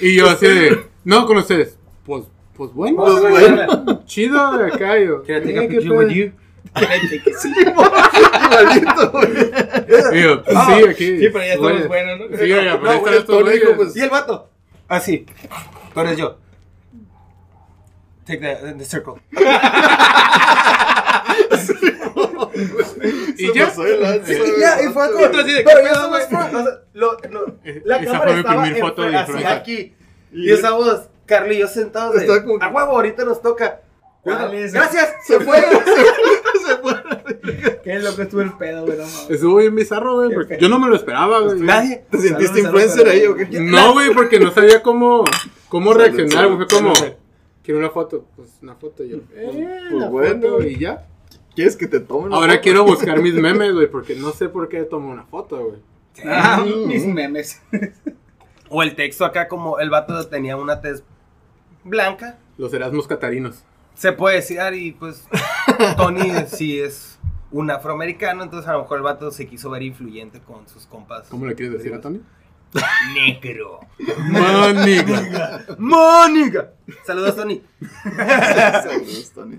Y 0.00 0.14
yo 0.14 0.28
así 0.30 0.46
de, 0.46 0.86
no, 1.04 1.26
con 1.26 1.36
ustedes. 1.38 1.76
Pues, 2.06 2.26
pues 2.56 2.72
bueno, 2.72 2.96
Pues 2.98 3.20
güey, 3.20 3.32
bueno. 3.32 4.02
chido 4.06 4.56
de 4.56 4.66
acá. 4.72 4.98
Yo, 5.00 5.22
Can 5.24 5.36
I 5.38 5.40
take 5.40 5.54
"Eh, 5.54 5.58
a 5.58 5.60
qué 5.62 5.68
picture 5.68 5.88
pedo". 5.90 5.98
with 5.98 6.10
you? 6.14 6.32
Igualito, 7.74 9.10
güey. 9.10 9.28
Y 10.18 10.22
yo, 10.22 10.42
pues 10.42 10.56
Ah, 10.56 10.66
sí, 10.78 10.84
aquí. 10.88 11.18
Sí, 11.18 11.28
pero 11.32 11.44
ya 11.44 11.56
güey. 11.56 11.72
estamos 11.76 11.88
buenos, 11.88 12.18
¿no? 12.30 12.36
Sí, 12.36 12.52
oiga, 12.52 12.78
pero 12.80 12.80
güey, 12.80 12.96
están 12.98 13.14
estos 13.14 13.42
güeyes. 13.42 13.68
pues, 13.76 13.96
Y 13.96 14.00
el 14.00 14.10
vato, 14.10 14.48
así. 14.96 15.26
Tú 15.92 16.00
eres 16.00 16.16
yo. 16.16 16.38
Take 18.26 18.38
the, 18.38 18.72
the 18.74 18.84
circle. 18.84 19.14
Y 23.36 23.52
ya. 23.54 23.70
Sí, 23.70 23.80
y 23.82 24.92
fue 24.92 25.12
como, 25.12 25.30
pero 25.30 25.44
¿qué 25.44 25.64
ya 25.64 25.82
pedo, 25.82 25.94
somos 25.94 26.20
fro- 26.30 26.46
o 26.46 26.62
sea, 26.62 26.78
lo- 26.92 27.18
lo- 27.30 27.56
la 27.84 27.96
Esa 27.96 28.12
cámara 28.12 28.24
fue 28.24 28.34
mi 28.34 28.38
estaba 28.40 28.68
en- 28.68 28.76
foto 28.78 29.02
de 29.02 29.16
así 29.16 29.44
aquí. 29.44 29.94
Y 30.32 30.52
estábamos, 30.52 31.08
Carly 31.26 31.56
y 31.56 31.58
yo 31.58 31.68
sentados 31.68 32.14
de, 32.14 32.26
a 32.60 32.68
huevo, 32.68 32.92
ahorita 32.92 33.24
nos 33.24 33.42
toca. 33.42 33.80
¿Cuál 34.22 34.54
es? 34.54 34.72
Gracias, 34.72 35.14
se 35.26 35.40
fue. 35.44 35.62
Se 36.66 36.76
fue. 36.78 37.80
Qué 37.82 37.98
loco 37.98 38.22
estuvo 38.22 38.40
el 38.40 38.52
pedo, 38.54 38.84
güey, 38.86 38.98
no. 38.98 39.04
Estuvo 39.04 39.56
bien 39.56 39.74
bizarro, 39.74 40.14
güey. 40.16 40.32
porque 40.34 40.58
Yo 40.60 40.68
no 40.68 40.78
me 40.78 40.88
lo 40.88 40.96
esperaba, 40.96 41.40
güey. 41.40 41.60
Nadie. 41.60 42.04
¿Te 42.10 42.18
sentiste 42.18 42.60
influencer 42.60 43.06
ahí 43.08 43.26
o 43.26 43.34
qué? 43.36 43.46
No, 43.60 43.92
güey, 43.92 44.12
porque 44.14 44.40
no 44.40 44.50
sabía 44.50 44.82
cómo, 44.82 45.24
cómo 45.68 45.92
reaccionar. 45.94 46.46
güey. 46.46 46.66
Fue 46.66 46.78
como, 46.78 46.92
quiero 47.62 47.78
una 47.80 47.90
foto. 47.90 48.24
Pues 48.36 48.50
una 48.62 48.74
foto. 48.76 49.04
Y 49.04 49.10
yo, 49.10 49.16
eh, 49.34 49.50
pues 49.90 50.00
la 50.02 50.08
bueno. 50.08 50.40
foto, 50.48 50.62
y 50.62 50.78
ya. 50.78 51.06
¿Quieres 51.54 51.76
que 51.76 51.86
te 51.86 52.00
tome 52.00 52.26
una 52.26 52.36
Ahora 52.36 52.52
foto? 52.54 52.62
quiero 52.62 52.84
buscar 52.84 53.20
mis 53.20 53.34
memes, 53.34 53.72
güey, 53.74 53.86
porque 53.88 54.16
no 54.16 54.32
sé 54.32 54.48
por 54.48 54.68
qué 54.68 54.82
tomo 54.84 55.10
una 55.10 55.24
foto, 55.24 55.62
güey. 55.66 55.80
Ah, 56.24 56.64
mis 56.86 57.04
memes. 57.06 57.60
O 58.70 58.82
el 58.82 58.94
texto 58.96 59.24
acá 59.24 59.46
como 59.48 59.78
el 59.78 59.90
vato 59.90 60.26
tenía 60.28 60.56
una 60.56 60.80
tez 60.80 61.02
blanca. 61.84 62.38
Los 62.56 62.72
Erasmus 62.72 63.06
catarinos. 63.06 63.62
Se 63.94 64.12
puede 64.12 64.36
decir, 64.36 64.58
y 64.72 64.92
pues 64.92 65.24
Tony 65.96 66.32
sí 66.46 66.80
es 66.80 67.18
un 67.50 67.70
afroamericano, 67.70 68.42
entonces 68.42 68.68
a 68.68 68.72
lo 68.72 68.82
mejor 68.82 68.98
el 68.98 69.04
vato 69.04 69.30
se 69.30 69.46
quiso 69.46 69.70
ver 69.70 69.82
influyente 69.82 70.40
con 70.40 70.66
sus 70.68 70.86
compas. 70.86 71.28
¿Cómo 71.28 71.46
le 71.46 71.54
quieres 71.54 71.74
decir 71.74 71.94
a 71.94 72.00
Tony? 72.00 72.20
Negro. 73.14 73.80
Maniga. 74.30 75.64
¡Mónica! 75.78 76.70
Saludos, 77.06 77.36
Tony. 77.36 77.62
Saludos, 78.16 79.30
Tony. 79.34 79.58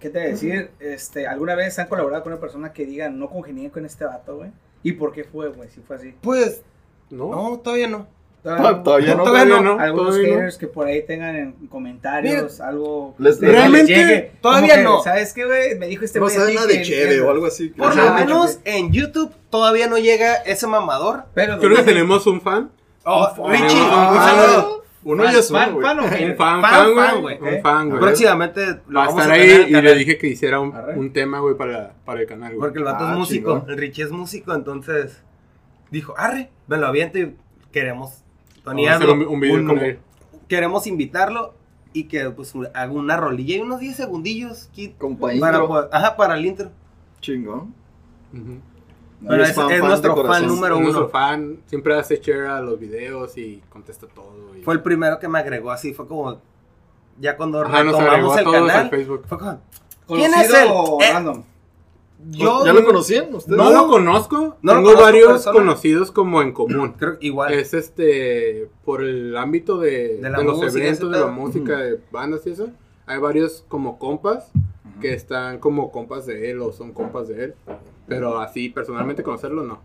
¿Qué 0.00 0.10
te 0.10 0.18
voy 0.18 0.26
a 0.28 0.30
decir? 0.30 0.70
Este, 0.80 1.28
¿Alguna 1.28 1.54
vez 1.54 1.78
han 1.78 1.86
colaborado 1.86 2.24
con 2.24 2.32
una 2.32 2.40
persona 2.40 2.72
que 2.72 2.84
diga 2.84 3.08
no 3.08 3.28
congenié 3.30 3.70
con 3.70 3.84
este 3.86 4.04
vato, 4.04 4.36
güey? 4.38 4.50
¿Y 4.82 4.92
por 4.92 5.12
qué 5.12 5.22
fue, 5.22 5.48
güey? 5.50 5.68
Si 5.70 5.80
fue 5.80 5.96
así. 5.96 6.14
Pues, 6.20 6.62
No. 7.10 7.30
no, 7.30 7.58
todavía 7.60 7.86
no. 7.86 8.08
Ah, 8.44 8.80
Todavía 8.82 9.14
no. 9.14 9.22
Todavía 9.22 9.60
no. 9.60 9.78
Algunos 9.78 10.16
todavía 10.16 10.42
no. 10.50 10.58
que 10.58 10.66
por 10.66 10.86
ahí 10.88 11.06
tengan 11.06 11.36
en 11.36 11.52
comentarios 11.68 12.60
algo. 12.60 13.14
Les- 13.18 13.38
que 13.38 13.46
les 13.46 13.54
Realmente, 13.54 13.94
llegue, 13.94 14.32
todavía 14.40 14.76
que, 14.76 14.82
no. 14.82 15.00
¿Sabes 15.02 15.32
qué, 15.32 15.44
güey? 15.44 15.78
Me 15.78 15.86
dijo 15.86 16.04
este 16.04 16.18
No 16.18 16.26
güey. 16.26 16.36
así 16.36 16.54
nada 16.54 16.66
de 16.66 16.82
chévere 16.82 17.20
o 17.20 17.30
algo 17.30 17.46
así. 17.46 17.68
Por 17.68 17.94
lo 17.94 18.14
menos 18.14 18.58
en 18.64 18.92
YouTube 18.92 19.32
todavía 19.48 19.86
no 19.86 19.96
llega 19.98 20.34
ese 20.36 20.66
mamador. 20.66 21.24
Pero 21.34 21.58
Creo 21.60 21.76
que 21.76 21.82
tenemos 21.82 22.26
un 22.26 22.40
fan 22.40 22.70
Oh, 23.04 23.28
Un 23.38 23.50
Richie, 23.52 23.68
fan. 23.68 24.08
un 24.12 24.16
saludo. 24.18 24.82
Uno 25.04 25.24
ya 25.24 25.38
es 25.40 25.50
Fan, 25.50 25.74
uno, 25.74 25.80
güey. 25.80 25.86
fan 25.86 25.98
Un 25.98 26.36
fan, 26.36 26.36
Fan, 26.36 26.62
fan, 26.62 26.94
fan, 26.94 27.20
güey. 27.22 27.38
Un 27.40 27.62
fan, 27.62 27.88
güey. 27.90 28.00
Próximamente 28.00 28.66
lo 28.88 28.98
Va 29.00 29.04
a 29.04 29.06
vamos 29.08 29.22
estar 29.22 29.30
a 29.36 29.40
ahí 29.40 29.66
y 29.68 29.72
le 29.72 29.94
dije 29.96 30.18
que 30.18 30.28
hiciera 30.28 30.60
un, 30.60 31.12
tema, 31.12 31.40
güey, 31.40 31.56
para, 31.56 31.94
para 32.04 32.20
el 32.20 32.26
canal, 32.26 32.50
güey. 32.54 32.60
Porque 32.60 32.78
el 32.78 32.84
vato 32.84 33.04
Ah, 33.06 33.12
es 33.12 33.18
músico, 33.18 33.52
chingón. 33.54 33.70
el 33.70 33.76
Richie 33.78 34.04
es 34.04 34.10
músico, 34.12 34.54
entonces 34.54 35.20
dijo, 35.90 36.14
arre, 36.16 36.50
me 36.68 36.76
lo 36.76 36.86
aviento 36.86 37.18
y 37.18 37.34
queremos 37.72 38.21
Vamos 38.64 38.86
a 38.88 38.94
hacer 38.94 39.10
un, 39.10 39.26
un 39.26 39.40
video 39.40 39.56
un- 39.60 39.66
con 39.66 39.78
él. 39.78 39.98
queremos 40.48 40.86
invitarlo 40.86 41.54
y 41.92 42.04
que 42.04 42.30
pues 42.30 42.54
haga 42.74 42.92
una 42.92 43.16
rolilla 43.16 43.56
y 43.56 43.60
unos 43.60 43.80
10 43.80 43.96
segundillos 43.96 44.68
aquí 44.72 44.94
Compa 44.98 45.28
para, 45.40 45.58
intro. 45.58 45.88
ajá, 45.92 46.16
para 46.16 46.34
el 46.36 46.46
intro. 46.46 46.70
Chingón. 47.20 47.74
Pero 49.28 49.42
es 49.44 49.50
es, 49.50 49.54
fan, 49.56 49.70
es 49.70 49.78
fan 49.80 49.88
nuestro 49.88 50.16
fan 50.26 50.46
número 50.46 50.76
Es 50.76 50.80
nuestro 50.80 51.02
uno. 51.04 51.10
fan, 51.10 51.58
siempre 51.66 51.96
hace 51.96 52.16
share 52.16 52.46
a 52.46 52.60
los 52.60 52.78
videos 52.78 53.36
y 53.38 53.62
contesta 53.68 54.06
todo. 54.08 54.56
y- 54.58 54.62
Fue 54.62 54.74
el 54.74 54.82
primero 54.82 55.18
que 55.18 55.28
me 55.28 55.38
agregó 55.38 55.70
así, 55.70 55.92
fue 55.94 56.06
como 56.08 56.40
ya 57.20 57.36
cuando 57.36 57.60
Ajá, 57.60 57.82
retomamos 57.82 58.38
el 58.38 58.44
todos 58.44 58.56
canal, 58.56 58.70
al 58.84 58.90
Facebook. 58.90 59.22
fue 59.26 59.38
como, 59.38 59.60
¿Quién 60.08 60.30
¿Conocido 60.32 60.56
es 60.56 60.62
él? 60.62 60.68
o 60.72 60.98
Eh, 61.00 61.12
random? 61.12 61.42
Yo 62.30 62.64
¿Ya 62.64 62.72
lo 62.72 62.84
conocían 62.84 63.34
ustedes? 63.34 63.56
No 63.58 63.70
lo 63.70 63.88
conozco, 63.88 64.56
No 64.62 64.72
lo 64.74 64.78
tengo 64.78 64.82
conozco 64.90 65.02
varios 65.02 65.28
persona. 65.32 65.52
conocidos 65.58 66.10
como 66.10 66.42
en 66.42 66.52
común. 66.52 66.94
creo 66.98 67.18
que 67.18 67.26
igual. 67.26 67.52
Es 67.52 67.74
este, 67.74 68.68
por 68.84 69.02
el 69.02 69.36
ámbito 69.36 69.78
de, 69.78 70.18
De 70.18 70.30
la 70.30 70.38
de 70.38 70.44
los 70.44 70.62
eventos, 70.76 71.10
de 71.10 71.18
la 71.20 71.26
música, 71.26 71.78
de 71.78 72.00
bandas 72.10 72.46
y 72.46 72.50
eso. 72.50 72.68
Hay 73.06 73.18
varios 73.18 73.64
como 73.68 73.98
compas 73.98 74.50
que 75.00 75.12
están 75.14 75.58
como 75.58 75.90
compas 75.90 76.26
de 76.26 76.50
él 76.50 76.60
o 76.60 76.72
son 76.72 76.92
compas 76.92 77.28
de 77.28 77.44
él. 77.44 77.54
Pero 78.06 78.38
así, 78.40 78.68
personalmente 78.68 79.22
conocerlo, 79.22 79.62
no. 79.64 79.80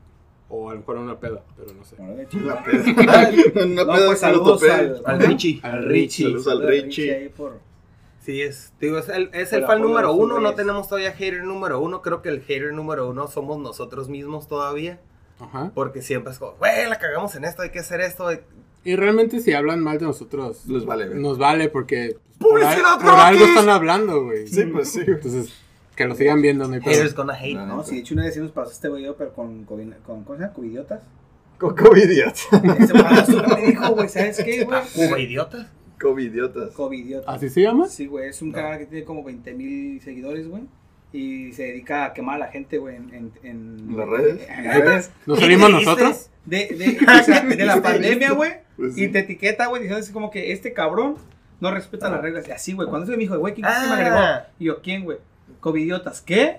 O 0.49 0.69
a 0.69 0.73
lo 0.73 0.79
mejor 0.79 0.97
una 0.97 1.19
peda, 1.19 1.43
pero 1.57 1.73
no 1.73 1.83
sé. 1.83 1.95
Una 1.99 2.63
peda. 2.63 3.31
Una 3.65 3.65
No, 3.65 3.75
peda 3.75 3.85
pues 3.85 3.97
que 3.97 4.05
lo 4.07 4.15
saludos 4.15 4.63
al, 4.63 5.01
Al 5.05 5.19
Richie. 5.19 5.59
Al 5.63 5.83
Richie. 5.85 6.23
Saludos 6.25 6.47
al 6.47 6.67
Richie. 6.67 7.13
ahí 7.15 7.29
por- 7.29 7.59
Sí, 8.27 8.41
es, 8.41 8.73
digo, 8.81 8.97
es 8.97 9.07
el, 9.07 9.29
es 9.31 9.53
el 9.53 9.65
fan 9.65 9.81
número 9.81 10.11
uno, 10.13 10.41
no 10.41 10.53
tenemos 10.53 10.89
todavía 10.89 11.13
hater 11.13 11.45
número 11.45 11.79
uno, 11.79 12.01
creo 12.01 12.21
que 12.21 12.27
el 12.27 12.41
hater 12.41 12.73
número 12.73 13.09
uno 13.09 13.27
somos 13.29 13.57
nosotros 13.57 14.09
mismos 14.09 14.49
todavía, 14.49 14.99
Ajá. 15.39 15.71
porque 15.73 16.01
siempre 16.01 16.33
es 16.33 16.37
como, 16.39 16.51
güey, 16.57 16.89
la 16.89 16.99
cagamos 16.99 17.33
en 17.35 17.45
esto, 17.45 17.61
hay 17.61 17.69
que 17.69 17.79
hacer 17.79 18.01
esto, 18.01 18.29
Y 18.83 18.95
realmente 18.97 19.39
si 19.39 19.53
hablan 19.53 19.79
mal 19.81 19.97
de 19.99 20.07
nosotros, 20.07 20.65
Les 20.67 20.83
vale, 20.85 21.07
güey. 21.07 21.21
nos 21.21 21.37
vale 21.37 21.69
porque 21.69 22.17
por, 22.37 22.49
¡Publicidad 22.51 22.95
al- 22.95 22.99
por 22.99 23.09
algo 23.17 23.45
están 23.45 23.69
hablando, 23.69 24.25
güey. 24.25 24.45
Sí, 24.45 24.63
pues 24.65 24.91
sí. 24.91 25.03
Entonces, 25.07 25.53
que 25.95 26.05
lo 26.05 26.13
sigan 26.13 26.41
viendo, 26.41 26.67
no 26.67 26.73
hay 26.75 26.81
haters 26.81 27.15
gonna 27.15 27.33
hate. 27.33 27.55
No, 27.55 27.65
No, 27.65 27.83
sí, 27.85 27.95
de 27.95 28.01
hecho 28.01 28.13
una 28.13 28.25
vez 28.25 28.33
sí 28.33 28.41
nos 28.41 28.51
pasó 28.51 28.71
este 28.73 28.89
video, 28.89 29.15
pero 29.15 29.33
con, 29.33 29.63
con, 29.63 29.89
con 30.05 30.23
¿cómo 30.25 30.35
se 30.35 30.41
llama? 30.43 30.53
Covidiotas. 30.53 31.01
Co- 31.57 31.73
Covidiotas. 31.73 32.45
Ese 32.51 32.93
me 32.93 33.61
dijo, 33.67 33.89
güey, 33.95 34.09
¿sabes 34.09 34.37
qué, 34.43 34.65
güey? 34.65 34.81
Cuba, 34.93 35.17
idiotas. 35.17 35.67
Covidiotas. 35.99 36.71
Covidiotas. 36.73 37.35
¿Así 37.35 37.49
se 37.49 37.61
llama? 37.61 37.87
Sí, 37.87 38.05
güey, 38.07 38.29
es 38.29 38.41
un 38.41 38.51
canal 38.51 38.77
que 38.79 38.85
tiene 38.85 39.03
como 39.05 39.23
20 39.23 39.53
mil 39.53 40.01
seguidores, 40.01 40.47
güey. 40.47 40.63
Y 41.13 41.53
se 41.53 41.63
dedica 41.63 42.05
a 42.05 42.13
quemar 42.13 42.35
a 42.35 42.39
la 42.39 42.47
gente, 42.47 42.77
güey, 42.77 42.97
en, 42.97 43.09
en, 43.13 43.31
en- 43.43 43.77
¿En 43.89 43.97
las 43.97 44.07
redes? 44.09 44.47
En 44.49 44.63
las 44.65 44.79
redes. 44.79 45.11
¿Nos 45.25 45.39
salimos 45.39 45.69
nosotros? 45.71 46.29
De, 46.45 46.67
de, 46.67 46.97
o 47.19 47.23
sea, 47.23 47.41
de 47.45 47.65
la 47.65 47.81
pandemia, 47.81 48.31
güey. 48.33 48.51
Pues 48.75 48.95
sí. 48.95 49.05
Y 49.05 49.07
te 49.07 49.19
etiqueta, 49.19 49.67
güey, 49.67 49.81
diciendo 49.83 50.03
así 50.03 50.11
como 50.13 50.29
que 50.29 50.51
este 50.51 50.73
cabrón 50.73 51.15
no 51.59 51.71
respeta 51.71 52.09
las 52.09 52.21
reglas. 52.21 52.47
Y 52.47 52.51
así, 52.51 52.73
güey. 52.73 52.87
Cuando 52.89 53.05
eso 53.05 53.11
me 53.13 53.17
dijo, 53.19 53.37
güey, 53.39 53.53
¿quién 53.53 53.65
crees 53.65 53.79
que 53.79 53.87
me 53.87 53.93
Ah. 53.93 53.95
agregó? 54.35 54.47
Y 54.59 54.65
yo, 54.65 54.81
¿quién, 54.81 55.03
güey? 55.05 55.17
Covidiotas. 55.61 56.21
¿Qué? 56.21 56.57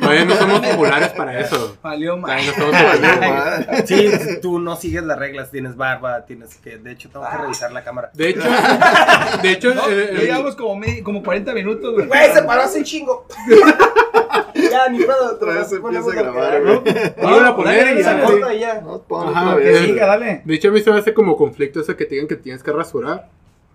Todavía 0.00 0.24
no 0.24 0.34
somos 0.34 0.60
populares 0.66 1.08
para 1.10 1.38
eso. 1.40 1.76
Valió 1.82 2.16
mal. 2.16 2.40
No 2.44 2.52
somos 2.52 2.74
populares. 2.82 3.84
Sí, 3.86 4.10
tú 4.42 4.58
no 4.58 4.76
sigues 4.76 5.02
las 5.04 5.18
reglas, 5.18 5.50
tienes 5.50 5.76
barba, 5.76 6.24
tienes 6.26 6.56
que, 6.56 6.78
de 6.78 6.92
hecho 6.92 7.08
tengo 7.10 7.24
que 7.30 7.36
revisar 7.36 7.70
la 7.72 7.84
cámara. 7.84 8.10
De 8.14 8.30
hecho, 8.30 8.40
de 9.42 9.50
hecho, 9.52 9.74
No, 9.74 9.82
eh, 9.88 10.10
ya 10.12 10.18
eh, 10.22 10.24
llevamos 10.26 10.56
como, 10.56 10.76
medio- 10.76 11.04
como 11.04 11.22
40 11.22 11.52
minutos, 11.54 11.94
güey. 11.94 12.06
Güey, 12.06 12.32
se 12.32 12.42
paró 12.42 12.62
así 12.62 12.82
chingo. 12.82 13.26
ya, 14.54 14.88
ni 14.88 14.98
pedo. 14.98 15.32
Otra 15.34 15.54
vez 15.54 15.68
se 15.68 15.76
empieza 15.76 16.10
a 16.10 16.14
grabar, 16.14 16.62
güey. 16.62 16.80
Iban 17.18 17.44
a 17.44 17.56
poner 17.56 17.84
dale, 17.84 18.00
y 18.00 18.04
Se 18.04 18.58
ya, 18.58 18.80
pon 19.06 19.28
Ajá, 19.28 19.50
otra 19.52 19.62
que 19.62 19.78
siga, 19.84 20.06
dale. 20.06 20.42
de 20.44 20.54
hecho 20.54 20.68
a 20.68 20.72
mí 20.72 20.80
se 20.80 20.90
me 20.90 20.98
hace 20.98 21.14
como 21.14 21.36
conflicto 21.36 21.80
eso 21.80 21.96
que 21.96 22.04
te 22.06 22.14
digan 22.14 22.28
que 22.28 22.36
tienes 22.36 22.62
que 22.62 22.72
rasurar. 22.72 23.28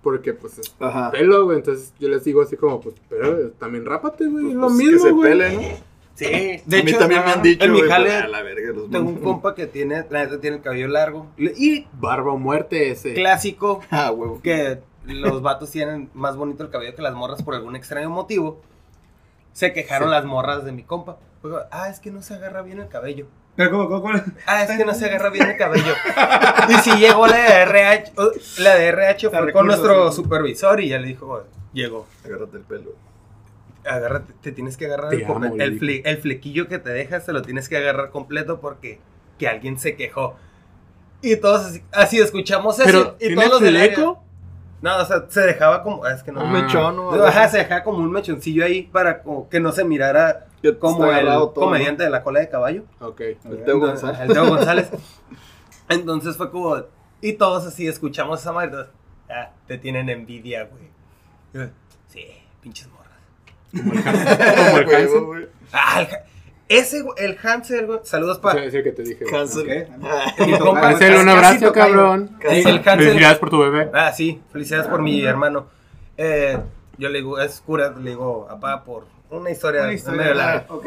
Porque 0.04 0.34
pues 0.34 0.58
es 0.58 0.74
Ajá. 0.80 1.12
pelo, 1.12 1.46
güey. 1.46 1.58
Entonces 1.60 1.94
yo 2.00 2.10
les 2.10 2.24
digo 2.24 2.42
así 2.42 2.58
como, 2.58 2.82
pues, 2.82 2.96
pero 3.08 3.52
también 3.52 3.86
rápate, 3.86 4.26
güey. 4.26 4.46
Pues, 4.46 4.54
es 4.56 4.60
lo 4.60 4.62
pues, 4.68 4.74
mismo, 4.74 4.92
que 4.94 5.00
se 5.00 5.12
güey. 5.12 5.30
pele, 5.30 5.52
¿no? 5.56 5.91
Sí, 6.16 6.26
De 6.26 6.62
de 6.66 6.80
a 6.80 6.84
mí 6.84 6.90
hecho, 6.92 7.00
también 7.00 7.26
me 7.26 7.32
han 7.32 7.42
dicho, 7.42 7.64
en 7.66 7.72
mi 7.72 7.82
jale 7.82 8.10
pues, 8.10 8.24
a 8.24 8.28
la 8.28 8.42
verga 8.44 8.74
los 8.74 8.92
tengo 8.92 9.10
un 9.10 9.18
compa 9.22 9.56
que 9.56 9.66
tiene, 9.66 10.06
la 10.10 10.24
neta 10.26 10.40
tiene 10.40 10.58
el 10.58 10.62
cabello 10.62 10.88
largo. 10.90 11.28
Y 11.38 11.88
Barba 11.94 12.34
o 12.34 12.38
muerte 12.38 12.92
ese. 12.92 13.14
clásico, 13.14 13.82
Ah, 13.92 14.12
huevo. 14.12 14.40
que 14.42 14.80
los 15.06 15.42
vatos 15.42 15.72
tienen 15.72 16.10
más 16.14 16.36
bonito 16.36 16.64
el 16.64 16.70
cabello 16.70 16.94
que 16.96 17.02
las 17.02 17.14
morras 17.16 17.42
por 17.42 17.56
algún 17.56 17.76
extraño 17.76 18.10
motivo. 18.10 18.62
Se 19.54 19.74
quejaron 19.74 20.10
Sí. 20.10 20.12
las 20.16 20.26
morras 20.26 20.64
de 20.64 20.72
mi 20.72 20.84
compa. 20.84 21.18
Como, 21.42 21.58
Ah, 21.72 21.90
es 21.90 22.00
que 22.00 22.12
no 22.12 22.22
se 22.22 22.36
agarra 22.36 22.62
bien 22.62 22.80
el 22.80 22.88
cabello. 22.88 23.26
Pero, 23.56 23.72
¿cómo, 23.72 23.90
cómo, 23.90 24.02
cómo? 24.04 24.14
Ah, 24.46 24.64
es 24.64 24.78
que 24.78 24.86
no 24.86 24.94
se 24.94 25.06
agarra 25.06 25.30
bien 25.30 25.50
el 25.50 25.58
cabello. 25.58 25.94
y 26.70 26.74
si 26.76 26.92
llegó 26.98 27.26
la 27.28 27.38
de 27.38 27.62
RH, 27.64 28.12
la 28.60 28.76
de 28.76 28.86
RH 28.88 29.30
fue 29.30 29.52
con 29.52 29.66
nuestro 29.66 30.10
sí. 30.12 30.16
supervisor 30.22 30.80
y 30.82 30.90
ya 30.90 31.00
le 31.00 31.08
dijo, 31.08 31.26
"Oh, 31.28 31.44
llegó. 31.74 32.06
Agárrate 32.24 32.58
el 32.58 32.64
pelo. 32.64 32.92
Agárrate, 33.86 34.34
te 34.42 34.52
tienes 34.52 34.78
que 34.78 34.86
agarrar 34.86 35.10
Te 35.10 35.18
el, 35.18 35.26
amo, 35.26 35.46
el, 35.46 35.58
le 35.58 35.80
fle- 35.80 36.02
el 36.06 36.18
flequillo 36.18 36.68
que 36.68 36.78
te 36.80 36.90
dejas, 36.92 37.26
te 37.26 37.34
lo 37.34 37.42
tienes 37.42 37.68
que 37.68 37.78
agarrar 37.78 38.10
completo 38.12 38.60
porque 38.62 39.00
que 39.40 39.48
alguien 39.48 39.80
se 39.80 39.96
quejó. 39.96 40.36
Y 41.22 41.36
todos 41.38 41.66
así, 41.66 41.84
así 41.92 42.20
escuchamos 42.20 42.80
eso. 42.80 42.86
Pero, 42.86 43.16
y 43.20 43.28
¿tiene 43.28 43.36
todos 43.36 43.52
los 43.54 43.62
del 43.62 43.78
fleco? 43.78 44.24
No, 44.82 44.98
o 44.98 45.06
sea, 45.06 45.26
se 45.30 45.42
dejaba 45.42 45.84
como. 45.84 46.06
Es 46.08 46.24
que 46.24 46.32
no. 46.32 46.42
Ah. 46.42 46.44
Un 46.46 46.52
mechón. 46.52 46.96
No, 46.96 47.12
Ajá, 47.24 47.48
se 47.48 47.60
dejaba 47.60 47.84
como 47.84 48.00
un 48.00 48.12
mechoncillo 48.12 48.66
ahí 48.66 48.84
para 48.84 49.22
como 49.22 49.48
que 49.48 49.60
no 49.60 49.72
se 49.72 49.84
mirara 49.84 50.48
como 50.80 51.06
el 51.12 51.26
todo, 51.26 51.54
comediante 51.54 52.04
de 52.04 52.10
la 52.10 52.24
cola 52.24 52.40
de 52.40 52.50
caballo. 52.50 52.84
Ok. 53.00 53.22
El 53.22 53.38
Teo 53.38 53.76
Entonces, 53.76 54.02
González. 54.02 54.20
El 54.22 54.34
Teo 54.34 54.46
González. 54.50 54.90
Entonces 55.90 56.38
fue 56.38 56.50
como. 56.52 56.84
Y 57.22 57.34
todos 57.34 57.66
así 57.68 57.88
escuchamos 57.88 58.40
esa 58.42 58.52
madre. 58.52 58.86
Ah, 59.30 59.52
te 59.68 59.78
tienen 59.78 60.10
envidia, 60.10 60.64
güey. 60.66 61.70
Sí, 62.08 62.26
pinches. 62.62 62.90
Como 63.72 63.94
el 63.94 64.00
Hansel. 64.08 65.20
Como 65.20 65.36
el 65.36 65.44
Hansel. 65.44 65.50
Ah, 65.74 66.02
el, 66.02 66.08
ese, 66.78 67.04
el 67.18 67.38
Hansel, 67.44 67.86
güey. 67.86 68.00
Saludos 68.04 68.40
para. 68.40 68.60
sea, 68.60 68.66
es 68.66 68.74
el 68.74 68.84
que 68.84 68.92
te 68.92 69.04
dije. 69.04 69.26
güey. 69.26 69.36
Hansel. 69.42 69.88
Compa, 70.60 70.90
Hansel, 70.90 71.16
un 71.18 71.30
abrazo, 71.30 71.72
cabrón. 71.74 72.38
El 72.42 72.78
Hansel. 72.78 72.82
Felicidades 73.00 73.38
por 73.40 73.50
tu 73.50 73.60
bebé. 73.60 73.90
Ah, 73.94 74.12
sí, 74.14 74.42
felicidades 74.52 74.88
por 74.88 75.02
mi 75.02 75.24
hermano. 75.24 75.68
Eh, 76.18 76.58
yo 76.98 77.10
le 77.10 77.20
digo, 77.20 77.40
es 77.40 77.62
cura, 77.62 77.94
le 78.00 78.12
digo, 78.12 78.48
papá, 78.48 78.84
por 78.84 79.06
una 79.30 79.50
historia, 79.50 79.84
Una 79.84 79.94
historia 79.94 80.22
medio 80.22 80.34
larga. 80.36 80.66
Ok. 80.70 80.86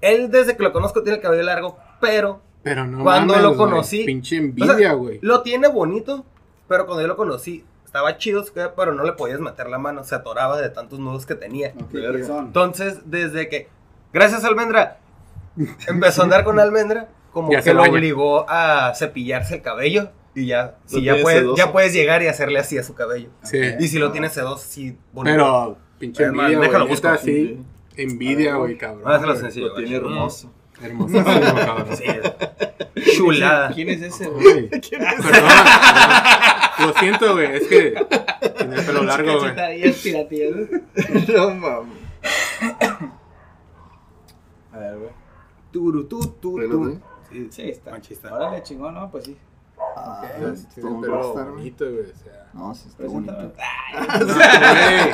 Él, 0.00 0.30
desde 0.30 0.56
que 0.56 0.62
lo 0.62 0.72
conozco, 0.72 1.02
tiene 1.02 1.16
el 1.16 1.22
cabello 1.22 1.42
largo, 1.44 1.78
pero 2.00 2.40
Pero 2.64 2.84
no 2.86 3.02
Cuando 3.04 3.34
mames, 3.34 3.48
lo 3.50 3.56
conocí- 3.56 4.04
Pinche 4.04 4.36
o 4.36 4.40
sea, 4.40 4.44
envidia, 4.48 4.92
güey. 4.94 5.18
lo 5.22 5.42
tiene 5.42 5.68
bonito, 5.68 6.24
pero 6.68 6.86
cuando 6.86 7.02
yo 7.02 7.08
lo 7.08 7.16
conocí, 7.16 7.64
estaba 7.92 8.16
chido, 8.16 8.42
pero 8.74 8.94
no 8.94 9.04
le 9.04 9.12
podías 9.12 9.38
meter 9.38 9.68
la 9.68 9.76
mano, 9.76 10.02
se 10.02 10.14
atoraba 10.14 10.58
de 10.58 10.70
tantos 10.70 10.98
nudos 10.98 11.26
que 11.26 11.34
tenía. 11.34 11.74
Ok, 11.78 11.92
Verga. 11.92 12.18
¿qué 12.18 12.24
son? 12.24 12.46
Entonces, 12.46 13.00
desde 13.04 13.50
que, 13.50 13.68
gracias 14.14 14.46
Almendra, 14.46 14.96
empezó 15.86 16.22
a 16.22 16.24
andar 16.24 16.42
con 16.42 16.58
Almendra, 16.58 17.10
como 17.32 17.52
Ya 17.52 17.60
que 17.60 17.74
lo 17.74 17.82
obligó 17.82 18.46
a 18.48 18.94
cepillarse 18.94 19.56
el 19.56 19.62
cabello. 19.62 20.10
Y 20.34 20.46
ya, 20.46 20.76
si 20.86 21.02
ya 21.02 21.16
puedes, 21.20 21.44
ya 21.54 21.70
puedes 21.70 21.92
llegar 21.92 22.22
y 22.22 22.28
hacerle 22.28 22.58
así 22.60 22.78
a 22.78 22.82
su 22.82 22.94
cabello. 22.94 23.28
Sí. 23.42 23.60
Y 23.78 23.88
si 23.88 23.98
lo 23.98 24.10
tienes 24.10 24.32
sedoso, 24.32 24.64
sí, 24.66 24.96
bonito. 25.12 25.34
Pero, 25.34 25.76
pinche 25.98 26.24
Además, 26.24 26.46
envidia, 26.46 26.66
déjalo 26.66 26.84
güey. 26.86 26.94
Neta, 26.96 27.10
busco. 27.12 27.24
sí. 27.26 27.58
Envidia, 27.98 28.54
güey, 28.54 28.78
cabrón. 28.78 29.02
Hágaselo 29.06 29.32
güey. 29.32 29.42
sencillo. 29.44 29.68
Lo 29.68 29.74
tiene 29.74 29.96
hermoso. 29.96 30.50
Hermosísimo, 30.82 31.24
cabrón. 31.24 31.86
Sí. 31.96 33.16
Chulada. 33.16 33.70
¿Quién 33.72 33.88
es 33.88 34.02
ese, 34.02 34.28
güey? 34.28 34.68
Güey, 34.68 34.68
Perdón. 34.68 35.50
Lo 36.80 36.92
siento, 36.98 37.32
güey. 37.32 37.56
Es 37.56 37.66
que 37.66 37.94
tiene 38.58 38.76
el 38.76 38.84
pelo 38.84 39.02
largo, 39.02 39.38
güey. 39.38 39.52
No 41.28 41.54
mames. 41.54 41.98
A 44.72 44.78
ver, 44.78 44.98
güey. 44.98 45.10
Turu, 45.72 46.04
tu, 46.04 46.20
tu, 46.20 46.58
tu. 46.68 47.00
Sí, 47.30 47.48
Sí, 47.50 47.62
está. 47.70 47.92
Machista. 47.92 48.34
Órale, 48.34 48.62
chingón, 48.62 48.94
¿no? 48.94 49.10
Pues 49.10 49.24
sí. 49.24 49.36
Ah, 49.96 50.22
es 50.52 50.66
un 50.84 51.00
pelo 51.00 51.14
rockstar, 51.14 51.44
güey. 51.44 51.56
bonito, 51.56 51.84
güey. 51.90 52.00
O 52.10 52.16
sea. 52.16 52.46
No, 52.52 52.74
sí 52.74 52.88
está 52.88 53.04
bonito. 53.04 53.32
No, 53.92 54.34
güey. 54.34 55.12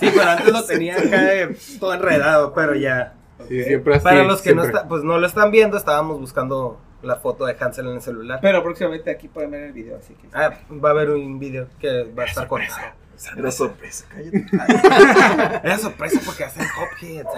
Sí, 0.00 0.10
pero 0.14 0.30
antes 0.30 0.52
lo 0.52 0.64
tenía 0.64 0.96
acá 0.96 1.34
eh, 1.34 1.56
todo 1.78 1.94
enredado, 1.94 2.52
pero 2.54 2.74
ya. 2.74 3.14
Sí, 3.46 3.64
siempre 3.64 3.94
así. 3.94 4.04
Para 4.04 4.24
los 4.24 4.42
que 4.42 4.54
no, 4.54 4.64
está, 4.64 4.88
pues 4.88 5.04
no 5.04 5.18
lo 5.18 5.26
están 5.26 5.50
viendo, 5.50 5.76
estábamos 5.76 6.18
buscando 6.18 6.80
la 7.02 7.16
foto 7.16 7.46
de 7.46 7.56
Hansel 7.58 7.86
en 7.86 7.94
el 7.94 8.02
celular. 8.02 8.40
Pero 8.42 8.62
próximamente 8.62 9.10
aquí 9.10 9.28
pueden 9.28 9.50
ver 9.50 9.64
el 9.64 9.72
video, 9.72 9.98
así 9.98 10.14
que. 10.14 10.28
Ah, 10.32 10.58
va 10.72 10.88
a 10.88 10.92
haber 10.92 11.10
un 11.10 11.38
video 11.38 11.68
que 11.78 12.04
va 12.04 12.24
a 12.24 12.26
estar 12.26 12.48
cortado. 12.48 12.92
Era 13.36 13.50
sorpresa, 13.50 14.06
cállate. 14.08 14.46
Era 15.64 15.78
sorpresa 15.78 16.20
porque 16.24 16.44
hacen 16.44 16.64
Hopheads. 16.64 17.28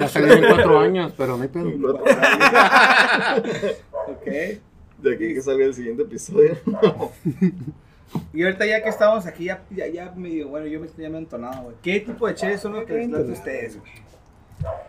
Va 0.00 0.04
a 0.04 0.08
salir 0.08 0.32
en 0.32 0.46
cuatro 0.46 0.78
años, 0.78 1.12
pero 1.16 1.36
no 1.36 1.42
hay 1.42 1.48
pedo. 1.48 1.68
Ok. 4.08 4.24
De 4.24 5.14
aquí 5.14 5.34
que 5.34 5.42
salga 5.42 5.66
el 5.66 5.74
siguiente 5.74 6.02
episodio. 6.02 6.56
Y 8.32 8.42
ahorita 8.42 8.64
ya 8.64 8.82
que 8.82 8.88
estamos 8.88 9.26
aquí, 9.26 9.44
ya, 9.44 9.62
ya, 9.70 9.86
ya 9.86 10.12
medio, 10.16 10.48
bueno, 10.48 10.66
yo 10.66 10.80
me 10.80 10.86
estoy 10.86 11.04
ya 11.04 11.10
me 11.10 11.16
he 11.16 11.20
entonado, 11.20 11.64
güey. 11.64 11.76
¿Qué 11.82 12.00
tipo 12.00 12.26
de 12.26 12.34
cheves 12.34 12.60
son 12.60 12.72
los 12.72 12.84
que 12.84 12.94
les 12.94 13.28
ustedes, 13.28 13.78
güey? 13.78 13.92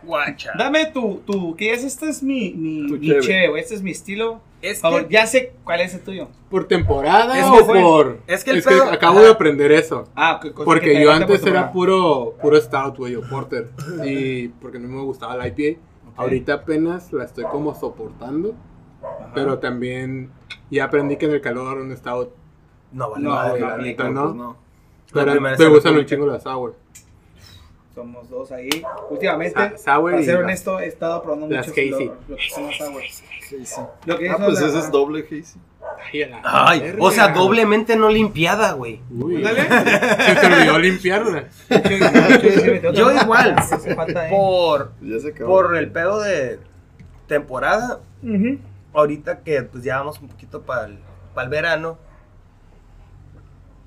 Guacha. 0.02 0.52
Dame 0.58 0.86
tu, 0.86 1.18
tu, 1.26 1.54
que 1.56 1.72
es, 1.72 1.84
este 1.84 2.08
es 2.08 2.22
mi, 2.22 2.52
mi, 2.52 2.82
mi 2.82 3.06
cheve. 3.06 3.20
cheve, 3.20 3.48
güey, 3.48 3.62
este 3.62 3.74
es 3.74 3.82
mi 3.82 3.90
estilo. 3.92 4.40
Es 4.62 4.80
Favor, 4.80 5.06
que, 5.06 5.14
ya 5.14 5.26
sé 5.26 5.52
cuál 5.64 5.80
es 5.80 5.94
el 5.94 6.00
tuyo. 6.00 6.28
¿Por 6.50 6.66
temporada 6.68 7.38
Es 7.38 7.46
o 7.46 7.52
que 7.58 7.64
fue- 7.64 7.80
por...? 7.80 8.18
es 8.26 8.44
que 8.44 8.50
el 8.50 8.62
pedo- 8.62 8.84
acabo 8.90 9.18
ajá. 9.18 9.26
de 9.26 9.32
aprender 9.32 9.72
eso. 9.72 10.06
Ah, 10.14 10.38
qué 10.42 10.50
cosa 10.52 10.58
que 10.58 10.64
Porque 10.64 11.00
yo 11.02 11.06
por 11.12 11.22
antes 11.22 11.46
era 11.46 11.72
puro, 11.72 12.34
puro 12.42 12.60
stout, 12.60 12.96
güey, 12.98 13.14
o 13.16 13.22
porter. 13.22 13.70
Y 14.04 14.48
porque 14.48 14.78
no 14.78 14.88
me 14.88 15.02
gustaba 15.02 15.36
la 15.36 15.46
IPA. 15.48 15.78
Ahorita 16.16 16.54
apenas 16.54 17.10
la 17.12 17.24
estoy 17.24 17.44
como 17.44 17.74
soportando. 17.74 18.54
Ajá. 19.02 19.30
Pero 19.34 19.58
también 19.60 20.30
ya 20.70 20.84
aprendí 20.84 21.16
que 21.16 21.24
en 21.26 21.32
el 21.32 21.40
calor 21.40 21.78
un 21.78 21.96
stout. 21.96 22.30
No, 22.92 23.10
vale, 23.10 23.24
No, 23.24 23.30
madre. 23.30 23.60
no, 23.60 23.68
la 23.68 23.76
neta, 23.78 24.02
Pues 24.04 24.14
¿no? 24.14 24.34
no. 24.34 24.56
Pero 25.12 25.32
es 25.32 25.68
gustan 25.70 25.96
un 25.96 26.04
chingo 26.04 26.26
las 26.26 26.42
sour. 26.42 26.74
Somos 28.00 28.30
dos 28.30 28.50
ahí. 28.52 28.70
Últimamente, 29.10 29.76
Sa- 29.76 30.00
para 30.00 30.22
ser 30.24 30.34
las- 30.36 30.44
honesto, 30.44 30.80
he 30.80 30.86
estado 30.86 31.22
probando 31.22 31.48
las 31.48 31.66
mucho 31.68 31.74
Casey. 31.74 32.06
lo, 32.06 32.16
lo 32.28 32.36
que 32.36 32.48
son 32.50 32.66
las 32.66 32.76
sour. 32.78 33.02
Lo 34.06 34.18
que 34.18 34.30
Ah, 34.30 34.36
pues 34.42 34.60
la- 34.60 34.68
ese 34.68 34.78
es 34.78 34.90
doble 34.90 35.24
Hazy. 35.30 35.58
Ay, 36.42 36.80
verga. 36.80 37.02
o 37.04 37.10
sea, 37.10 37.28
doblemente 37.28 37.96
no 37.96 38.08
limpiada, 38.08 38.72
güey. 38.72 39.00
Uy, 39.10 39.44
se 39.44 40.34
te 40.36 40.46
olvidó 40.46 40.78
limpiarla. 40.78 41.44
Yo 42.94 43.12
igual. 43.12 43.56
¿eh? 43.86 44.28
Por, 44.30 44.92
por 45.46 45.76
el 45.76 45.90
pedo 45.90 46.20
de 46.20 46.58
temporada, 47.26 48.00
ahorita 48.94 49.40
que 49.40 49.62
pues 49.62 49.84
ya 49.84 49.98
vamos 49.98 50.20
un 50.20 50.28
poquito 50.28 50.62
para 50.62 50.86
el, 50.86 50.98
verano, 51.50 51.98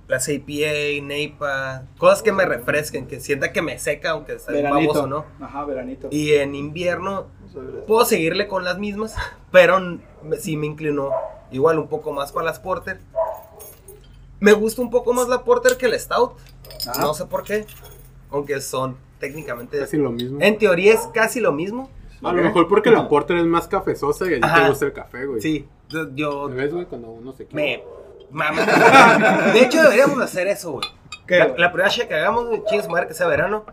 las 0.07 0.27
APA, 0.27 1.01
NEIPA, 1.01 1.83
cosas 1.97 2.21
que 2.21 2.31
me 2.31 2.45
refresquen, 2.45 3.07
que 3.07 3.19
sienta 3.19 3.51
que 3.51 3.61
me 3.61 3.79
seca, 3.79 4.11
aunque 4.11 4.37
Veranito. 4.47 4.93
baboso, 4.93 5.07
¿no? 5.07 5.25
Ajá, 5.39 5.65
veranito. 5.65 6.07
Y 6.11 6.33
en 6.33 6.55
invierno 6.55 7.27
puedo 7.87 8.03
seguirle 8.05 8.47
con 8.47 8.63
las 8.63 8.77
mismas, 8.79 9.15
pero 9.51 9.79
sí 10.39 10.57
me 10.57 10.65
inclino 10.67 11.09
igual 11.51 11.79
un 11.79 11.87
poco 11.87 12.11
más 12.11 12.31
para 12.31 12.45
las 12.47 12.59
Porter. 12.59 12.99
Me 14.39 14.53
gusta 14.53 14.81
un 14.81 14.89
poco 14.89 15.13
más 15.13 15.27
la 15.29 15.43
Porter 15.43 15.77
que 15.77 15.85
el 15.85 15.97
Stout, 15.99 16.33
Ajá. 16.87 17.01
no 17.01 17.13
sé 17.13 17.25
por 17.25 17.43
qué, 17.43 17.65
aunque 18.29 18.59
son 18.59 18.97
técnicamente... 19.19 19.79
Casi 19.79 19.95
lo 19.97 20.11
mismo. 20.11 20.39
En 20.41 20.57
teoría 20.57 20.93
es 20.93 21.07
casi 21.13 21.39
lo 21.39 21.53
mismo. 21.53 21.89
A 22.21 22.31
lo 22.33 22.41
mejor 22.41 22.67
porque 22.69 22.89
la 22.89 23.07
porter 23.09 23.35
es 23.37 23.45
más 23.45 23.67
cafezosa 23.67 24.25
y 24.31 24.35
a 24.35 24.39
ti 24.41 24.47
te 24.61 24.69
gusta 24.69 24.85
el 24.85 24.93
café, 24.93 25.25
güey. 25.25 25.41
Sí, 25.41 25.65
yo- 25.89 26.09
yo 26.15 26.47
¿Me 26.49 26.55
ves, 26.55 26.73
güey? 26.73 26.85
Cuando 26.85 27.09
uno 27.09 27.33
se 27.33 27.45
quiere. 27.45 27.77
me... 27.77 27.83
mama. 28.31 28.61
De 29.53 29.59
hecho, 29.61 29.81
deberíamos 29.81 30.19
hacer 30.21 30.47
eso, 30.47 30.73
güey. 30.73 30.87
¿Qué, 31.27 31.39
La, 31.39 31.47
la 31.57 31.71
primera 31.71 31.89
shit 31.89 32.07
que 32.07 32.15
hagamos, 32.15 32.47
güey, 32.47 32.63
chingue 32.65 32.83
su 32.83 32.89
madre 32.89 33.07
que 33.07 33.13
sea 33.13 33.27
verano, 33.27 33.63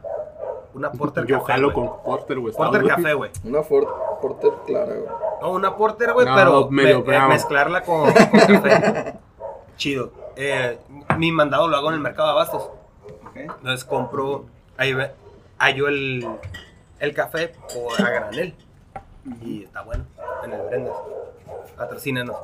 una 0.74 0.92
porter 0.92 1.26
Yo 1.26 1.40
café, 1.40 1.52
jalo 1.54 1.72
güey. 1.72 1.86
con 1.88 2.02
porter, 2.02 2.38
güey. 2.38 2.54
Porter 2.54 2.86
café, 2.86 3.14
güey. 3.14 3.30
Una 3.44 3.62
Ford 3.62 3.86
Porter 4.22 4.50
clara, 4.66 4.94
güey. 4.94 5.08
No, 5.40 5.50
una 5.52 5.74
porter, 5.76 6.12
güey, 6.12 6.26
No, 6.26 6.34
pero 6.34 6.70
medio 6.70 7.02
me- 7.04 7.16
eh, 7.16 7.20
mezclarla 7.22 7.82
con, 7.82 8.12
con 8.12 8.12
café. 8.12 9.14
Chido. 9.76 10.12
Eh, 10.36 10.78
mi 11.16 11.32
mandado 11.32 11.66
lo 11.68 11.76
hago 11.76 11.88
en 11.88 11.94
el 11.94 12.00
mercado 12.00 12.28
de 12.28 12.32
abastos. 12.34 12.70
Ok. 13.26 13.36
Entonces 13.36 13.84
compro, 13.84 14.44
ahí 14.76 14.92
ve- 14.92 15.12
hallo 15.58 15.88
el, 15.88 16.28
el 17.00 17.14
café 17.14 17.54
por 17.74 18.00
a 18.06 18.10
granel. 18.10 18.54
Y 19.42 19.64
está 19.64 19.82
bueno, 19.82 20.04
en 20.44 20.52
el 20.52 20.62
Brendas. 20.62 20.94
Patrocínanos. 21.76 22.36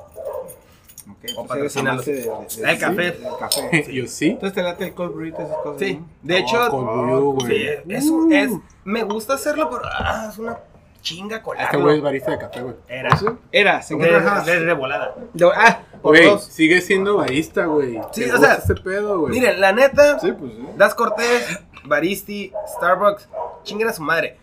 Ok, 1.09 1.25
O 1.37 1.47
pues 1.47 1.77
amante 1.77 2.13
de- 2.13 2.21
de- 2.23 2.23
de- 2.67 2.71
El 2.73 2.79
café. 2.79 3.03
del 3.03 3.17
café. 3.39 3.87
Yo 3.93 4.07
sí. 4.07 4.31
Entonces 4.31 4.55
te 4.55 4.63
late 4.63 4.85
el 4.87 4.95
cold 4.95 5.15
brew 5.15 5.27
y 5.27 5.29
esas 5.31 5.49
cosas, 5.63 5.79
Sí, 5.81 5.95
¿no? 5.95 6.09
de 6.23 6.39
hecho, 6.39 6.69
Cold 6.71 6.87
brew, 7.07 7.33
güey. 7.35 7.47
sí, 7.49 7.69
es, 7.89 8.05
un- 8.07 8.33
es, 8.33 8.51
me 8.85 9.03
gusta 9.05 9.35
hacerlo, 9.35 9.71
pero 9.71 9.83
ah, 9.87 10.29
es 10.31 10.39
una 10.39 10.59
chinga 11.03 11.37
Este 11.37 11.45
güey 11.49 11.61
es 11.63 11.71
colarlo. 11.71 12.03
barista 12.03 12.31
de 12.33 12.39
café, 12.39 12.61
güey. 12.63 12.75
Era. 12.89 13.11
Era, 13.53 13.83
se 13.83 13.95
De, 13.95 14.05
encuentra 14.09 14.41
de, 14.43 14.61
de 14.65 14.73
volada. 14.73 15.15
de- 15.33 15.51
Ah, 15.55 15.83
por 16.03 16.17
Güey, 16.17 16.29
dos. 16.31 16.45
sigue 16.45 16.81
siendo 16.81 17.17
barista, 17.19 17.67
güey. 17.67 18.01
Sí, 18.13 18.25
¿Te 18.25 18.33
o 18.33 18.39
sea, 18.39 18.55
ese 18.55 18.75
pedo, 18.75 19.21
güey. 19.21 19.33
Miren, 19.33 19.61
la 19.61 19.73
neta, 19.73 20.19
Sí, 20.19 20.33
pues 20.33 20.51
sí. 20.53 20.67
Das 20.77 20.95
Cortés, 20.97 21.61
Baristi, 21.85 22.53
Starbucks, 22.77 23.29
chinguen 23.63 23.89
a 23.89 23.93
su 23.93 24.03
madre. 24.03 24.39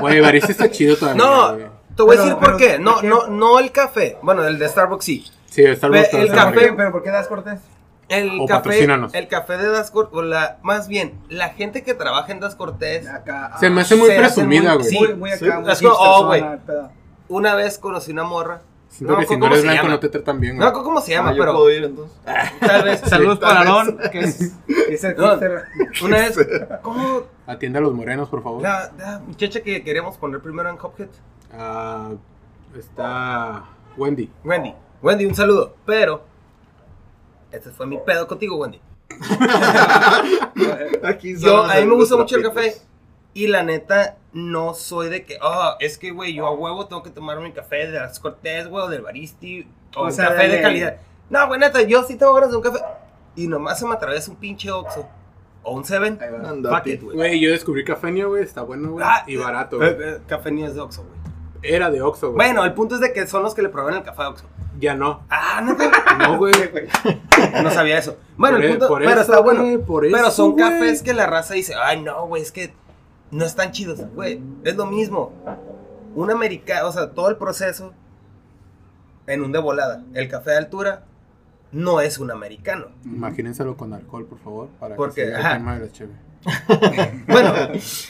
Güey, 0.00 0.20
barista 0.20 0.52
está 0.52 0.70
chido 0.70 0.96
todavía, 0.98 1.22
No, 1.22 1.54
güey. 1.54 1.66
te 1.96 2.02
voy 2.04 2.14
a 2.16 2.18
Pero- 2.18 2.22
decir 2.22 2.34
por 2.38 2.44
pero, 2.44 2.58
qué. 2.58 2.78
No, 2.78 2.92
¿por 2.92 3.00
qué? 3.02 3.08
no, 3.08 3.26
no 3.26 3.58
el 3.58 3.72
café. 3.72 4.16
Bueno, 4.22 4.44
el 4.46 4.58
de 4.58 4.68
Starbucks 4.68 5.04
sí. 5.04 5.24
Sí, 5.50 5.62
el 5.62 5.76
Starbucks 5.76 6.14
el 6.14 6.30
café-. 6.32 6.72
¿Pero 6.76 6.92
por 6.92 7.02
qué 7.02 7.10
das 7.10 7.26
cortés? 7.28 7.60
El 8.08 8.40
O 8.40 8.46
café, 8.46 8.82
el 9.12 9.28
café 9.28 9.56
de 9.56 9.68
Das 9.68 9.92
Cortés, 9.92 10.18
o 10.18 10.22
la, 10.22 10.58
más 10.64 10.88
bien, 10.88 11.14
la 11.28 11.50
gente 11.50 11.84
que 11.84 11.94
trabaja 11.94 12.32
en 12.32 12.40
Das 12.40 12.56
Cortés, 12.56 13.06
Acá. 13.06 13.52
Se 13.60 13.70
me 13.70 13.80
ah, 13.80 13.84
hace 13.84 13.94
muy 13.94 14.08
presumida, 14.08 14.74
güey. 14.74 14.84
sí. 14.88 14.98
Muy, 15.16 15.30
Sí. 15.30 15.46
acá, 15.46 15.60
muy 15.60 15.68
hipster, 15.70 15.90
oh, 15.96 16.26
güey. 16.26 16.44
una 17.28 17.54
vez 17.54 17.78
conocí 17.78 18.10
una 18.10 18.24
morra. 18.24 18.62
Siento 18.88 19.14
que 19.16 19.22
No, 19.22 19.28
si 19.28 19.34
no 19.36 19.40
¿cómo 19.46 19.52
eres 19.54 19.62
blanco 19.62 19.86
no 19.88 20.00
te 20.00 20.08
tratan 20.08 20.40
bien, 20.40 20.56
güey. 20.56 20.64
me 20.64 20.68
acuerdo 20.68 20.84
cómo 20.88 21.00
se 21.00 21.12
llama, 21.12 21.28
Ah, 21.30 21.32
yo 21.34 21.38
pero 21.42 21.52
puedo 21.52 21.70
ir 21.70 21.84
entonces. 21.84 22.16
tal 22.60 22.82
vez. 22.82 23.00
Saludos 23.02 23.38
para. 23.38 23.60
Aaron, 23.60 23.96
que 24.10 24.18
es, 24.18 24.54
que 24.66 24.94
es 24.94 25.04
el 25.04 25.16
No. 25.16 25.28
hipster. 25.30 25.64
Una 26.02 26.16
vez, 26.16 26.36
¿cómo? 26.82 27.22
Atiende 27.46 27.78
a 27.78 27.82
los 27.82 27.94
morenos, 27.94 28.28
por 28.28 28.42
favor. 28.42 28.60
La, 28.60 28.90
la 28.98 29.20
muchacha 29.20 29.60
que 29.60 29.84
queríamos 29.84 30.16
poner 30.16 30.40
primero 30.40 30.68
en 30.68 30.76
Hophead. 30.82 31.10
Ah, 31.56 32.08
está 32.76 33.62
Wendy. 33.96 34.28
Wendy. 34.42 34.74
Wendy, 35.02 35.26
un 35.26 35.34
saludo. 35.34 35.74
Pero, 35.86 36.22
este 37.52 37.70
fue 37.70 37.86
mi 37.86 37.98
pedo 37.98 38.26
contigo, 38.26 38.56
Wendy. 38.56 38.80
Aquí 41.04 41.36
Yo, 41.38 41.62
a 41.64 41.74
mí 41.76 41.86
me 41.86 41.94
gusta 41.94 42.16
mucho 42.16 42.36
el 42.36 42.42
café. 42.42 42.74
Y 43.32 43.46
la 43.46 43.62
neta, 43.62 44.16
no 44.32 44.74
soy 44.74 45.08
de 45.08 45.24
que, 45.24 45.38
ah, 45.40 45.76
es 45.78 45.98
que, 45.98 46.10
güey, 46.10 46.34
yo 46.34 46.46
a 46.46 46.50
huevo 46.52 46.86
tengo 46.86 47.02
que 47.04 47.10
tomar 47.10 47.38
mi 47.40 47.52
café 47.52 47.86
de 47.86 48.00
las 48.00 48.18
Cortés, 48.18 48.66
güey, 48.68 48.84
o 48.84 48.88
del 48.88 49.02
Baristi, 49.02 49.68
o, 49.94 50.00
O 50.00 50.04
un 50.06 50.12
sea, 50.12 50.28
café 50.30 50.48
de 50.48 50.56
de- 50.56 50.62
calidad. 50.62 50.96
No, 51.28 51.46
güey, 51.46 51.60
neta, 51.60 51.80
yo 51.82 52.02
sí 52.02 52.16
tengo 52.16 52.34
ganas 52.34 52.50
de 52.50 52.56
un 52.56 52.62
café. 52.62 52.80
Y 53.36 53.46
nomás 53.46 53.78
se 53.78 53.86
me 53.86 53.94
atraviesa 53.94 54.32
un 54.32 54.36
pinche 54.36 54.68
Oxxo. 54.72 55.08
O 55.62 55.76
un 55.76 55.84
Seven. 55.84 56.18
Güey. 56.60 56.96
Güey, 57.14 57.38
yo 57.40 57.50
descubrí 57.50 57.84
Cafenio, 57.84 58.30
güey. 58.30 58.42
Está 58.42 58.62
bueno, 58.62 58.92
güey. 58.92 59.04
Ah, 59.08 59.22
y 59.26 59.36
barato, 59.36 59.80
Eh, 59.82 59.94
güey. 59.94 60.08
eh, 60.08 60.18
café 60.26 60.50
ni 60.50 60.64
es 60.64 60.74
de 60.74 60.80
Oxxo, 60.80 61.04
güey. 61.04 61.20
Era 61.62 61.90
de 61.90 62.02
Oxxo, 62.02 62.32
güey. 62.32 62.36
Bueno, 62.48 62.64
el 62.64 62.72
punto 62.74 62.94
es 62.96 63.00
de 63.02 63.12
que 63.12 63.26
son 63.28 63.42
los 63.44 63.54
que 63.54 63.62
le 63.62 63.68
proveen 63.68 63.98
el 63.98 64.02
café 64.02 64.22
de 64.22 64.28
Oxxo. 64.30 64.46
Ya 64.80 64.94
no. 64.94 65.24
Ah, 65.30 65.60
neta. 65.64 65.90
No, 66.18 66.36
güey. 66.38 66.52
No 67.62 67.70
sabía 67.70 67.98
eso. 67.98 68.16
Bueno, 68.36 68.56
Por 68.56 68.64
el 68.64 68.70
punto, 68.72 68.88
por 68.88 68.98
pero 69.00 69.12
eso, 69.12 69.20
está 69.20 69.40
bueno. 69.40 69.62
güey, 69.62 69.78
por 69.78 70.02
pero 70.02 70.16
eso, 70.18 70.30
son 70.30 70.52
güey. 70.52 70.64
cafés 70.64 71.02
que 71.02 71.14
la 71.14 71.26
raza 71.26 71.54
dice, 71.54 71.74
ay, 71.74 72.02
no, 72.02 72.26
güey, 72.26 72.42
es 72.42 72.52
que 72.52 72.74
no 73.30 73.44
están 73.44 73.72
chidos. 73.72 74.00
Güey, 74.14 74.40
es 74.64 74.76
lo 74.76 74.86
mismo. 74.86 75.32
Un 76.14 76.30
americano, 76.30 76.88
o 76.88 76.92
sea, 76.92 77.10
todo 77.12 77.28
el 77.30 77.36
proceso 77.36 77.94
en 79.26 79.42
un 79.42 79.52
de 79.52 79.60
volada. 79.60 80.02
El 80.14 80.28
café 80.28 80.50
de 80.50 80.58
altura 80.58 81.04
no 81.72 82.00
es 82.00 82.18
un 82.18 82.30
americano. 82.30 82.88
Imagínenselo 83.04 83.76
con 83.76 83.92
alcohol, 83.94 84.26
por 84.26 84.38
favor. 84.40 84.68
Para 84.80 84.96
Porque, 84.96 85.22
que 85.22 85.26
siga 85.28 85.38
el 85.40 85.46
ajá. 85.46 85.56
tema 85.56 85.78
de 85.78 85.86
la 85.86 85.92
cheve. 85.92 86.12
Bueno, 87.28 87.52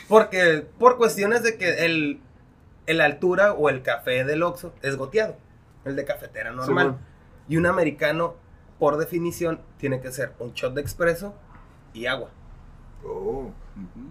porque 0.09 0.65
por 0.79 0.97
cuestiones 0.97 1.43
de 1.43 1.57
que 1.59 1.85
el, 1.85 2.21
el 2.87 3.01
altura 3.01 3.53
o 3.53 3.69
el 3.69 3.83
café 3.83 4.25
del 4.25 4.43
Oxxo 4.43 4.73
es 4.83 4.97
goteado. 4.97 5.37
El 5.85 5.97
de 5.97 6.05
cafetera 6.05 6.51
normal. 6.53 6.87
Y 7.49 7.57
un 7.57 7.67
americano, 7.67 8.37
por 8.79 8.97
definición, 8.97 9.61
tiene 9.79 10.01
que 10.01 10.13
ser 10.13 10.35
un 10.39 10.53
shot 10.53 10.75
de 10.75 10.81
expreso 10.81 11.35
y 11.93 12.07
agua. 12.07 12.31
Oh. 13.05 13.51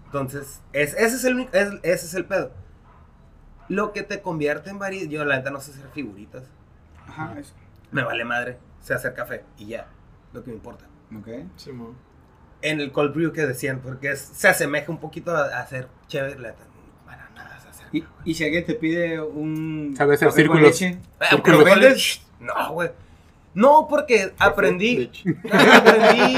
Entonces, 0.05 0.61
es, 0.73 0.93
ese, 0.95 1.15
es 1.15 1.23
el, 1.25 1.35
único- 1.35 1.53
es- 1.53 1.73
ese 1.83 2.05
es 2.07 2.13
el 2.15 2.25
pedo. 2.25 2.51
Lo 3.67 3.93
que 3.93 4.01
te 4.03 4.21
convierte 4.21 4.69
en 4.71 4.79
barista, 4.79 5.07
yo 5.09 5.23
la 5.25 5.37
neta 5.37 5.51
no 5.51 5.59
sé 5.59 5.71
hacer 5.71 5.87
figuritas. 5.91 6.43
Ajá, 7.07 7.37
eso. 7.39 7.53
Me 7.91 8.03
vale 8.03 8.25
madre, 8.25 8.57
sé 8.81 8.93
hacer 8.93 9.13
café 9.13 9.43
y 9.57 9.67
ya, 9.67 9.87
lo 10.33 10.43
que 10.43 10.49
me 10.49 10.55
importa. 10.55 10.85
Ok. 11.15 11.27
Simón. 11.55 11.95
En 12.61 12.81
el 12.81 12.91
cold 12.91 13.13
brew 13.13 13.31
que 13.31 13.45
decían, 13.45 13.79
porque 13.79 14.11
es- 14.11 14.19
se 14.21 14.47
asemeja 14.47 14.91
un 14.91 14.99
poquito 14.99 15.35
a, 15.35 15.41
a 15.45 15.59
hacer 15.61 15.87
chévere, 16.07 16.39
la 16.39 16.49
neta, 16.49 16.63
para 17.05 17.29
nada 17.29 17.59
sé 17.59 17.69
hacer. 17.69 17.78
Y, 17.91 18.03
y 18.25 18.33
si 18.33 18.43
alguien 18.43 18.65
te 18.65 18.75
pide 18.75 19.21
un. 19.21 19.93
¿Sabe 19.97 20.15
hacer 20.15 20.29
café 20.29 20.45
con 20.47 20.57
círculos? 20.57 20.81
leche, 20.81 20.97
Ah, 21.19 21.25
Círculo. 21.29 21.63
¿pero 21.63 21.75
vendes? 21.79 22.21
No, 22.39 22.73
güey. 22.73 22.89
No, 23.53 23.87
porque 23.89 24.31
aprendí, 24.37 24.97
Leche. 24.97 25.35
aprendí 25.51 26.37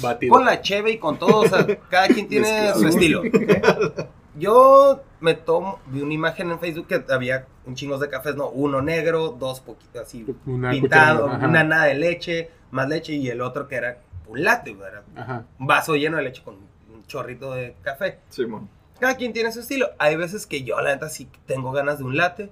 Batido. 0.00 0.32
con 0.34 0.44
la 0.44 0.60
cheve 0.60 0.90
y 0.92 0.98
con 0.98 1.18
todo, 1.18 1.40
o 1.42 1.48
sea, 1.48 1.66
cada 1.88 2.08
quien 2.08 2.28
tiene 2.28 2.72
su 2.74 2.88
estilo. 2.88 3.22
Yo 4.36 5.02
me 5.20 5.34
tomo, 5.34 5.78
vi 5.86 6.00
una 6.02 6.12
imagen 6.12 6.50
en 6.50 6.58
Facebook 6.58 6.88
que 6.88 7.04
había 7.12 7.46
un 7.66 7.76
chingos 7.76 8.00
de 8.00 8.08
cafés, 8.08 8.34
no, 8.34 8.48
uno 8.50 8.82
negro, 8.82 9.28
dos 9.38 9.60
poquitos 9.60 10.02
así 10.02 10.26
Una 10.44 10.70
pintado, 10.72 11.26
una 11.26 11.62
nada 11.62 11.84
de 11.84 11.94
leche, 11.94 12.50
más 12.72 12.88
leche 12.88 13.12
y 13.14 13.28
el 13.28 13.40
otro 13.40 13.68
que 13.68 13.76
era 13.76 13.98
un 14.26 14.42
latte, 14.42 14.76
Ajá. 15.14 15.44
un 15.58 15.66
vaso 15.68 15.94
lleno 15.94 16.16
de 16.16 16.24
leche 16.24 16.42
con 16.42 16.56
un 16.56 17.06
chorrito 17.06 17.54
de 17.54 17.76
café. 17.82 18.18
Simón. 18.28 18.68
Cada 19.04 19.16
quien 19.18 19.34
tiene 19.34 19.52
su 19.52 19.60
estilo. 19.60 19.90
Hay 19.98 20.16
veces 20.16 20.46
que 20.46 20.62
yo, 20.64 20.80
la 20.80 20.94
neta, 20.94 21.10
sí 21.10 21.28
tengo 21.46 21.72
ganas 21.72 21.98
de 21.98 22.04
un 22.04 22.16
latte, 22.16 22.50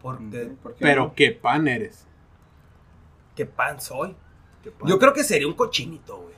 Porque, 0.00 0.50
¿Por 0.60 0.72
qué 0.74 0.78
Pero 0.84 1.04
no? 1.04 1.14
qué 1.14 1.30
pan 1.30 1.68
eres. 1.68 2.06
¿qué 3.36 3.46
pan 3.46 3.80
soy? 3.80 4.16
Qué 4.64 4.72
pan. 4.72 4.88
Yo 4.88 4.98
creo 4.98 5.12
que 5.12 5.22
sería 5.22 5.46
un 5.46 5.54
cochinito, 5.54 6.16
güey. 6.18 6.34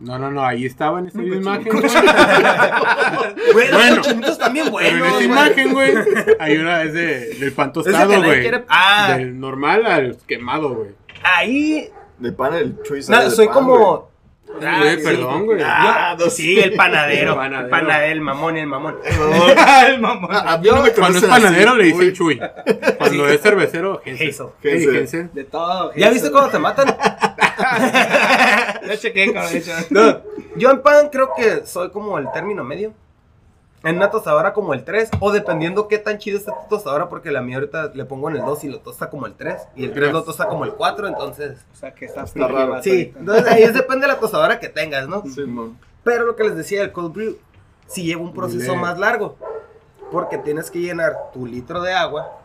No, 0.00 0.18
no, 0.18 0.32
no, 0.32 0.44
ahí 0.44 0.66
estaba 0.66 0.98
en 0.98 1.06
esa 1.06 1.18
misma 1.18 1.36
imagen. 1.36 1.72
güey. 1.72 1.84
Güey, 3.52 3.68
los 3.68 3.76
Bueno, 3.78 3.96
cochinitos 4.02 4.36
también 4.38 4.66
Pero 4.76 4.88
en 4.88 4.98
buenos, 4.98 5.14
esa 5.14 5.24
imagen, 5.24 5.72
güey, 5.72 5.94
hay 6.40 6.56
una 6.56 6.78
vez 6.78 6.92
de, 6.92 7.34
del 7.36 7.52
pan 7.52 7.72
tostado, 7.72 8.20
güey. 8.20 8.40
quiere- 8.42 8.64
Ah, 8.68 9.14
Del 9.16 9.38
normal 9.38 9.86
al 9.86 10.16
quemado, 10.26 10.74
güey. 10.74 10.90
ahí 11.22 11.88
De 12.18 12.32
pan 12.32 12.54
el 12.54 12.82
choice. 12.82 13.12
no, 13.12 13.30
soy 13.30 13.46
pan, 13.46 13.54
como... 13.54 14.10
Ah, 14.62 14.94
sí. 14.96 15.02
perdón, 15.04 15.46
güey. 15.46 15.60
Ah, 15.64 16.16
no 16.18 16.30
sí, 16.30 16.58
el 16.58 16.72
panadero. 16.76 17.32
El 17.32 17.36
panadero. 17.36 17.64
El 17.64 17.70
panadero, 17.70 18.12
el 18.12 18.20
mamón 18.20 18.56
y 18.56 18.60
el 18.60 18.66
mamón. 18.68 18.96
el 19.88 20.00
mamón. 20.00 20.26
güey. 20.28 20.38
A 20.44 20.58
mí 20.58 20.68
no 20.68 20.82
me 20.82 20.90
Cuando 20.92 21.18
es 21.18 21.24
panadero 21.24 21.70
así, 21.70 21.78
le 21.78 21.84
dicen. 21.84 22.12
Chuy. 22.12 22.40
Cuando 22.98 23.28
es 23.28 23.40
cervecero. 23.40 24.02
Hensel. 24.04 25.30
De 25.32 25.44
todo. 25.44 25.92
¿Ya 25.94 26.10
viste 26.10 26.30
cómo 26.30 26.48
te 26.48 26.58
matan? 26.58 26.96
Ya 28.86 28.96
chequé, 28.98 29.32
cabrón. 29.32 29.62
No, 29.90 30.20
yo 30.56 30.70
en 30.70 30.82
pan 30.82 31.08
creo 31.10 31.30
que 31.36 31.66
soy 31.66 31.90
como 31.90 32.18
el 32.18 32.30
término 32.32 32.62
medio. 32.64 32.92
En 33.84 33.96
una 33.96 34.10
tostadora 34.10 34.54
como 34.54 34.72
el 34.72 34.82
3, 34.82 35.10
o 35.20 35.30
dependiendo 35.30 35.88
qué 35.88 35.98
tan 35.98 36.16
chido 36.16 36.38
está 36.38 36.52
tu 36.52 36.68
tostadora, 36.76 37.10
porque 37.10 37.30
la 37.30 37.42
mía 37.42 37.56
ahorita 37.56 37.90
le 37.94 38.06
pongo 38.06 38.30
en 38.30 38.36
el 38.36 38.44
2 38.44 38.64
y 38.64 38.68
lo 38.70 38.80
tosta 38.80 39.10
como 39.10 39.26
el 39.26 39.34
3, 39.34 39.60
y 39.76 39.84
el 39.84 39.92
3 39.92 40.10
lo 40.10 40.24
tosta 40.24 40.46
como 40.46 40.64
el 40.64 40.72
4, 40.72 41.06
entonces... 41.08 41.58
O 41.72 41.76
sea, 41.76 41.94
que 41.94 42.06
está, 42.06 42.22
Está 42.22 42.48
raro. 42.48 42.82
Sí, 42.82 43.12
entonces 43.14 43.46
ahí 43.46 43.62
es 43.62 43.74
depende 43.74 44.06
de 44.06 44.12
la 44.14 44.18
tostadora 44.18 44.58
que 44.58 44.70
tengas, 44.70 45.06
¿no? 45.06 45.22
Simón. 45.26 45.78
Pero 46.02 46.24
lo 46.24 46.34
que 46.34 46.44
les 46.44 46.56
decía 46.56 46.80
del 46.80 46.92
cold 46.92 47.12
brew, 47.12 47.36
sí 47.86 48.04
lleva 48.04 48.22
un 48.22 48.32
proceso 48.32 48.72
Dile. 48.72 48.76
más 48.76 48.98
largo, 48.98 49.36
porque 50.10 50.38
tienes 50.38 50.70
que 50.70 50.80
llenar 50.80 51.30
tu 51.34 51.44
litro 51.44 51.82
de 51.82 51.92
agua 51.92 52.38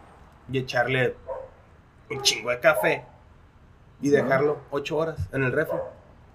y 0.51 0.57
echarle 0.57 1.15
un 2.11 2.21
chingo 2.21 2.49
de 2.49 2.59
café 2.59 3.05
y 4.01 4.09
dejarlo 4.09 4.57
8 4.71 4.97
horas 4.97 5.19
en 5.31 5.43
el 5.43 5.53
refri, 5.53 5.77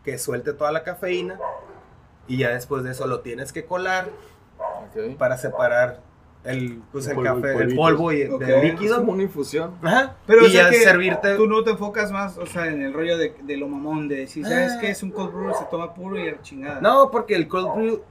que 0.03 0.19
suelte 0.19 0.55
toda 0.55 0.73
la 0.73 0.83
cafeína 0.83 1.39
y 2.27 2.39
ya 2.39 2.51
después 2.51 2.85
de 2.85 2.93
eso 2.93 3.07
lo 3.07 3.21
tienes 3.21 3.53
que 3.53 3.67
colar 3.67 4.09
Para 5.19 5.37
separar 5.37 6.01
el, 6.45 6.83
pues, 6.93 7.07
el 7.09 7.15
polvo 7.17 7.39
y 7.39 7.43
café, 7.43 7.63
el 7.65 7.75
polvo 7.75 8.13
y 8.13 8.21
el 8.23 8.39
del 8.39 8.51
Es 8.51 8.63
líquido. 8.65 8.97
como 8.99 9.13
una 9.13 9.23
infusión. 9.23 9.73
Ajá. 9.83 10.15
Pero 10.27 10.43
y 10.43 10.47
o 10.47 10.49
sea 10.51 10.65
ya 10.65 10.71
que 10.71 10.77
servirte. 10.83 11.35
Tú 11.37 11.47
no 11.47 11.65
te 11.65 11.71
enfocas 11.71 12.13
más, 12.13 12.37
o 12.39 12.47
sea, 12.47 12.67
en 12.67 12.83
el 12.83 12.93
rollo 12.93 13.17
de, 13.19 13.35
de 13.43 13.57
lo 13.57 13.67
mamón, 13.67 14.09
de 14.09 14.17
decir, 14.17 14.45
¿sabes 14.47 14.73
Ah. 14.77 14.79
qué? 14.81 14.91
Es 14.91 15.03
un 15.03 15.11
cold 15.11 15.33
brew, 15.33 15.55
se 15.55 15.65
toma 15.71 15.95
puro 15.95 16.19
y 16.19 16.31
la 16.31 16.41
chingada. 16.43 16.81
No, 16.81 17.11
porque 17.11 17.35
el 17.35 17.49
cold 17.49 17.75
brew, 17.75 18.03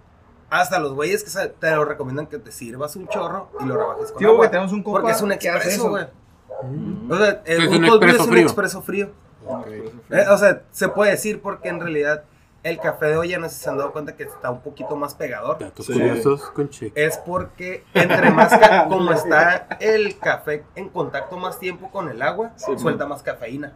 hasta 0.49 0.80
los 0.80 0.93
güeyes 0.93 1.24
que 1.24 1.47
te 1.47 1.72
lo 1.72 1.86
recomiendan 1.86 2.28
que 2.28 2.38
te 2.39 2.51
sirvas 2.51 2.95
un 2.95 3.08
chorro 3.08 3.49
y 3.60 3.66
lo 3.66 3.78
rebajes 3.78 4.12
con 4.12 4.20
Sí, 4.20 4.26
agua. 4.26 4.38
porque 4.38 4.49
tenemos 4.51 4.72
un 4.74 4.84
compa 4.84 4.99
Porque 5.01 5.16
es 5.16 5.22
un 5.22 5.32
expreso, 5.32 5.70
eso. 5.70 5.89
güey. 5.89 6.06
Mm. 6.64 7.12
O 7.12 7.18
sea, 7.18 7.41
el- 7.45 7.62
Es 7.64 7.68
un 7.70 7.84
un 7.84 7.89
cold 7.89 8.01
brew 8.01 8.10
es 8.10 8.16
expreso 8.16 8.24
un 8.24 8.30
frío. 8.32 8.43
expreso 8.43 8.82
frío. 8.82 9.10
Eh, 10.10 10.26
o 10.30 10.38
sea, 10.38 10.62
se 10.72 10.88
puede 10.89 11.12
decir 11.12 11.41
porque 11.41 11.70
en 11.70 11.80
realidad 11.80 12.24
el 12.64 12.80
café 12.80 13.07
de 13.07 13.18
olla, 13.18 13.38
no 13.39 13.49
sé 13.49 13.55
si 13.55 13.64
se 13.64 13.70
han 13.70 13.78
dado 13.78 13.91
cuenta 13.91 14.16
que 14.16 14.24
está 14.24 14.49
un 14.49 14.61
poquito 14.61 14.95
más 14.95 15.14
pegador. 15.16 15.59
Datos 15.59 15.86
Sí. 15.86 15.93
curiosos 15.93 16.41
con 16.51 16.70
Chick. 16.70 16.93
Es 16.95 17.18
porque 17.18 17.84
entre 17.93 18.32
más, 18.32 18.57
como 18.89 19.11
está 19.11 19.68
el 19.80 20.18
café 20.18 20.64
en 20.76 20.89
contacto 20.89 21.38
más 21.38 21.59
tiempo 21.59 21.91
con 21.91 22.09
el 22.09 22.22
agua, 22.22 22.51
Sí, 22.55 22.72
suelta 22.78 23.05
más 23.05 23.22
cafeína. 23.22 23.74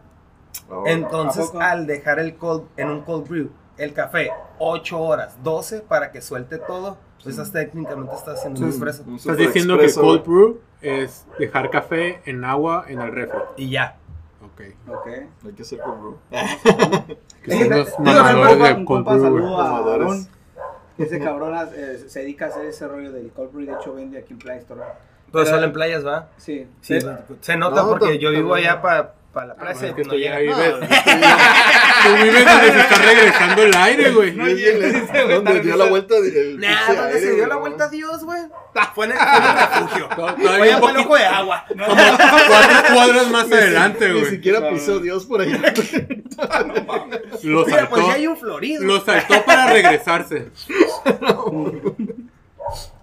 Oh. 0.70 0.84
¿A 0.86 0.90
Entonces, 0.90 1.50
al 1.60 1.86
dejar 1.86 2.18
el 2.18 2.36
cold, 2.36 2.64
en 2.76 2.88
un 2.88 3.02
cold 3.02 3.28
brew, 3.28 3.50
el 3.76 3.92
café 3.92 4.30
8 4.58 4.98
horas, 5.00 5.36
12 5.42 5.80
para 5.82 6.10
que 6.10 6.20
suelte 6.22 6.58
todo, 6.58 6.96
pues 7.22 7.36
estás 7.36 7.52
técnicamente 7.52 8.14
estás 8.14 8.38
haciendo 8.38 8.60
un 8.64 8.72
Sí. 8.72 8.80
Un 9.06 9.16
Estás 9.16 9.36
diciendo 9.36 9.76
que 9.76 9.84
expreso, 9.84 10.00
cold 10.00 10.24
güey. 10.26 10.38
brew 10.38 10.60
es 10.80 11.26
dejar 11.38 11.68
café 11.70 12.22
en 12.24 12.44
agua 12.44 12.84
en 12.88 13.00
el 13.00 13.12
refri. 13.12 13.38
Y 13.56 13.70
ya. 13.70 13.96
Ok. 14.58 14.94
Ok. 14.96 15.06
Hay 15.46 15.52
que 15.52 15.62
hacer 15.62 15.78
cold 15.84 16.00
brew. 16.00 16.18
Que 17.42 17.64
los 17.68 17.86
Digo, 17.86 17.98
mamadores 17.98 18.76
un 18.76 18.86
compa- 18.86 19.14
de 19.14 19.20
cold 19.20 19.32
brew. 19.34 20.26
ese 20.98 21.18
cabrón 21.24 21.54
eh, 21.76 22.04
se 22.08 22.20
dedica 22.20 22.46
a 22.46 22.48
hacer 22.48 22.66
ese 22.66 22.88
rollo 22.88 23.12
del 23.12 23.30
cold 23.30 23.52
brew, 23.52 23.66
de 23.66 23.72
hecho 23.72 23.94
vende 23.94 24.18
aquí 24.18 24.32
en 24.32 24.38
Play 24.38 24.58
Store. 24.58 24.80
Pero 24.80 25.44
Pero- 25.44 25.46
solo 25.46 25.64
en 25.66 25.72
playas, 25.72 26.04
¿va? 26.06 26.28
Sí. 26.38 26.66
Sí, 26.80 27.00
Sí. 27.00 27.06
se 27.40 27.56
nota 27.56 27.82
No, 27.82 27.88
porque 27.90 28.18
yo 28.18 28.30
vivo 28.30 28.54
allá 28.54 28.80
para 28.82 29.14
la 29.46 29.52
Ah, 29.54 29.56
playa. 29.56 29.86
es 29.88 29.94
que 29.94 30.04
no 30.04 30.14
llega. 30.14 30.38
vives. 30.38 30.74
Tú 30.80 32.14
vives 32.22 32.44
donde 32.44 32.72
se 32.72 32.80
está 32.80 32.96
regresando 32.96 33.62
el 33.62 33.74
aire, 33.76 34.10
güey. 34.10 34.32
No, 34.32 34.46
está- 34.46 35.52
dio 35.60 35.76
la 35.76 35.84
vuelta 35.86 36.14
el 36.16 36.58
Nah, 36.60 36.86
¿dónde 36.86 37.02
aire, 37.08 37.20
se 37.20 37.34
dio 37.34 37.46
la 37.46 37.56
vuelta 37.56 37.84
a 37.84 37.86
¿no? 37.86 37.92
Dios, 37.92 38.24
güey? 38.24 38.40
Fue 38.94 39.06
en 39.06 39.12
el, 39.12 39.18
refugio. 39.18 40.08
Oye, 40.60 40.76
fue 40.76 40.90
el 40.90 40.96
ojo 40.98 41.16
de 41.16 41.24
agua. 41.26 41.64
como 41.68 41.86
cuatro 41.86 42.94
cuadras 42.94 43.30
más 43.30 43.44
adelante, 43.52 44.08
Ni 44.08 44.20
güey. 44.20 44.30
siquiera 44.32 44.68
pisó 44.70 44.98
Dios 45.00 45.24
por 45.26 45.40
allá. 45.40 45.58
Lo 47.42 47.64
Mira, 47.66 47.78
saltó. 47.78 47.90
pues 47.90 48.06
ya 48.06 48.12
hay 48.14 48.26
un 48.26 48.36
florido. 48.36 48.84
Lo 48.84 49.00
saltó 49.00 49.44
para 49.44 49.66
regresarse. 49.72 50.48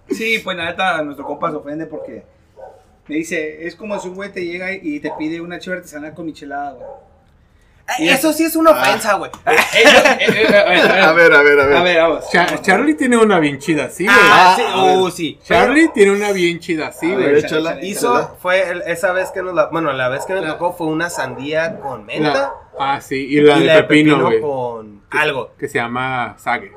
Sí, 0.10 0.40
pues 0.44 0.56
la 0.56 0.66
neta, 0.66 1.02
nuestro 1.02 1.26
compa 1.26 1.50
se 1.50 1.58
ofende 1.58 1.86
porque 1.88 2.24
me 3.08 3.16
dice, 3.16 3.66
es 3.68 3.76
como 3.76 4.00
si 4.00 4.08
un 4.08 4.16
güey 4.16 4.32
te 4.32 4.46
llega 4.46 4.72
y 4.74 5.00
te 5.00 5.12
pide 5.18 5.42
una 5.42 5.60
chiva 5.60 5.76
artesanal 5.78 6.14
con 6.14 6.26
michelada, 6.26 6.74
güey. 6.74 6.88
Eh, 8.00 8.10
Eso 8.12 8.34
sí 8.34 8.44
es 8.44 8.56
una 8.56 8.72
Ah. 8.72 8.82
ofensa, 8.82 9.14
güey. 9.14 9.30
A 9.46 9.52
ver, 9.52 11.02
a 11.04 11.14
ver, 11.14 11.34
a 11.34 11.42
ver. 11.44 11.60
A 11.76 11.84
ver, 11.84 11.98
vamos. 12.02 12.30
Cha- 12.32 12.60
Charlie 12.62 12.96
tiene 12.96 13.18
una 13.18 13.40
bien 13.40 13.60
chida 13.60 13.86
así, 13.86 14.06
güey. 14.06 14.18
Ah, 14.20 14.54
sí, 14.56 14.64
a 14.64 14.84
ver. 14.86 14.98
oh, 14.98 15.12
sí. 15.12 15.40
Charlie 15.44 15.90
tiene 15.90 16.12
una 16.12 16.32
bien 16.32 16.60
chida 16.60 16.88
así, 16.88 17.12
A 17.12 17.14
güey. 17.14 17.26
ver, 17.28 17.38
échala. 17.38 17.84
Hizo, 17.84 18.38
fue 18.42 18.70
el- 18.70 18.82
esa 18.88 19.12
vez 19.12 19.30
que 19.32 19.44
nos 19.44 19.54
la, 19.54 19.68
bueno, 19.68 19.92
la 19.94 20.10
vez 20.10 20.26
que 20.26 20.34
nos 20.34 20.44
La- 20.44 20.54
tocó 20.54 20.74
fue 20.74 20.88
una 20.88 21.10
sandía 21.12 21.80
con 21.80 22.06
menta 22.06 22.34
La- 22.34 22.54
ah, 22.96 23.02
sí, 23.02 23.18
y 23.30 23.40
la 23.42 23.58
y 23.58 23.60
de 23.62 23.66
la 23.66 23.76
de 23.76 23.84
pepino, 23.84 24.22
güey. 24.22 24.42
con 24.42 25.04
algo, 25.12 25.52
Que 25.60 25.68
se 25.68 25.78
llama 25.78 26.36
Sage. 26.40 26.72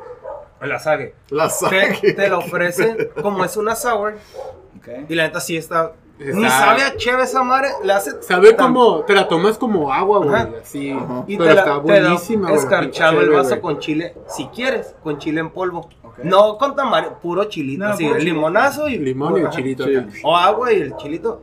la 0.60 0.78
sague. 0.78 1.14
La 1.30 1.44
Te, 1.48 1.54
saque. 1.54 2.12
te 2.12 2.28
la 2.28 2.36
ofrecen 2.38 3.08
como 3.22 3.44
es 3.44 3.56
una 3.56 3.74
sour 3.76 4.18
Ok. 4.76 4.88
y 5.08 5.14
la 5.14 5.22
neta 5.24 5.40
sí 5.40 5.56
Está- 5.56 5.92
ni 6.18 6.48
sabe 6.48 6.82
a 6.82 6.96
chévere 6.96 7.22
esa 7.24 7.42
madre, 7.42 7.68
le 7.84 7.92
hace 7.92 8.22
Sabe 8.22 8.52
tan- 8.52 8.66
como, 8.74 9.00
te 9.02 9.12
la 9.14 9.28
tomas 9.28 9.56
como 9.58 9.92
agua, 9.92 10.18
güey. 10.18 10.42
Así. 10.62 10.90
Ajá. 10.90 11.24
y 11.26 11.36
pero 11.36 11.48
te 11.50 11.54
la, 11.54 11.60
está 11.62 11.76
buenísima, 11.78 12.48
güey. 12.48 12.60
escarchado 12.60 13.20
el 13.20 13.30
vaso 13.30 13.50
güey. 13.50 13.60
con 13.60 13.78
chile, 13.78 14.14
si 14.26 14.46
quieres, 14.46 14.94
con 15.02 15.18
chile 15.18 15.40
en 15.40 15.50
polvo. 15.50 15.88
Ok. 16.02 16.18
No 16.24 16.58
con 16.58 16.74
tamarindo, 16.74 17.18
puro 17.18 17.44
chilito, 17.44 17.84
No, 17.84 17.90
así, 17.92 18.04
puro 18.04 18.18
chile. 18.18 18.32
limonazo 18.32 18.88
y 18.88 18.98
Limón 18.98 19.36
y 19.36 19.40
el 19.40 19.50
chilito 19.50 19.84
Sí. 19.84 20.20
O 20.24 20.36
agua 20.36 20.72
y 20.72 20.80
el 20.80 20.96
chilito. 20.96 21.40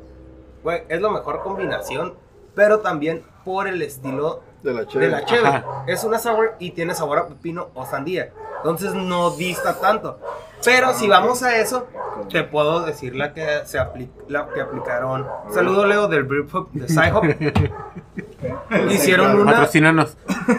Güey, 0.64 0.84
es 0.90 1.00
la 1.02 1.10
mejor 1.10 1.42
combinación. 1.42 2.14
Pero 2.56 2.80
también 2.80 3.24
por 3.44 3.68
el 3.68 3.82
estilo 3.82 4.42
De 4.64 4.74
la 4.74 4.82
de 4.82 4.88
chévere. 4.88 5.12
la 5.12 5.26
cheve. 5.26 5.64
Es 5.88 6.04
una 6.06 6.18
sour 6.20 6.56
y 6.60 6.72
tiene 6.72 6.96
sabor 6.96 7.18
a 7.20 7.28
pepino 7.28 7.68
o 7.74 7.86
sandía. 7.86 8.32
Entonces 8.58 8.94
no 8.94 9.30
dista 9.32 9.80
tanto. 9.80 10.20
Pero 10.66 10.94
si 10.94 11.08
vamos 11.08 11.44
a 11.44 11.56
eso, 11.58 11.88
te 12.30 12.44
puedo 12.44 12.82
decir 12.86 13.16
la 13.16 13.34
que 13.34 13.62
se 13.66 13.80
apli- 13.80 14.10
la 14.28 14.48
que 14.50 14.62
aplicaron. 14.62 15.26
Saludo 15.54 15.86
Leo 15.86 16.08
del 16.08 16.26
Pub 16.28 16.70
de 16.74 16.88
Sci-Hop. 16.90 17.24
Hicieron 18.92 19.40
una 19.40 19.52
Patrocínanos. 19.54 20.18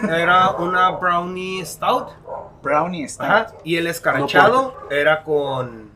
era 0.09 0.51
una 0.51 0.91
brownie 0.91 1.65
stout. 1.65 2.09
Brownie. 2.63 3.07
Ajá, 3.19 3.47
y 3.63 3.77
el 3.77 3.87
escarchado 3.87 4.75
era 4.89 5.23
con 5.23 5.87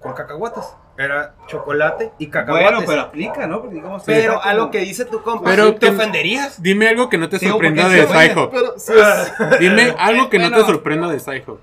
con 0.00 0.12
cacahuates. 0.14 0.64
Era 0.98 1.34
chocolate 1.46 2.12
y 2.18 2.28
cacahuates. 2.28 2.70
Bueno, 2.70 2.86
pero 2.86 3.00
aplica, 3.02 3.46
¿no? 3.46 3.60
Porque 3.60 3.74
digamos 3.74 4.02
que 4.02 4.12
Pero 4.12 4.42
a 4.42 4.54
lo 4.54 4.70
que 4.70 4.78
dice 4.80 5.04
tu 5.04 5.20
compa, 5.22 5.44
Pero 5.50 5.74
¿te 5.74 5.80
que- 5.80 5.88
ofenderías? 5.94 6.62
Dime 6.62 6.88
algo 6.88 7.10
que 7.10 7.18
no 7.18 7.28
te 7.28 7.38
sorprenda 7.38 7.86
de. 7.88 8.06
Pero 8.50 8.74
es- 8.76 9.60
Dime 9.60 9.94
algo 9.98 10.30
que 10.30 10.38
no 10.38 10.50
te 10.50 10.64
sorprenda 10.64 11.08
de 11.08 11.20
Psycho. 11.20 11.60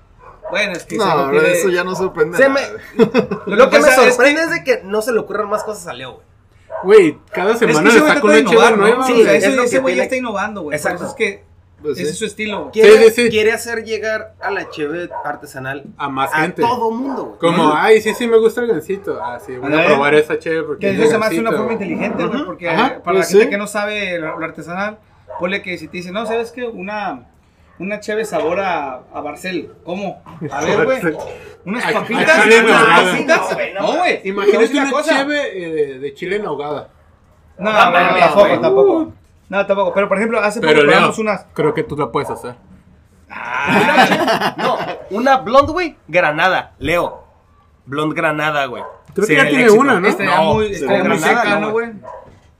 Bueno, 0.50 0.72
es 0.72 0.84
que 0.84 0.96
No, 0.96 1.30
tiene- 1.30 1.52
eso 1.52 1.68
ya 1.70 1.84
no 1.84 1.94
sorprende. 1.94 2.36
Se 2.36 2.48
nada. 2.48 2.68
me- 3.46 3.56
Lo 3.56 3.70
que 3.70 3.78
me 3.80 3.88
es 3.88 3.94
sorprende 3.94 4.42
es, 4.42 4.50
de 4.50 4.64
que 4.64 4.82
no 4.84 5.02
se 5.02 5.12
le 5.12 5.18
ocurran 5.18 5.48
más 5.48 5.64
cosas 5.64 5.86
a 5.86 5.92
Leo, 5.94 6.12
güey. 6.14 6.24
Güey, 6.82 7.18
cada 7.32 7.52
Es 7.52 7.58
que 7.60 7.66
semana 7.68 7.90
le 7.92 8.00
saca 8.00 8.24
una 8.24 8.38
innovar, 8.38 8.76
¿no? 8.78 9.06
Sí, 9.06 9.20
O 9.20 9.24
sea, 9.24 9.34
es 9.36 9.44
ese 9.44 9.78
güey 9.78 9.96
ya 9.96 10.02
está 10.04 10.16
innovando, 10.16 10.62
güey. 10.62 10.78
Por 10.78 10.86
Exacto. 10.90 11.04
eso 11.04 11.10
es 11.12 11.16
que 11.16 11.44
Pues 11.80 11.96
ese 11.98 12.06
sí. 12.06 12.10
es 12.12 12.18
su 12.18 12.24
estilo. 12.26 12.70
Quiere, 12.72 12.90
Sí, 12.90 13.04
sí, 13.14 13.22
sí. 13.24 13.30
quiere 13.30 13.52
hacer 13.52 13.84
llegar 13.84 14.34
a 14.40 14.50
la 14.50 14.68
cheve 14.70 15.08
artesanal 15.24 15.84
A 15.96 16.08
más 16.08 16.30
a 16.34 16.40
gente. 16.42 16.62
todo 16.62 16.90
mundo, 16.90 17.24
güey. 17.24 17.38
Como, 17.38 17.72
ay, 17.74 18.00
sí, 18.02 18.12
sí, 18.14 18.26
me 18.26 18.38
gusta 18.38 18.60
el 18.60 18.66
gancito. 18.68 19.18
Ah, 19.22 19.38
sí, 19.44 19.56
voy 19.56 19.72
a 19.72 19.86
probar 19.86 20.14
esa 20.14 20.38
chévere 20.38 20.62
porque. 20.64 20.80
Que 20.88 20.92
es 20.94 20.98
eso 21.00 21.10
se 21.12 21.18
me 21.18 21.26
hace 21.26 21.40
una 21.40 21.52
forma 21.52 21.72
inteligente, 21.72 22.24
güey, 22.26 22.44
porque 22.44 22.68
Ajá, 22.68 23.00
para 23.02 23.14
la 23.14 23.20
pues 23.20 23.28
gente 23.28 23.44
sí. 23.44 23.50
que 23.50 23.56
no 23.58 23.66
sabe 23.66 24.18
lo, 24.18 24.38
lo 24.38 24.44
artesanal, 24.44 24.98
ponle 25.38 25.62
que 25.62 25.78
si 25.78 25.88
te 25.88 25.98
dicen, 25.98 26.12
no, 26.12 26.26
¿sabes 26.26 26.52
qué? 26.52 26.66
Una, 26.66 27.28
una 27.78 28.00
chévere 28.00 28.24
sabor 28.24 28.60
a, 28.60 29.00
a 29.12 29.20
Barcel. 29.20 29.72
¿Cómo? 29.84 30.22
A 30.50 30.64
ver, 30.64 30.84
güey. 30.84 31.00
Unas 31.66 31.92
papitas. 31.92 32.42
chile 32.42 32.60
unas 32.64 33.10
papitas. 33.10 33.40
No, 33.48 33.54
güey, 33.54 33.72
no. 33.74 33.80
No, 33.80 33.98
güey. 33.98 34.20
Imagínate 34.24 34.72
una 34.78 34.90
cosa. 34.90 35.16
cheve 35.16 35.40
eh, 35.94 35.98
de, 35.98 36.14
chile 36.14 36.36
en 36.36 36.46
ahogada. 36.46 36.88
No, 37.58 37.72
No, 37.72 37.90
no, 37.90 38.10
no, 38.12 38.18
tampoco, 38.18 38.60
tampoco. 38.60 39.12
No, 39.48 39.66
tampoco. 39.66 39.94
Pero, 39.94 40.08
por 40.08 40.16
ejemplo, 40.18 40.40
hace 40.40 40.60
poco 40.60 40.72
probamos 40.74 41.18
unas. 41.18 41.46
creo 41.54 41.74
que 41.74 41.82
tú 41.84 41.96
la 41.96 42.10
puedes 42.10 42.30
hacer. 42.30 42.54
Una 43.28 44.06
che- 44.06 44.62
no, 44.62 44.76
una 45.10 45.36
blonde, 45.38 45.72
güey, 45.72 45.96
granada. 46.06 46.72
Leo, 46.78 47.24
blonde 47.86 48.14
granada, 48.14 48.66
güey. 48.66 48.82
Creo 49.14 49.26
que 49.26 49.36
ya 49.36 49.44
tiene 49.48 49.64
éxito. 49.64 49.80
una, 49.80 50.00
¿no? 50.00 50.08
Estaría 50.08 50.36
No, 50.36 50.54
muy, 50.54 50.66
estaría 50.66 51.04
muy 51.04 51.18
granada, 51.18 51.42
seca, 51.42 51.54
no, 51.54 51.60
¿no, 51.60 51.72
güey? 51.72 51.88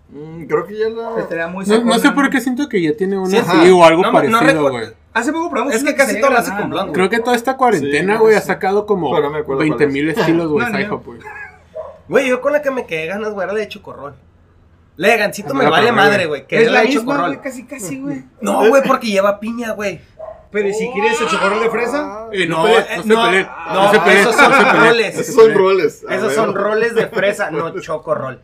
Mm, 0.09 0.47
creo 0.47 0.67
que 0.67 0.79
ya 0.79 0.89
la. 0.89 1.21
Estaría 1.21 1.47
muy 1.49 1.65
No, 1.67 1.85
no 1.85 1.99
sé 1.99 2.11
por 2.13 2.31
qué 2.31 2.41
siento 2.41 2.69
que 2.69 2.81
ya 2.81 2.97
tiene 2.97 3.19
una 3.19 3.31
Sí, 3.31 3.37
así 3.37 3.71
o 3.71 3.85
algo 3.85 4.03
parecido, 4.11 4.71
güey. 4.71 4.87
Hace 5.15 5.33
poco 5.33 5.49
probamos 5.49 5.75
Es 5.75 5.85
que 5.85 5.95
casi 5.95 6.15
se 6.15 6.21
todo 6.21 6.31
lo 6.33 6.39
hace 6.39 6.51
con 6.51 6.71
¿no? 6.71 6.93
Creo 6.93 7.09
que 7.09 7.21
toda 7.21 7.37
esta 7.37 7.57
cuarentena, 7.57 8.15
Sí, 8.15 8.19
güey, 8.19 8.35
no 8.35 8.39
ha 8.39 8.43
sacado 8.43 8.85
como 8.85 9.13
Pero 9.13 9.23
no 9.27 9.31
me 9.31 9.39
acuerdo 9.39 9.61
20 9.61 9.87
mil 9.87 10.11
estilos, 10.11 10.51
güey, 10.51 10.67
No, 10.73 10.81
IHOP, 10.81 11.07
güey. 11.07 11.21
Güey, 12.09 12.29
yo 12.29 12.41
con 12.41 12.53
la 12.53 12.61
que 12.61 12.71
me 12.71 12.85
quedé 12.85 13.07
ganas, 13.07 13.33
güey, 13.33 13.45
era 13.45 13.53
la 13.55 13.61
de 13.61 13.69
chocorrol. 13.69 14.15
La 14.97 15.09
de 15.09 15.17
gancito 15.17 15.55
No 15.55 15.55
me 15.55 15.71
vale 15.71 15.93
madre, 15.93 16.27
güey. 16.27 16.47
Que 16.47 16.63
Es 16.63 16.71
la 16.71 16.83
de 16.83 16.91
chocorrol. 16.91 17.41
casi, 17.41 17.65
casi, 17.65 18.01
güey. 18.01 18.25
No, 18.41 18.69
güey, 18.69 18.83
porque 18.87 19.07
lleva 19.07 19.41
piña, 19.41 19.73
güey. 19.73 20.01
Pero 20.51 20.69
¿y 20.69 20.75
si 20.75 20.89
quieres 20.91 21.21
el 21.21 21.29
chocorrol 21.29 21.61
de 21.61 21.71
fresa? 21.71 22.29
Eh, 22.33 22.47
no, 22.47 22.59
No, 22.59 22.65
peleen, 22.65 22.85
eh, 22.89 22.97
no 22.97 23.03
se 23.03 23.09
no, 23.09 23.25
peleen, 23.25 23.47
no, 23.47 23.75
no 23.75 23.93
se 23.93 24.01
peleen, 24.01 24.21
esos 24.21 24.37
no 24.37 24.43
son 24.43 24.77
roles. 24.81 25.19
Esos 25.19 25.35
son 25.35 25.55
roles. 25.55 26.05
Esos 26.09 26.27
ver. 26.27 26.35
son 26.35 26.55
roles 26.55 26.95
de 26.95 27.07
fresa, 27.09 27.51
no 27.51 27.71
chocorrol. 27.81 28.41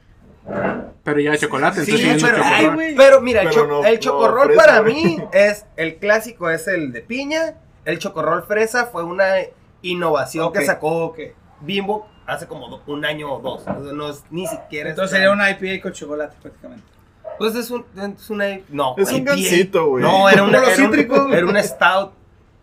Pero 1.05 1.21
ya 1.21 1.31
de 1.33 1.39
chocolate, 1.39 1.85
Sí, 1.85 1.93
entonces 1.93 2.21
ya 2.23 2.27
pero, 2.29 2.39
no 2.39 2.45
ay, 2.45 2.51
chocorrol. 2.61 2.75
güey. 2.75 2.95
pero 2.97 3.21
mira, 3.21 3.43
el, 3.43 3.49
Pero 3.49 3.61
cho- 3.63 3.67
no- 3.69 3.85
el 3.85 3.95
no 3.95 4.01
chocorrol 4.01 4.47
fresa, 4.49 4.65
para 4.65 4.83
mí 4.83 5.19
es 5.33 5.67
el 5.77 5.97
clásico, 5.97 6.51
es 6.51 6.67
el 6.69 6.93
de 6.93 7.01
piña. 7.03 7.55
El 7.85 7.99
chocorrol 7.99 8.43
fresa 8.43 8.87
fue 8.87 9.05
una 9.05 9.27
innovación 9.83 10.47
Ok, 10.47 10.59
que 10.59 10.67
sacó 10.67 11.07
ok. 11.07 11.19
Bimbo 11.61 12.07
hace 12.27 12.47
como 12.47 12.81
un 12.87 13.05
año 13.05 13.33
o 13.35 13.41
dos. 13.41 13.65
Sea, 13.65 13.75
no 13.75 14.11
es 14.11 14.23
ni 14.31 14.47
siquiera. 14.47 14.91
Entonces 14.91 15.13
es 15.13 15.19
sería 15.19 15.33
una 15.33 15.51
IPA 15.51 15.83
con 15.83 15.93
chocolate 15.93 16.37
prácticamente. 16.41 16.85
Pues 17.39 17.55
es, 17.55 17.71
un, 17.71 17.87
es 17.97 18.29
una. 18.31 18.59
No, 18.69 18.95
Es 18.99 19.11
un 19.11 19.17
IPA. 19.19 19.31
gansito, 19.33 19.87
güey. 19.89 20.03
No, 20.03 20.29
era, 20.29 20.43
una, 20.43 20.61
Polo 20.61 20.73
era, 20.95 21.23
un- 21.25 21.33
era 21.35 21.47
un 21.47 21.63
stout. 21.63 22.13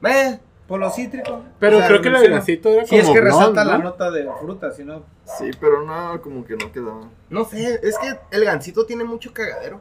Eh, 0.03 0.39
Por 0.68 0.80
lo 0.82 0.89
cítrico. 0.91 1.43
Pero 1.59 1.78
O 1.78 1.80
sea, 1.80 1.88
creo 1.88 2.01
que 2.01 2.09
menciono. 2.09 2.36
gancito 2.36 2.70
era 2.70 2.86
Si 2.86 2.89
como 2.99 3.01
es 3.01 3.09
que 3.18 3.22
resalta 3.22 3.63
la 3.63 3.78
¿no? 3.78 3.84
nota 3.86 4.11
de 4.11 4.28
fruta, 4.41 4.72
si 4.72 4.84
no. 4.84 5.03
Sí, 5.24 5.51
pero 5.59 5.84
no, 5.86 6.22
como 6.22 6.43
que 6.45 6.55
no 6.57 6.72
quedaba. 6.72 7.09
no 7.30 7.45
sé, 7.45 7.80
es 7.84 7.97
que 7.97 8.18
el 8.32 8.43
gansito 8.45 8.86
tiene 8.86 9.03
mucho 9.05 9.34
cagadero. 9.34 9.80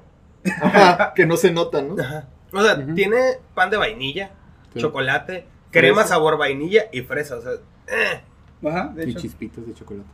Ajá, 0.63 1.13
que 1.15 1.27
no 1.27 1.37
se 1.37 1.51
nota, 1.51 1.83
¿no? 1.83 2.01
Ajá. 2.01 2.29
O 2.53 2.63
sea, 2.63 2.87
tiene 2.95 3.19
pan 3.55 3.69
de 3.71 3.77
vainilla, 3.77 4.31
Sí. 4.73 4.81
chocolate, 4.81 5.47
crema 5.73 6.03
Fresa. 6.03 6.09
sabor 6.15 6.39
vainilla 6.39 6.85
y 6.93 7.01
fresa. 7.03 7.37
O 7.37 7.43
sea, 7.43 7.53
eh. 7.89 8.23
Ajá, 8.65 8.93
de 8.95 9.07
Y 9.07 9.11
hecho. 9.11 9.21
chispitas 9.21 9.67
de 9.67 9.75
chocolate. 9.75 10.09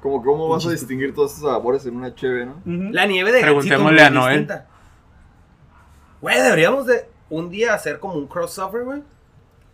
Como 0.00 0.22
cómo 0.22 0.48
vas 0.48 0.64
a 0.66 0.70
distinguir 0.70 1.14
todos 1.14 1.32
esos 1.32 1.50
sabores 1.50 1.84
en 1.86 1.96
una 1.96 2.14
cheve, 2.14 2.46
¿no? 2.46 2.62
La 2.92 3.06
nieve 3.06 3.32
de 3.32 3.40
gansito 3.40 3.60
Preguntémosle 3.60 3.96
muy 3.98 4.06
a 4.06 4.10
Noel. 4.10 4.48
Güey, 6.20 6.40
deberíamos 6.40 6.86
de 6.86 7.08
un 7.30 7.50
día 7.50 7.74
hacer 7.74 7.98
como 7.98 8.14
un 8.14 8.26
crossover, 8.28 8.84
güey, 8.84 9.02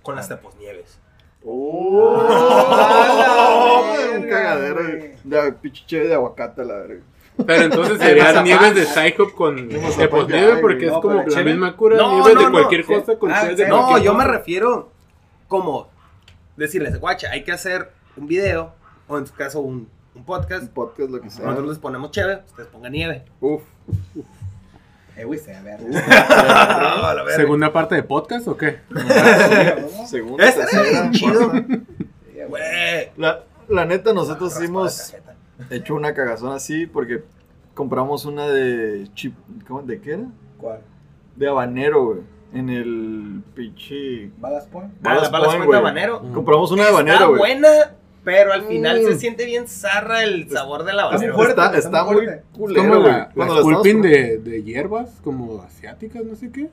con 0.08 0.16
las 0.16 0.26
teposnieves. 0.26 0.98
¡Oh! 1.44 2.16
verga, 3.94 4.18
un 4.18 4.22
cagadero 4.26 4.82
de 5.22 5.52
pinche 5.60 5.84
cheve 5.86 6.08
de 6.08 6.14
aguacate, 6.14 6.64
la 6.64 6.76
verga. 6.76 7.02
Pero 7.46 7.62
entonces 7.64 7.98
serían 8.00 8.42
nieves 8.42 8.74
de 8.74 8.86
Psyhop 8.86 9.34
con 9.34 9.66
mazapán 9.68 9.98
Tepos 9.98 10.28
ya, 10.28 10.36
nieve 10.36 10.50
güey. 10.52 10.62
porque 10.62 10.86
es 10.86 10.92
como 10.92 11.22
la 11.22 11.42
misma 11.42 11.76
cura, 11.76 11.96
No, 11.98 12.12
nieves 12.14 12.34
no, 12.36 12.40
de 12.46 12.50
cualquier 12.50 12.86
cosa 12.86 13.18
con 13.18 13.30
Ah, 13.30 13.44
de. 13.44 13.68
No, 13.68 13.98
yo 13.98 14.14
me 14.14 14.24
refiero 14.24 14.88
como 15.46 15.90
decirles, 16.56 16.98
guacha, 16.98 17.28
hay 17.30 17.44
que 17.44 17.52
hacer 17.52 17.90
un 18.16 18.26
video, 18.28 18.72
o 19.08 19.18
en 19.18 19.26
su 19.26 19.34
caso 19.34 19.60
un, 19.60 19.90
un 20.14 20.24
podcast. 20.24 20.62
Un 20.62 20.68
podcast, 20.70 21.10
lo 21.10 21.20
que 21.20 21.28
sea. 21.28 21.44
Nosotros 21.44 21.68
les 21.68 21.78
ponemos 21.78 22.10
cheve, 22.12 22.42
ustedes 22.46 22.68
pongan 22.70 22.92
nieve. 22.92 23.26
Uf. 23.42 23.60
Eh, 25.18 25.24
güey, 25.24 25.38
se 25.40 25.52
a 25.54 25.60
ver. 25.62 25.80
La 25.90 27.12
verga. 27.24 27.34
¿Segunda 27.36 27.72
parte 27.72 27.96
de 27.96 28.04
podcast 28.04 28.46
o 28.46 28.56
qué? 28.56 28.78
Segunda, 30.06 30.44
Ese 30.48 30.60
era 30.62 30.82
bien 30.82 31.10
chido. 31.12 31.50
Güey. 32.48 33.10
La, 33.16 33.42
la 33.68 33.84
neta, 33.84 34.12
nosotros 34.12 34.56
hicimos 34.56 35.14
hecho 35.70 35.94
una 35.96 36.14
cagazón 36.14 36.52
así 36.52 36.86
porque 36.86 37.24
compramos 37.74 38.24
una 38.26 38.46
de 38.46 39.08
chip. 39.14 39.34
¿Cómo? 39.66 39.82
¿De 39.82 40.00
qué 40.00 40.12
era? 40.12 40.24
¿Cuál? 40.58 40.80
De 41.34 41.48
habanero, 41.48 42.04
güey. 42.06 42.18
En 42.54 42.70
el 42.70 43.42
pinche. 43.54 44.30
¿Balas 44.38 44.66
Point? 44.66 44.92
Ah, 45.04 45.14
balas 45.14 45.30
Point, 45.30 45.44
Point 45.46 45.66
güey. 45.66 45.78
habanero. 45.80 46.22
Compramos 46.32 46.70
una 46.70 46.84
de 46.84 46.88
habanero, 46.90 47.28
güey. 47.30 47.38
buena, 47.38 47.68
pero 48.28 48.52
al 48.52 48.64
final 48.64 49.00
Mm. 49.00 49.06
se 49.06 49.18
siente 49.18 49.46
bien 49.46 49.66
zarra 49.68 50.22
el 50.22 50.50
sabor 50.50 50.84
del 50.84 51.00
habanero. 51.00 51.34
fuerte, 51.34 51.52
Está, 51.52 51.66
está 51.74 51.78
está 51.78 52.04
muy 52.04 52.26
culero, 52.52 53.00
güey. 53.00 53.12
la, 53.12 53.18
la 53.18 53.28
Cuando 53.34 53.70
la 53.70 53.80
de, 53.82 54.36
de 54.36 54.62
hierbas, 54.62 55.08
como 55.24 55.62
asiáticas, 55.62 56.22
no 56.24 56.36
sé 56.36 56.52
qué. 56.52 56.68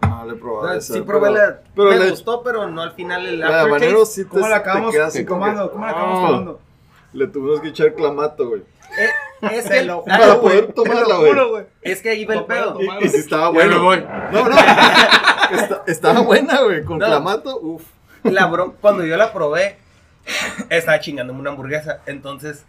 No, 0.00 0.24
le 0.24 0.32
he 0.32 0.36
probado 0.36 0.68
Ah, 0.68 0.76
esa, 0.76 0.94
sí 0.94 1.00
pero- 1.00 1.04
probé 1.20 1.30
la, 1.32 1.60
pero 1.76 1.90
me 1.90 1.96
la- 1.98 2.08
gustó, 2.10 2.42
pero 2.42 2.68
no 2.70 2.80
al 2.80 2.92
final 2.92 3.26
el 3.26 3.38
La 3.38 3.48
de 3.48 3.60
habanero 3.60 4.06
sí 4.06 4.24
te, 4.24 4.30
¿Cómo 4.30 4.48
la 4.48 4.56
acabamos 4.56 4.94
tomando? 5.26 5.70
¿Cómo 5.72 5.84
la 5.84 5.90
acabamos 5.92 6.18
Ah, 6.18 6.26
tomando? 6.26 6.60
Le 7.12 7.26
tuvimos 7.26 7.60
que 7.60 7.68
echar 7.68 7.92
clamato, 7.94 8.48
güey. 8.48 8.62
Eh, 8.98 9.08
es, 9.52 9.68
que, 9.68 9.82
lo- 9.84 10.04
Para 10.04 10.40
poder 10.40 10.72
tomarla, 10.72 11.16
güey. 11.16 11.64
es 11.82 12.00
que 12.00 12.08
ahí 12.08 12.24
va 12.24 12.32
el 12.34 12.40
No 12.40 12.46
pedo. 12.46 12.78
Y, 12.80 13.04
y 13.04 13.08
si 13.10 13.18
estaba 13.18 13.50
bueno. 13.50 13.82
voy. 13.82 14.02
No, 14.32 14.48
no. 14.48 14.56
Está- 15.52 15.82
estaba 15.86 16.20
buena, 16.22 16.62
güey. 16.62 16.82
Con 16.82 16.98
No. 16.98 17.04
clamato, 17.06 17.58
uff. 17.60 17.82
La 18.22 18.46
bro- 18.46 18.74
cuando 18.80 19.04
yo 19.04 19.18
la 19.18 19.32
probé, 19.34 19.76
estaba 20.70 21.00
chingándome 21.00 21.40
una 21.40 21.50
hamburguesa. 21.50 22.00
Entonces 22.06 22.64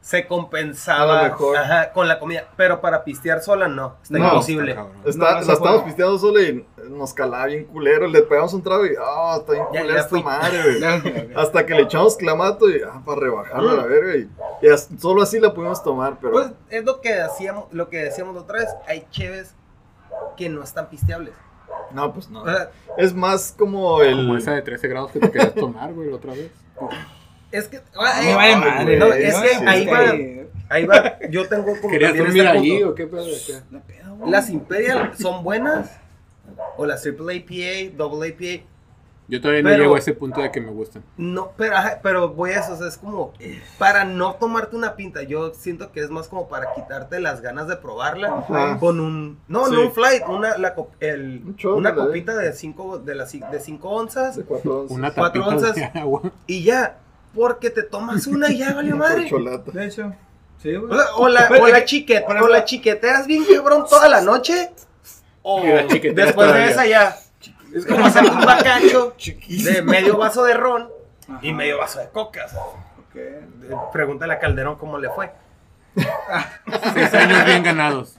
se 0.00 0.26
compensaba 0.26 1.24
mejor. 1.24 1.56
ajá, 1.56 1.92
con 1.92 2.08
la 2.08 2.18
comida. 2.18 2.48
Pero 2.56 2.80
para 2.80 3.04
pistear 3.04 3.40
sola 3.42 3.68
no. 3.68 3.96
Está 4.02 4.18
No, 4.18 4.24
imposible. 4.28 4.70
Está. 4.70 4.86
Está, 5.04 5.24
No, 5.34 5.40
no 5.40 5.46
la 5.46 5.52
estábamos 5.52 5.70
puede. 5.80 5.84
pisteando 5.84 6.18
solo 6.18 6.40
y 6.42 6.66
nos 6.88 7.12
calaba 7.12 7.46
bien 7.46 7.64
culero. 7.64 8.06
Le 8.06 8.22
pegamos 8.22 8.54
un 8.54 8.62
trago 8.62 8.86
y, 8.86 8.90
ah, 8.98 9.36
está 9.40 9.52
bien 9.52 9.64
Ya, 9.72 9.80
culera 9.80 9.94
ya 9.94 10.00
esta 10.00 10.08
fui. 10.10 10.22
madre. 10.22 11.32
Hasta 11.36 11.66
que 11.66 11.74
le 11.74 11.82
echamos 11.82 12.16
clamato 12.16 12.70
y, 12.70 12.80
ah, 12.82 13.02
para 13.04 13.20
rebajarla 13.20 13.72
a 13.72 13.76
la 13.76 13.84
verga. 13.86 14.16
Y, 14.16 14.30
y 14.62 14.70
as- 14.70 14.88
solo 14.98 15.20
así 15.22 15.40
la 15.40 15.52
pudimos 15.52 15.82
tomar, 15.82 16.16
pero. 16.20 16.32
Pues 16.32 16.50
es 16.70 16.84
lo 16.84 17.00
que 17.00 17.20
hacíamos, 17.20 17.66
lo 17.72 17.88
que 17.90 17.98
decíamos 18.04 18.36
otra 18.36 18.60
vez. 18.60 18.68
Hay 18.86 19.06
cheves 19.10 19.54
que 20.36 20.48
no 20.48 20.62
están 20.62 20.88
pisteables. 20.88 21.34
No, 21.92 22.12
pues 22.12 22.28
no. 22.28 22.44
Sea, 22.44 22.70
Es 22.96 23.14
más 23.14 23.54
como 23.56 24.02
el. 24.02 24.16
Como 24.16 24.36
esa 24.36 24.52
de 24.54 24.62
13 24.62 24.88
grados 24.88 25.10
que 25.12 25.20
te 25.20 25.30
querías 25.30 25.54
tomar, 25.54 25.92
güey, 25.92 26.10
la 26.10 26.16
otra 26.16 26.32
vez. 26.32 26.50
es 27.52 27.68
que. 27.68 27.80
Vale 27.96 28.34
madre. 28.56 28.96
No, 28.98 29.06
güey. 29.08 29.22
es 29.24 29.34
No, 29.34 29.42
que 29.42 29.48
sí, 29.48 29.64
ahí 29.66 29.84
sí. 29.84 29.90
va. 29.90 30.44
Ahí 30.70 30.84
va. 30.84 31.18
Yo 31.30 31.48
tengo 31.48 31.64
como 31.80 31.88
¿Querías 31.90 32.16
dormir 32.16 32.44
este 32.44 32.58
allí 32.58 32.70
punto. 32.72 32.88
o 32.90 32.94
qué 32.94 33.06
pedo? 33.06 33.24
¿Qué? 33.46 33.54
No 33.70 33.80
pedo, 33.80 34.14
güey. 34.16 34.30
Las 34.30 34.50
Imperial 34.50 35.12
son 35.18 35.42
buenas. 35.42 35.90
O 36.76 36.86
las 36.86 37.02
Triple 37.02 37.36
APA, 37.38 37.96
Double 37.96 38.28
APA. 38.28 38.64
Yo 39.30 39.40
todavía 39.42 39.62
no 39.62 39.68
Pero- 39.68 39.82
llego 39.82 39.94
a 39.94 39.98
ese 39.98 40.14
punto 40.14 40.40
de 40.40 40.50
que 40.50 40.60
me 40.60 40.70
gustan. 40.70 41.04
No, 41.18 41.52
pero, 41.56 41.76
pero 42.02 42.28
voy 42.30 42.52
a 42.52 42.60
eso, 42.60 42.72
o 42.72 42.76
sea, 42.78 42.88
es 42.88 42.96
como 42.96 43.34
para 43.78 44.04
no 44.04 44.34
tomarte 44.36 44.74
una 44.74 44.96
pinta. 44.96 45.22
Yo 45.22 45.52
siento 45.52 45.92
que 45.92 46.00
es 46.00 46.08
más 46.08 46.28
como 46.28 46.48
para 46.48 46.72
quitarte 46.74 47.20
las 47.20 47.42
ganas 47.42 47.68
de 47.68 47.76
probarla 47.76 48.28
Ajá. 48.48 48.78
con 48.78 49.00
un, 49.00 49.38
no, 49.46 49.66
Sí. 49.66 49.72
no 49.74 49.80
un 49.82 49.92
flight, 49.92 50.22
una, 50.28 50.56
la, 50.56 50.74
el- 51.00 51.42
Un 51.62 51.74
una 51.74 51.94
copita 51.94 52.34
de 52.36 52.52
5 52.54 52.98
de 53.00 53.14
las 53.14 53.30
de 53.32 53.60
cinco 53.60 53.90
onzas 53.90 54.36
De 54.36 54.44
cuatro 54.44 54.80
onzas. 54.80 54.96
Una 54.96 55.10
Cuatro 55.12 55.46
onzas. 55.46 55.74
de 55.76 55.84
agua. 55.84 56.22
y 56.46 56.62
ya, 56.64 56.96
porque 57.34 57.68
te 57.68 57.82
tomas 57.82 58.26
una 58.26 58.50
y 58.50 58.58
ya 58.58 58.72
valió 58.74 58.96
madre. 58.96 59.28
Corcholata. 59.28 59.70
De 59.72 59.86
hecho. 59.86 60.12
Sí, 60.62 60.74
güey. 60.74 60.90
O, 61.18 61.28
la, 61.28 61.48
o 61.60 61.68
la 61.68 61.84
chiquet, 61.84 62.24
o 62.26 62.48
la 62.48 62.64
chiqueteas 62.64 63.26
bien 63.26 63.44
cabrón 63.44 63.84
toda 63.88 64.08
la 64.08 64.22
noche. 64.22 64.70
O 65.42 65.62
Y 65.64 65.68
la 65.68 65.86
chiqueteas 65.86 66.28
después 66.28 66.46
todavía. 66.48 66.66
de 66.66 66.72
esa 66.72 66.86
ya. 66.86 67.16
Es 67.74 67.86
como 67.86 68.06
hacer 68.06 68.24
un 68.24 68.40
bacacho 68.44 69.14
de 69.64 69.82
medio 69.82 70.16
vaso 70.16 70.44
de 70.44 70.54
ron 70.54 70.88
Ajá. 71.28 71.38
y 71.42 71.52
medio 71.52 71.78
vaso 71.78 72.00
de 72.00 72.08
coca. 72.08 72.46
o 72.46 72.48
sea. 72.48 72.60
Ok. 72.60 73.14
Eh, 73.16 73.40
Pregúntale 73.92 74.32
a 74.34 74.38
Calderón 74.38 74.76
cómo 74.76 74.98
le 74.98 75.08
fue. 75.10 75.30
Seis 76.94 77.14
años 77.14 77.44
bien 77.44 77.62
ganados. 77.62 78.16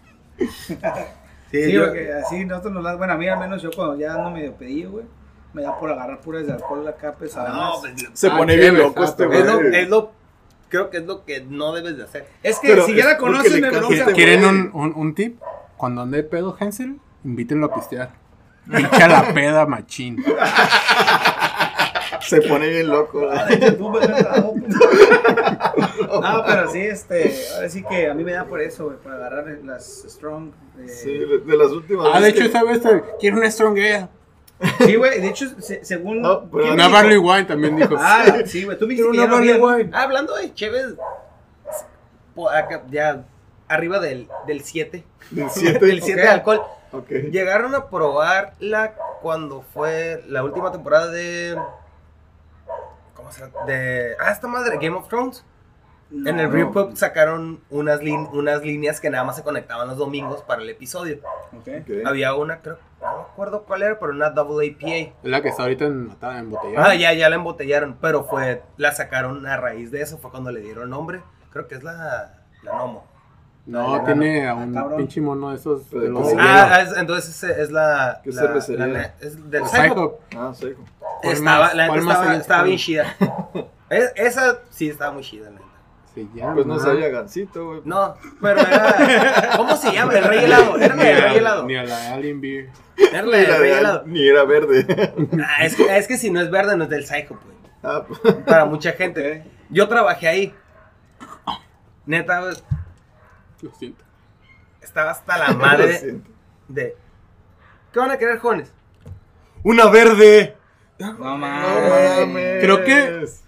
Sí, 1.51 1.77
porque 1.77 2.13
así 2.13 2.45
nosotros 2.45 2.73
nos 2.73 2.83
las. 2.83 2.97
Bueno, 2.97 3.13
a 3.13 3.17
mí 3.17 3.27
al 3.27 3.39
menos 3.39 3.61
yo 3.61 3.71
cuando 3.75 3.97
ya 3.97 4.13
ando 4.13 4.29
medio 4.31 4.53
pedido, 4.53 4.91
güey. 4.91 5.05
Me 5.51 5.63
da 5.63 5.79
por 5.79 5.91
agarrar 5.91 6.19
puras 6.21 6.45
de 6.45 6.53
alcohol 6.53 6.87
acá 6.87 7.13
pesadas. 7.15 7.51
No, 7.55 7.71
pues, 7.81 7.93
Se 8.13 8.27
Ah, 8.27 8.37
pone 8.37 8.53
qué 8.53 8.59
bien 8.61 8.77
loco 8.77 9.03
este 9.03 9.25
güey. 9.25 9.39
es, 9.39 9.45
lo, 9.47 9.59
es 9.61 9.89
lo- 9.89 10.11
creo 10.69 10.91
que 10.91 10.97
es 10.97 11.05
lo 11.07 11.25
que 11.25 11.41
no 11.41 11.73
debes 11.73 11.97
de 11.97 12.03
hacer. 12.03 12.27
es 12.43 12.59
que 12.59 12.67
Pero 12.67 12.85
si 12.85 12.93
ya 12.95 13.05
la 13.07 13.17
conocen, 13.17 13.59
me 13.59 13.71
bronca. 13.71 13.95
este 13.95 14.13
¿Quieren 14.13 14.45
un, 14.45 14.69
un, 14.75 14.93
un 14.95 15.15
tip? 15.15 15.39
Cuando 15.75 16.03
ande 16.03 16.21
pedo 16.21 16.55
Hansel, 16.59 16.99
invítenlo 17.23 17.65
a 17.65 17.73
pistear. 17.73 18.11
Echa 18.71 19.07
la 19.07 19.33
peda 19.33 19.65
machín. 19.65 20.23
Se 22.21 22.41
pone 22.41 22.67
bien 22.69 22.87
loco. 22.89 23.27
Ah, 23.31 23.45
güey. 23.47 23.59
de 23.59 23.65
hecho, 23.67 23.77
tú 23.77 23.89
me 23.89 23.99
has 23.99 24.23
dado. 24.23 24.53
No, 26.21 26.43
pero 26.45 26.69
sí, 26.71 26.79
este. 26.81 27.33
Ahora 27.55 27.69
sí 27.69 27.83
que 27.83 28.07
a 28.09 28.13
mí 28.13 28.23
me 28.23 28.33
da 28.33 28.45
por 28.45 28.61
eso, 28.61 28.85
güey. 28.85 28.97
Para 28.97 29.15
agarrar 29.15 29.45
las 29.63 30.03
strong. 30.07 30.51
eh, 30.79 30.87
Sí, 30.87 31.11
de, 31.17 31.57
las 31.57 31.71
últimas 31.71 32.07
Ah, 32.13 32.19
de 32.19 32.29
hecho, 32.29 32.41
que- 32.41 32.45
esa 32.47 32.63
vez 32.63 32.81
quiero 33.19 33.37
una 33.37 33.49
strong 33.49 33.77
ale. 33.77 34.07
Sí, 34.85 34.95
güey. 34.95 35.21
De 35.21 35.27
hecho, 35.29 35.45
se- 35.59 35.83
según. 35.85 36.21
No, 36.21 36.49
pero- 36.51 36.63
¿quién 36.63 36.73
Una 36.73 36.83
dijo? 36.87 36.95
barley 36.95 37.17
wine 37.17 37.45
también 37.45 37.75
dijo. 37.77 37.95
Ah, 37.97 38.25
sí, 38.45 38.65
güey. 38.65 38.77
Tú 38.77 38.85
me 38.85 38.91
dijiste 38.93 39.11
que 39.11 39.17
una 39.17 39.27
no 39.27 39.33
barley 39.35 39.53
wine. 39.59 39.89
Ah, 39.93 40.03
hablando 40.03 40.35
de 40.35 40.53
Chévez, 40.53 40.95
ya 42.91 43.23
arriba 43.67 43.99
del 43.99 44.27
7. 44.63 45.03
Del 45.31 45.49
7. 45.49 45.85
Del 45.85 46.01
7 46.01 46.19
Ok. 46.21 46.25
de 46.25 46.31
alcohol. 46.33 46.61
Llegaron 47.31 47.75
a 47.75 47.89
probarla 47.89 48.93
cuando 49.21 49.61
fue 49.61 50.23
la 50.27 50.43
última 50.43 50.71
temporada 50.71 51.07
de. 51.07 51.57
¿Cómo 53.13 53.31
se 53.31 53.41
llama? 53.41 53.65
De. 53.65 54.15
Ah, 54.19 54.31
esta 54.31 54.47
madre, 54.47 54.77
Game 54.81 54.95
of 54.97 55.07
Thrones. 55.07 55.45
En 56.11 56.39
el 56.39 56.47
No. 56.47 56.49
Brew 56.49 56.71
Pub 56.71 56.97
sacaron 56.97 57.61
unas, 57.69 58.01
lin- 58.01 58.29
unas 58.33 58.63
líneas 58.63 58.99
que 58.99 59.11
nada 59.11 59.23
más 59.23 59.35
se 59.35 59.43
conectaban 59.43 59.87
los 59.87 59.97
domingos 59.97 60.41
para 60.41 60.63
el 60.63 60.69
episodio. 60.71 61.19
Había 62.03 62.33
una, 62.33 62.61
creo, 62.63 62.79
no 62.99 63.15
me 63.15 63.21
acuerdo 63.31 63.63
cuál 63.65 63.83
era, 63.83 63.99
pero 63.99 64.13
una 64.13 64.31
Double 64.31 64.67
APA. 64.71 64.87
Es 65.21 65.29
la 65.29 65.43
que 65.43 65.49
está 65.49 65.61
ahorita 65.63 65.85
en, 65.85 66.09
botella. 66.49 66.83
Ah, 66.83 66.95
ya, 66.95 67.13
ya 67.13 67.29
la 67.29 67.35
embotellaron, 67.35 67.95
pero 68.01 68.23
fue, 68.23 68.63
la 68.77 68.91
sacaron 68.91 69.45
a 69.45 69.57
raíz 69.57 69.91
de 69.91 70.01
eso, 70.01 70.17
fue 70.17 70.31
cuando 70.31 70.51
le 70.51 70.61
dieron 70.61 70.89
nombre. 70.89 71.21
Creo 71.51 71.67
que 71.67 71.75
es 71.75 71.83
la, 71.83 72.39
la 72.63 72.73
Nomo. 72.75 73.05
No, 73.69 74.03
tiene 74.03 74.47
a 74.47 74.51
ah, 74.51 74.55
un 74.55 74.73
cabrón. 74.73 74.97
pinche 74.97 75.21
mono 75.21 75.51
de 75.51 75.55
esos. 75.57 75.89
De 75.91 76.09
los. 76.09 76.27
Ah, 76.39 76.81
es- 76.81 76.97
entonces 76.97 77.43
es, 77.43 77.57
es 77.57 77.71
la... 77.71 78.19
¿Qué 78.23 78.31
la- 78.31 78.41
cervecería 78.41 78.87
la- 78.87 79.13
es 79.21 79.49
del 79.51 79.65
Psycho. 79.67 80.19
Psycho. 80.19 80.19
Ah. 80.35 80.51
¿Cuál 81.21 81.33
Estaba, 81.33 81.59
más- 81.65 81.75
la 81.75 81.87
neta 81.87 81.99
estaba, 81.99 82.35
estaba 82.35 82.63
bien 82.63 82.77
chida. 82.79 83.15
Es- 83.89 84.11
esa 84.15 84.59
sí 84.69 84.89
estaba 84.89 85.11
muy 85.11 85.23
chida, 85.23 85.45
la 85.45 85.51
neta. 85.51 85.65
Se 86.15 86.27
llama. 86.33 86.53
Pues 86.55 86.65
no 86.65 86.79
sabía 86.79 87.09
gancito, 87.09 87.65
güey. 87.67 87.81
No, 87.85 88.15
pero 88.41 88.59
era... 88.59 89.51
¿Cómo 89.55 89.77
se 89.77 89.91
llama? 89.93 90.13
El 90.13 90.23
rey 90.23 90.43
helado. 90.45 90.77
Era 90.77 90.93
a, 90.95 90.97
rey 90.97 91.37
helado. 91.37 91.65
ni 91.65 91.75
a 91.75 91.83
la 91.83 92.13
Alien 92.15 92.41
Beer. 92.41 92.69
Era 92.97 93.19
era, 93.19 93.57
rey 93.57 93.71
helado. 93.71 94.03
ni 94.07 94.27
era 94.27 94.43
verde. 94.45 95.13
Ah, 95.45 95.63
es, 95.63 95.75
que, 95.75 95.95
es 95.97 96.07
que 96.07 96.17
si 96.17 96.31
no 96.31 96.41
es 96.41 96.49
verde 96.49 96.75
no 96.75 96.85
es 96.85 96.89
del 96.89 97.05
Psycho, 97.05 97.37
pues. 97.39 97.55
Ah, 97.83 98.03
pues, 98.07 98.33
Para 98.45 98.65
mucha 98.65 98.93
gente. 98.93 99.43
Yo 99.69 99.87
trabajé 99.87 100.27
ahí. 100.27 100.53
Neta, 102.05 102.41
güey, 102.41 102.55
Lo 103.61 103.71
siento. 103.73 104.03
estaba 104.81 105.11
hasta 105.11 105.37
la 105.37 105.47
lo 105.51 105.57
madre 105.57 105.97
siento. 105.97 106.29
de... 106.67 106.95
¿Qué 107.91 107.99
van 107.99 108.11
a 108.11 108.17
querer, 108.17 108.37
jóvenes? 108.39 108.71
¡Una 109.63 109.87
verde! 109.89 110.55
No 110.99 111.37
mames. 111.37 112.61
Creo 112.63 112.83
que- 112.83 113.25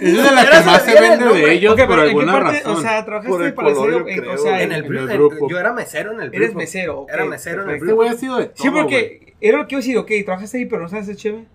Es 0.00 0.12
de 0.22 0.30
la 0.30 0.44
que 0.48 0.60
más 0.64 0.82
se 0.82 1.00
vende 1.00 1.24
¿no, 1.24 1.32
de 1.32 1.52
ellos 1.52 1.72
Ok, 1.72 1.78
por 1.80 1.88
pero 1.88 2.02
¿en 2.02 2.04
qué 2.04 2.10
alguna 2.20 2.32
parte? 2.32 2.58
razón. 2.60 2.76
O 2.76 2.80
sea, 2.80 2.96
Por 2.96 3.04
trabajaste 3.06 3.44
el 3.46 3.54
para 3.54 3.70
yo 3.72 3.86
en- 4.08 4.18
creo, 4.20 4.34
o 4.34 4.38
sea. 4.38 4.62
En 4.62 4.72
el, 4.72 4.84
En 4.84 5.10
el 5.10 5.18
pub. 5.18 5.50
Yo 5.50 5.58
era 5.58 5.72
mesero 5.72 6.12
en 6.12 6.20
el 6.20 6.26
Eres 6.28 6.38
brew 6.40 6.52
pub. 6.52 6.58
mesero, 6.58 7.06
Era 7.08 7.24
mesero 7.24 7.62
en 7.62 7.68
el 7.70 7.74
este 7.76 7.84
brew 7.86 7.96
güey 7.96 8.08
ha 8.10 8.14
sido 8.14 8.36
de 8.36 8.44
todo. 8.46 8.54
Sí, 8.62 8.70
porque 8.70 9.34
era 9.40 9.58
lo 9.58 9.66
que 9.66 9.74
iba 9.74 9.78
a 9.78 9.82
decir, 9.82 9.98
ok, 9.98 10.10
trabajaste 10.26 10.58
ahí, 10.58 10.66
pero 10.66 10.82
no 10.82 10.88
sabes 10.88 11.04
hacer 11.04 11.16
chévere. 11.16 11.46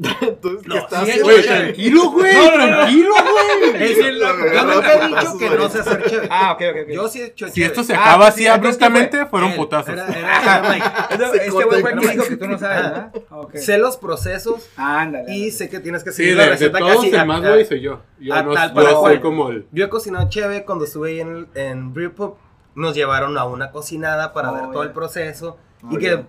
Entonces, 0.22 0.66
No, 0.66 0.74
¿qué 0.74 0.80
estás 0.80 1.04
sí, 1.04 1.10
haciendo? 1.10 1.42
Tranquilo, 1.42 2.10
güey. 2.10 2.32
No, 2.34 2.50
no, 2.56 2.66
no. 2.66 2.76
Tranquilo, 2.78 3.10
güey. 3.10 3.82
Es 3.82 3.96
decir, 3.96 4.14
La 4.14 4.28
yo 4.54 4.64
nunca 4.64 4.94
he 4.94 5.08
dicho 5.08 5.38
que 5.38 5.50
no 5.50 5.68
sé 5.68 5.78
hacer 5.80 6.04
chévere. 6.10 6.28
Ah, 6.30 6.52
ok, 6.52 6.62
ok, 6.70 6.76
ok. 6.84 6.88
Yo 6.94 7.08
sí 7.08 7.20
he 7.20 7.24
hecho 7.26 7.46
Si 7.48 7.52
chévere. 7.54 7.66
esto 7.72 7.84
se 7.84 7.94
Ah, 7.94 8.02
acaba 8.04 8.26
así 8.28 8.40
sí, 8.40 8.46
entonces, 8.46 8.76
¿qué 8.78 8.84
abruptamente, 8.86 9.16
fue? 9.18 9.26
fueron 9.28 9.50
Él, 9.50 9.56
putazos. 9.56 9.88
Era, 9.90 10.06
era, 10.08 11.08
era 11.10 11.26
este 11.34 11.50
güey 11.50 11.80
fue 11.80 11.92
el 11.92 11.98
que 12.00 12.08
dijo 12.08 12.24
que 12.28 12.36
tú 12.36 12.46
no 12.48 12.58
sabes, 12.58 12.76
¿verdad? 12.82 13.12
Ok. 13.30 13.56
Sé 13.56 13.78
los 13.78 13.96
procesos 13.98 14.68
Ándale. 14.76 15.34
y 15.34 15.50
sé 15.50 15.68
que 15.68 15.80
tienes 15.80 16.02
que 16.02 16.10
Sí, 16.12 16.16
seguir 16.18 16.32
de, 16.32 16.36
la 16.38 16.44
de 16.44 16.50
receta 16.50 16.78
todos 16.78 16.94
casi 16.96 17.10
el 17.14 17.26
más 17.26 17.40
güey 17.42 17.64
soy 17.66 17.80
yo. 17.82 18.00
Yo 18.18 18.42
no 18.42 18.52
tal 18.54 18.72
para 18.72 18.90
soy 18.92 19.20
como 19.20 19.50
el... 19.50 19.66
Yo 19.72 19.84
he 19.84 19.88
cocinado 19.90 20.28
chévere 20.28 20.64
cuando 20.64 20.84
estuve 20.86 21.10
ahí 21.10 21.20
en, 21.20 21.46
en 21.54 21.92
Brew 21.92 22.12
Pub. 22.14 22.36
Nos 22.74 22.94
llevaron 22.94 23.36
a 23.36 23.44
una 23.44 23.70
cocinada 23.72 24.32
para 24.32 24.50
Oh, 24.50 24.54
ver 24.54 24.62
todo 24.70 24.82
ya. 24.82 24.88
el 24.88 24.92
proceso 24.92 25.58
Oh, 25.82 25.92
y 25.94 25.98
que 25.98 26.06
ya. 26.06 26.22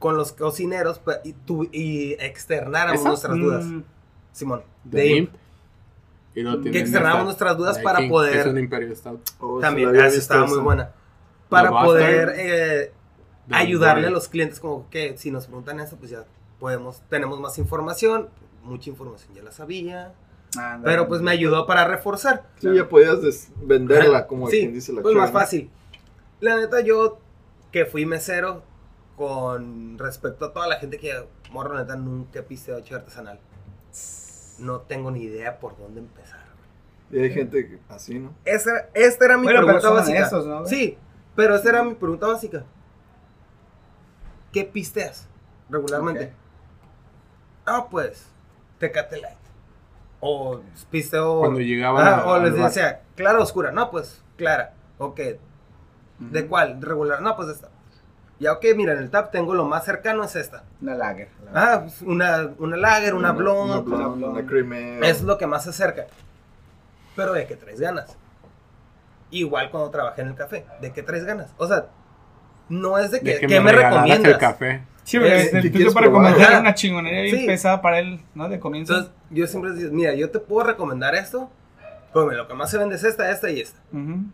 Con 0.00 0.16
los 0.16 0.32
cocineros 0.32 1.00
y, 1.22 1.32
tu- 1.34 1.68
y 1.70 2.14
externáramos 2.14 3.00
¿Esa? 3.00 3.08
nuestras 3.10 3.36
dudas. 3.36 3.64
Mm, 3.64 3.82
Simón, 4.32 4.62
de 4.82 5.06
Imp. 5.06 5.34
Y 6.34 6.70
que 6.70 6.80
esta, 6.80 7.22
nuestras 7.22 7.56
dudas 7.56 7.78
para 7.80 7.98
King, 7.98 8.08
poder- 8.08 8.36
Es 8.38 8.46
un 8.46 8.58
Imperial 8.58 8.96
Stout. 8.96 9.20
Oh, 9.40 9.60
también, 9.60 9.92
visto 9.92 10.06
estaba 10.18 10.46
muy 10.46 10.58
buena. 10.58 10.90
Para 11.48 11.70
poder 11.70 12.32
eh, 12.36 12.92
ayudarle 13.50 14.06
a 14.06 14.10
los 14.10 14.28
clientes 14.28 14.58
como 14.58 14.88
que 14.90 15.16
si 15.18 15.30
nos 15.30 15.46
preguntan 15.46 15.78
eso, 15.80 15.96
pues 15.96 16.10
ya 16.10 16.24
podemos, 16.58 17.02
tenemos 17.08 17.38
más 17.38 17.58
información. 17.58 18.28
Mucha 18.64 18.90
información 18.90 19.34
ya 19.34 19.42
la 19.42 19.52
sabía. 19.52 20.14
Pero 20.82 21.08
pues 21.08 21.20
me 21.20 21.30
ayudó 21.30 21.66
para 21.66 21.86
reforzar. 21.86 22.48
Sí, 22.58 22.68
ya 22.74 22.88
podías 22.88 23.50
venderla, 23.62 24.26
como 24.26 24.48
sí, 24.48 24.60
quien 24.60 24.72
dice 24.72 24.92
la 24.92 25.02
pues 25.02 25.14
más 25.14 25.30
fácil. 25.30 25.70
La 26.40 26.56
neta, 26.56 26.80
yo 26.80 27.18
que 27.70 27.84
fui 27.86 28.06
mesero, 28.06 28.62
con 29.24 29.98
respecto 29.98 30.46
a 30.46 30.52
toda 30.54 30.66
la 30.66 30.76
gente 30.76 30.96
que, 30.98 31.12
morro, 31.50 31.76
neta, 31.76 31.94
nunca 31.94 32.38
he 32.38 32.42
pisteado 32.42 32.80
chévere 32.80 33.02
artesanal. 33.04 33.38
No 34.60 34.80
tengo 34.80 35.10
ni 35.10 35.24
idea 35.24 35.60
por 35.60 35.76
dónde 35.76 36.00
empezar. 36.00 36.40
Y 37.10 37.18
hay 37.18 37.30
gente 37.30 37.68
que- 37.68 37.78
así, 37.90 38.18
¿no? 38.18 38.32
Esa, 38.46 38.86
esta 38.94 39.26
era 39.26 39.36
mi 39.36 39.42
Bueno, 39.44 39.60
pregunta 39.66 39.90
básica. 39.90 40.16
honestos, 40.16 40.46
¿no? 40.46 40.64
Sí, 40.64 40.96
pero 41.36 41.54
esta 41.54 41.68
era 41.68 41.82
mi 41.84 41.94
pregunta 41.96 42.28
básica. 42.28 42.64
¿Qué 44.52 44.64
pisteas 44.64 45.28
regularmente? 45.68 46.24
Ok. 46.24 46.30
Ah, 47.66 47.86
pues, 47.90 48.26
Tecate 48.78 49.20
Light. 49.20 49.36
O 50.20 50.60
pisteo... 50.90 51.40
Cuando 51.40 51.60
llegaban 51.60 52.06
Ah, 52.08 52.20
a- 52.20 52.26
o 52.26 52.38
les 52.38 52.52
al 52.54 52.58
bar. 52.58 52.68
decía, 52.70 53.02
clara 53.16 53.38
o 53.38 53.42
oscura. 53.42 53.70
No, 53.70 53.90
pues, 53.90 54.24
clara. 54.38 54.72
Ok. 54.96 55.20
¿De 56.18 56.40
Ujú. 56.40 56.48
cuál? 56.48 56.80
Regular. 56.80 57.20
No, 57.20 57.36
pues 57.36 57.48
esta. 57.50 57.68
Ya, 58.40 58.52
ok, 58.54 58.64
mira, 58.74 58.94
en 58.94 58.98
el 59.00 59.10
tap 59.10 59.30
tengo 59.30 59.54
lo 59.54 59.66
más 59.66 59.84
cercano 59.84 60.24
es 60.24 60.34
esta. 60.34 60.64
Una 60.80 60.94
lager. 60.94 61.28
Ah, 61.54 61.80
pues, 61.82 62.00
una, 62.02 62.48
una 62.58 62.76
lager, 62.76 63.14
una, 63.14 63.32
blonde. 63.32 63.74
Una 63.74 63.80
blonde, 63.82 64.16
blonde. 64.18 64.40
una 64.40 64.48
cream 64.48 64.72
ale. 64.72 65.08
Es 65.10 65.20
lo 65.22 65.36
que 65.38 65.46
más 65.46 65.64
se 65.64 65.70
acerca. 65.70 66.06
Pero 67.14 67.34
de 67.34 67.46
que 67.46 67.54
traes 67.56 67.78
ganas. 67.80 68.16
Igual 69.30 69.70
cuando 69.70 69.90
trabajé 69.90 70.22
en 70.22 70.28
el 70.28 70.34
café. 70.34 70.64
¿De 70.80 70.90
qué 70.92 71.02
traes 71.02 71.24
ganas? 71.24 71.52
O 71.58 71.66
sea, 71.68 71.86
no 72.70 72.96
es 72.98 73.10
de 73.10 73.20
que, 73.20 73.34
De 73.34 73.40
que 73.40 73.46
¿qué 73.46 73.60
me, 73.60 73.66
me 73.66 73.72
recomiendas. 73.72 74.32
el 74.32 74.38
café. 74.38 74.82
Sí, 75.04 75.18
porque 75.18 75.36
Es- 75.40 75.52
el 75.54 75.62
¿qué 75.62 75.70
título 75.70 75.92
quieres 75.92 76.12
para 76.12 76.36
era 76.46 76.60
una 76.60 76.74
chingonería 76.74 77.22
bien 77.22 77.38
Sí. 77.40 77.46
pesada 77.46 77.82
para 77.82 77.98
él, 77.98 78.20
¿no? 78.34 78.48
De 78.48 78.58
comienzo. 78.58 78.92
Entonces, 78.94 79.14
yo 79.30 79.46
siempre 79.46 79.72
digo, 79.74 79.90
mira, 79.92 80.14
yo 80.14 80.30
te 80.30 80.38
puedo 80.38 80.66
recomendar 80.66 81.14
esto. 81.14 81.50
Pero 82.14 82.30
lo 82.30 82.48
que 82.48 82.54
más 82.54 82.70
se 82.70 82.78
vende 82.78 82.96
es 82.96 83.04
esta, 83.04 83.30
esta 83.30 83.50
y 83.50 83.60
esta. 83.60 83.78
Ujú. 83.92 84.00
Me 84.06 84.30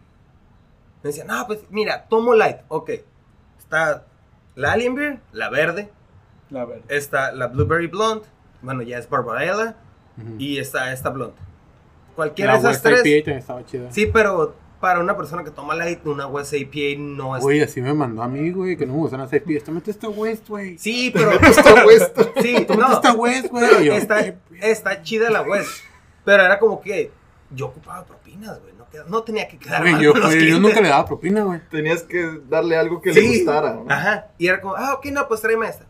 decían, 1.03 1.27
no, 1.27 1.45
pues 1.47 1.61
mira, 1.71 2.05
tomo 2.09 2.35
light. 2.35 2.59
Ok. 2.69 2.91
Está 3.67 4.05
la 4.55 4.73
Alien 4.73 4.95
Beer, 4.95 5.19
la 5.33 5.51
verde. 5.51 5.91
La 6.51 6.65
verdad. 6.65 6.85
Está 6.89 7.33
la 7.33 7.49
Blueberry 7.49 7.89
Blonde. 7.89 8.25
Bueno, 8.63 8.83
ya 8.83 8.99
es 8.99 9.09
Barbarella. 9.11 9.77
Ujú. 10.17 10.37
Y 10.39 10.59
está 10.59 10.93
esta 10.93 11.11
Blonde. 11.11 11.35
Cualquiera 12.15 12.55
La 12.55 12.61
de 12.63 12.71
esas 12.71 12.85
West 12.85 12.87
IPA 12.87 13.03
tres. 13.03 13.25
también 13.25 13.39
estaba 13.39 13.67
chida. 13.67 13.93
Sí, 13.93 14.07
pero 14.07 14.55
para 14.81 15.01
una 15.01 15.17
persona 15.17 15.43
que 15.43 15.51
toma 15.51 15.75
light, 15.75 16.07
una 16.07 16.27
West 16.29 16.55
APA 16.55 16.97
no 16.99 17.37
es. 17.37 17.43
Güey, 17.43 17.61
así 17.63 17.83
me 17.83 17.93
mandó 17.93 18.23
a 18.23 18.29
mí, 18.29 18.51
güey, 18.53 18.77
que 18.77 18.87
no 18.87 18.93
me 18.95 18.99
gustan 19.01 19.21
las 19.21 19.33
IPAs. 19.33 19.65
Tómate 19.65 19.91
esta 19.91 20.09
West, 20.09 20.49
güey. 20.49 20.79
Sí, 20.79 21.11
pero. 21.13 21.33
Está 21.33 21.83
puesto. 21.83 22.33
sí, 22.41 22.65
Tómate 22.67 22.89
no. 22.91 22.95
esta 22.95 23.13
West, 23.15 23.47
güey. 23.49 23.89
Está, 23.97 24.21
"Eh, 24.21 24.39
está 24.61 25.03
chida 25.03 25.29
la 25.31 25.43
West. 25.43 25.71
Pero 26.25 26.43
era 26.45 26.59
como 26.59 26.81
que 26.81 27.11
yo 27.51 27.67
ocupaba 27.67 28.05
propinas, 28.05 28.61
güey. 28.63 28.75
No, 29.05 29.23
tenía 29.23 29.47
que 29.49 29.59
quedar 29.59 29.81
güey, 29.83 29.93
mal 29.95 30.03
yo, 30.03 30.13
con 30.13 30.21
los 30.23 30.31
güey, 30.31 30.41
yo 30.41 30.45
clientes. 30.47 30.69
nunca 30.71 30.81
le 30.81 30.89
daba 30.89 31.05
propina, 31.07 31.43
güey. 31.45 31.61
Tenías 31.71 32.03
que 32.03 32.41
darle 32.49 32.77
algo 32.77 33.01
que 33.01 33.13
Sí. 33.15 33.21
le 33.21 33.29
gustara. 33.39 33.75
¿no? 33.75 33.87
Ajá. 33.89 34.29
Y 34.39 34.49
era 34.49 34.61
como, 34.61 34.75
ah, 34.77 34.95
ok, 34.95 35.07
no, 35.07 35.29
pues 35.29 35.41
tráeme 35.41 35.69
esta. 35.69 35.85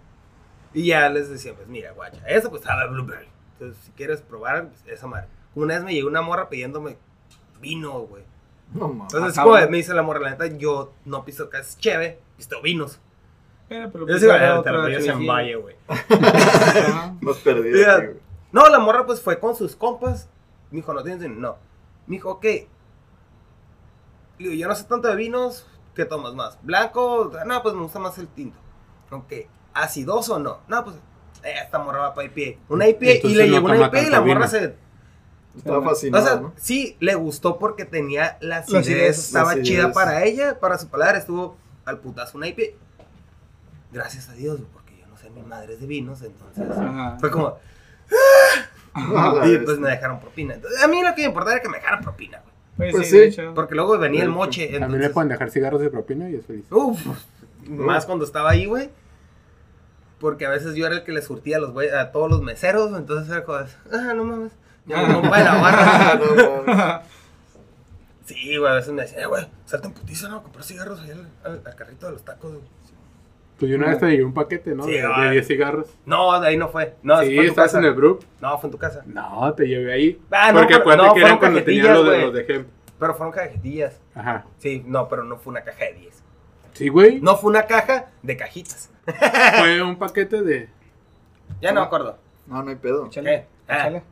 Y 0.74 0.86
ya 0.86 1.09
les 1.09 1.30
decía, 1.30 1.54
pues 1.54 1.68
mira, 1.68 1.92
guacha, 1.92 2.20
esa 2.26 2.50
pues 2.50 2.62
sabe 2.62 2.82
a 2.82 2.86
blueberry. 2.86 3.28
Entonces, 3.52 3.82
si 3.84 3.90
quieres 3.92 4.20
probar, 4.20 4.68
pues, 4.68 4.82
esa 4.86 5.07
madre. 5.07 5.28
Una 5.54 5.74
vez 5.74 5.84
me 5.84 5.94
llegó 5.94 6.09
una 6.09 6.20
morra 6.20 6.48
pidiéndome 6.50 6.98
vino, 7.61 8.00
güey. 8.00 8.24
No 8.74 8.88
mames. 8.88 9.14
Entonces, 9.14 9.38
Ajá, 9.38 9.44
como 9.44 9.70
me 9.70 9.76
dice 9.78 9.94
la 9.94 10.02
morra, 10.02 10.20
la 10.20 10.30
neta, 10.30 10.46
yo 10.46 10.92
no 11.04 11.24
pisto 11.24 11.48
casi 11.48 11.78
cheve, 11.78 12.18
pisto 12.36 12.61
vinos. 12.61 13.00
Pero, 13.68 13.90
pero, 13.90 14.04
Yo 14.04 14.12
pues, 14.12 14.20
sí, 14.20 14.28
te 14.62 14.70
lo 14.70 14.86
en. 14.86 15.26
Valle, 15.26 15.57
güey. 15.57 15.76
Más 17.20 17.36
perdido. 17.38 18.14
No, 18.52 18.68
la 18.68 18.78
morra 18.78 19.07
pues 19.07 19.20
fue 19.20 19.38
con 19.40 19.57
sus 19.57 19.74
compas. 19.74 20.28
Me 20.70 20.76
dijo, 20.76 20.92
no 20.94 21.02
tienes 21.02 21.20
vino. 21.22 21.34
No. 21.40 21.57
Me 22.07 22.16
dijo, 22.16 22.30
ok. 22.30 22.46
Le 24.39 24.49
digo, 24.51 24.61
yo 24.61 24.68
no 24.68 24.74
sé 24.74 24.84
tanto 24.84 25.09
de 25.09 25.16
vinos. 25.16 25.66
¿Qué 25.95 26.05
tomas 26.05 26.34
más? 26.34 26.59
¿Blanco? 26.62 27.32
No, 27.47 27.62
pues 27.62 27.74
me 27.74 27.82
gusta 27.82 27.99
más 27.99 28.18
el 28.18 28.28
tinto. 28.28 28.59
Ok. 29.11 29.32
¿Acidoso 29.72 30.34
o 30.34 30.39
no? 30.39 30.59
No, 30.68 30.84
pues 30.84 30.97
eh, 31.43 31.55
esta 31.62 31.78
morra 31.78 32.01
va 32.01 32.14
para 32.14 32.26
IPA. 32.28 32.59
Una 32.68 32.87
IPA 32.89 33.05
y 33.05 33.11
Entonces 33.11 33.39
le 33.39 33.47
no 33.49 33.53
llegó 33.55 33.66
una 33.66 33.87
IPA 33.87 34.01
y 34.03 34.11
la 34.11 34.20
morra 34.20 34.34
vino. 34.47 34.49
se... 34.49 34.76
Estaba 35.57 35.78
O 35.78 35.82
fascinado, 35.82 36.26
sea, 36.26 36.37
¿no? 36.37 36.53
sí, 36.57 36.97
le 37.01 37.14
gustó 37.14 37.59
porque 37.59 37.87
tenía 37.87 38.37
la 38.43 38.57
La 38.68 38.78
acidez, 38.80 39.18
estaba 39.18 39.55
la 39.55 39.62
chida 39.62 39.91
para 39.93 40.22
ella, 40.24 40.61
para 40.61 40.76
su 40.76 40.89
paladar, 40.89 41.16
estuvo 41.16 41.57
al 41.87 41.99
putazo 42.01 42.37
una 42.37 42.49
IPA. 42.49 42.76
Gracias 43.91 44.28
a 44.28 44.34
Dios, 44.34 44.61
porque 44.74 44.99
yo 44.99 45.07
no 45.07 45.16
sé 45.16 45.30
ni 45.30 45.41
madres 45.43 45.80
de 45.80 45.87
vinos, 45.87 46.20
entonces 46.20 46.62
Ajá. 46.70 47.16
fue 47.18 47.30
como, 47.30 47.59
y 49.47 49.59
pues 49.59 49.78
me 49.78 49.89
dejaron 49.89 50.20
propina. 50.20 50.55
Entonces, 50.55 50.82
a 50.82 50.89
mí 50.89 51.03
lo 51.03 51.14
que 51.14 51.22
me 51.22 51.28
importaba 51.28 51.55
era 51.55 51.62
que 51.62 51.68
me 51.70 51.78
dejaran 51.78 52.03
propina, 52.03 52.41
güey. 52.41 52.55
Pues, 52.77 52.93
Pues 52.93 53.07
sí, 53.07 53.11
sí. 53.12 53.18
de 53.18 53.27
hecho. 53.29 53.53
Porque 53.55 53.74
luego 53.74 53.97
venía 53.99 54.22
el 54.22 54.29
hecho. 54.31 54.37
moche. 54.37 54.62
También 54.64 54.81
le 54.81 54.87
entonces- 54.97 55.12
pueden 55.12 55.29
dejar 55.31 55.51
cigarros 55.51 55.81
de 55.81 55.91
propina 55.91 56.29
y 56.31 56.35
es 56.37 56.47
feliz. 56.47 56.64
Uf, 56.70 57.01
más 57.68 58.05
cuando 58.07 58.24
estaba 58.24 58.51
ahí, 58.51 58.66
güey. 58.66 58.91
Porque 60.20 60.47
a 60.47 60.51
veces 60.51 60.74
yo 60.74 60.87
era 60.87 60.97
el 60.97 61.05
que 61.05 61.12
le 61.12 61.22
surtía 61.22 61.57
a, 61.59 61.61
los 61.61 61.72
güey- 61.72 61.93
a 61.93 62.11
todos 62.12 62.31
los 62.31 62.43
meseros, 62.43 62.97
entonces 62.97 63.31
era 63.31 63.45
como, 63.45 63.59
ah, 63.59 64.14
no 64.14 64.24
mames. 64.24 64.53
Ya 64.87 65.03
me 65.07 65.14
compa 65.14 65.39
de 65.39 65.45
la 65.45 65.55
barra. 65.61 66.14
No 66.18 66.62
mames. 66.66 67.07
Sí, 68.24 68.57
güey, 68.57 68.70
a 68.72 68.74
veces 68.74 68.93
me 68.93 69.03
decía, 69.03 69.20
"Eh, 69.22 69.27
güey, 69.27 69.47
salta 69.66 69.87
en 69.89 69.95
putiza, 69.95 70.29
¿no? 70.29 70.43
Comprar 70.43 70.64
cigarros 70.64 71.01
ahí 71.01 71.11
al, 71.12 71.29
al- 71.45 71.62
al 71.64 71.74
carrito 71.77 72.07
de 72.07 72.12
los 72.12 72.24
tacos, 72.24 72.53
güey. 72.53 72.64
Pues 73.59 73.70
yo 73.70 73.78
una 73.78 73.86
vez 73.88 73.98
te 73.98 74.07
llevé 74.11 74.24
un 74.24 74.34
paquete, 74.34 74.74
¿no? 74.74 74.84
Sí, 74.84 74.92
de, 74.92 74.98
de 74.98 75.07
ay. 75.14 75.30
10 75.32 75.46
cigarros. 75.46 75.88
No, 76.04 76.38
de 76.40 76.48
ahí 76.48 76.57
no 76.59 76.68
fue. 76.68 76.94
No, 77.02 77.20
sí, 77.20 77.26
fue 77.26 77.34
en 77.36 77.36
tu 77.44 77.48
estás 77.50 77.64
casa. 77.66 77.78
en 77.78 77.84
el 77.86 77.94
group. 77.94 78.24
No, 78.40 78.59
fue 78.59 78.68
en 78.68 78.72
tu 78.72 78.78
casa. 78.78 79.02
No, 79.07 79.54
te 79.54 79.66
llevé 79.66 79.92
ahí. 79.92 80.20
Ah, 80.30 80.52
no, 80.52 80.59
Porque 80.61 80.74
acuérdate 80.74 81.09
no, 81.09 81.14
que 81.14 81.20
era 81.20 81.38
cuando 81.38 81.62
tenía 81.64 81.82
cajetillas, 81.84 81.96
lo 81.96 82.11
de 82.11 82.20
los 82.20 82.34
de 82.34 82.44
Gem. 82.44 82.66
Pero 82.98 83.14
fueron 83.14 83.32
cajetillas. 83.32 84.00
Ajá. 84.14 84.44
Sí, 84.59 84.82
no, 84.86 85.09
pero 85.09 85.24
no 85.24 85.38
fue 85.38 85.52
una 85.52 85.62
caja 85.62 85.86
de 85.86 85.92
10. 85.94 86.22
Sí, 86.74 86.88
güey. 86.88 87.20
No 87.22 87.36
fue 87.36 87.50
una 87.50 87.62
caja 87.66 88.11
de 88.22 88.36
cajitas. 88.36 88.90
Fue 89.59 89.82
un 89.82 89.96
paquete 89.96 90.42
de. 90.42 90.68
Ya 91.62 91.72
no 91.72 91.80
me 91.80 91.86
acuerdo. 91.86 92.18
No, 92.46 92.62
no 92.62 92.68
hay 92.70 92.76
pedo. 92.76 93.07
Échale, 93.07 93.30
¿Qué? 93.30 93.46
Ah. 93.72 93.78
échale. 93.78 94.02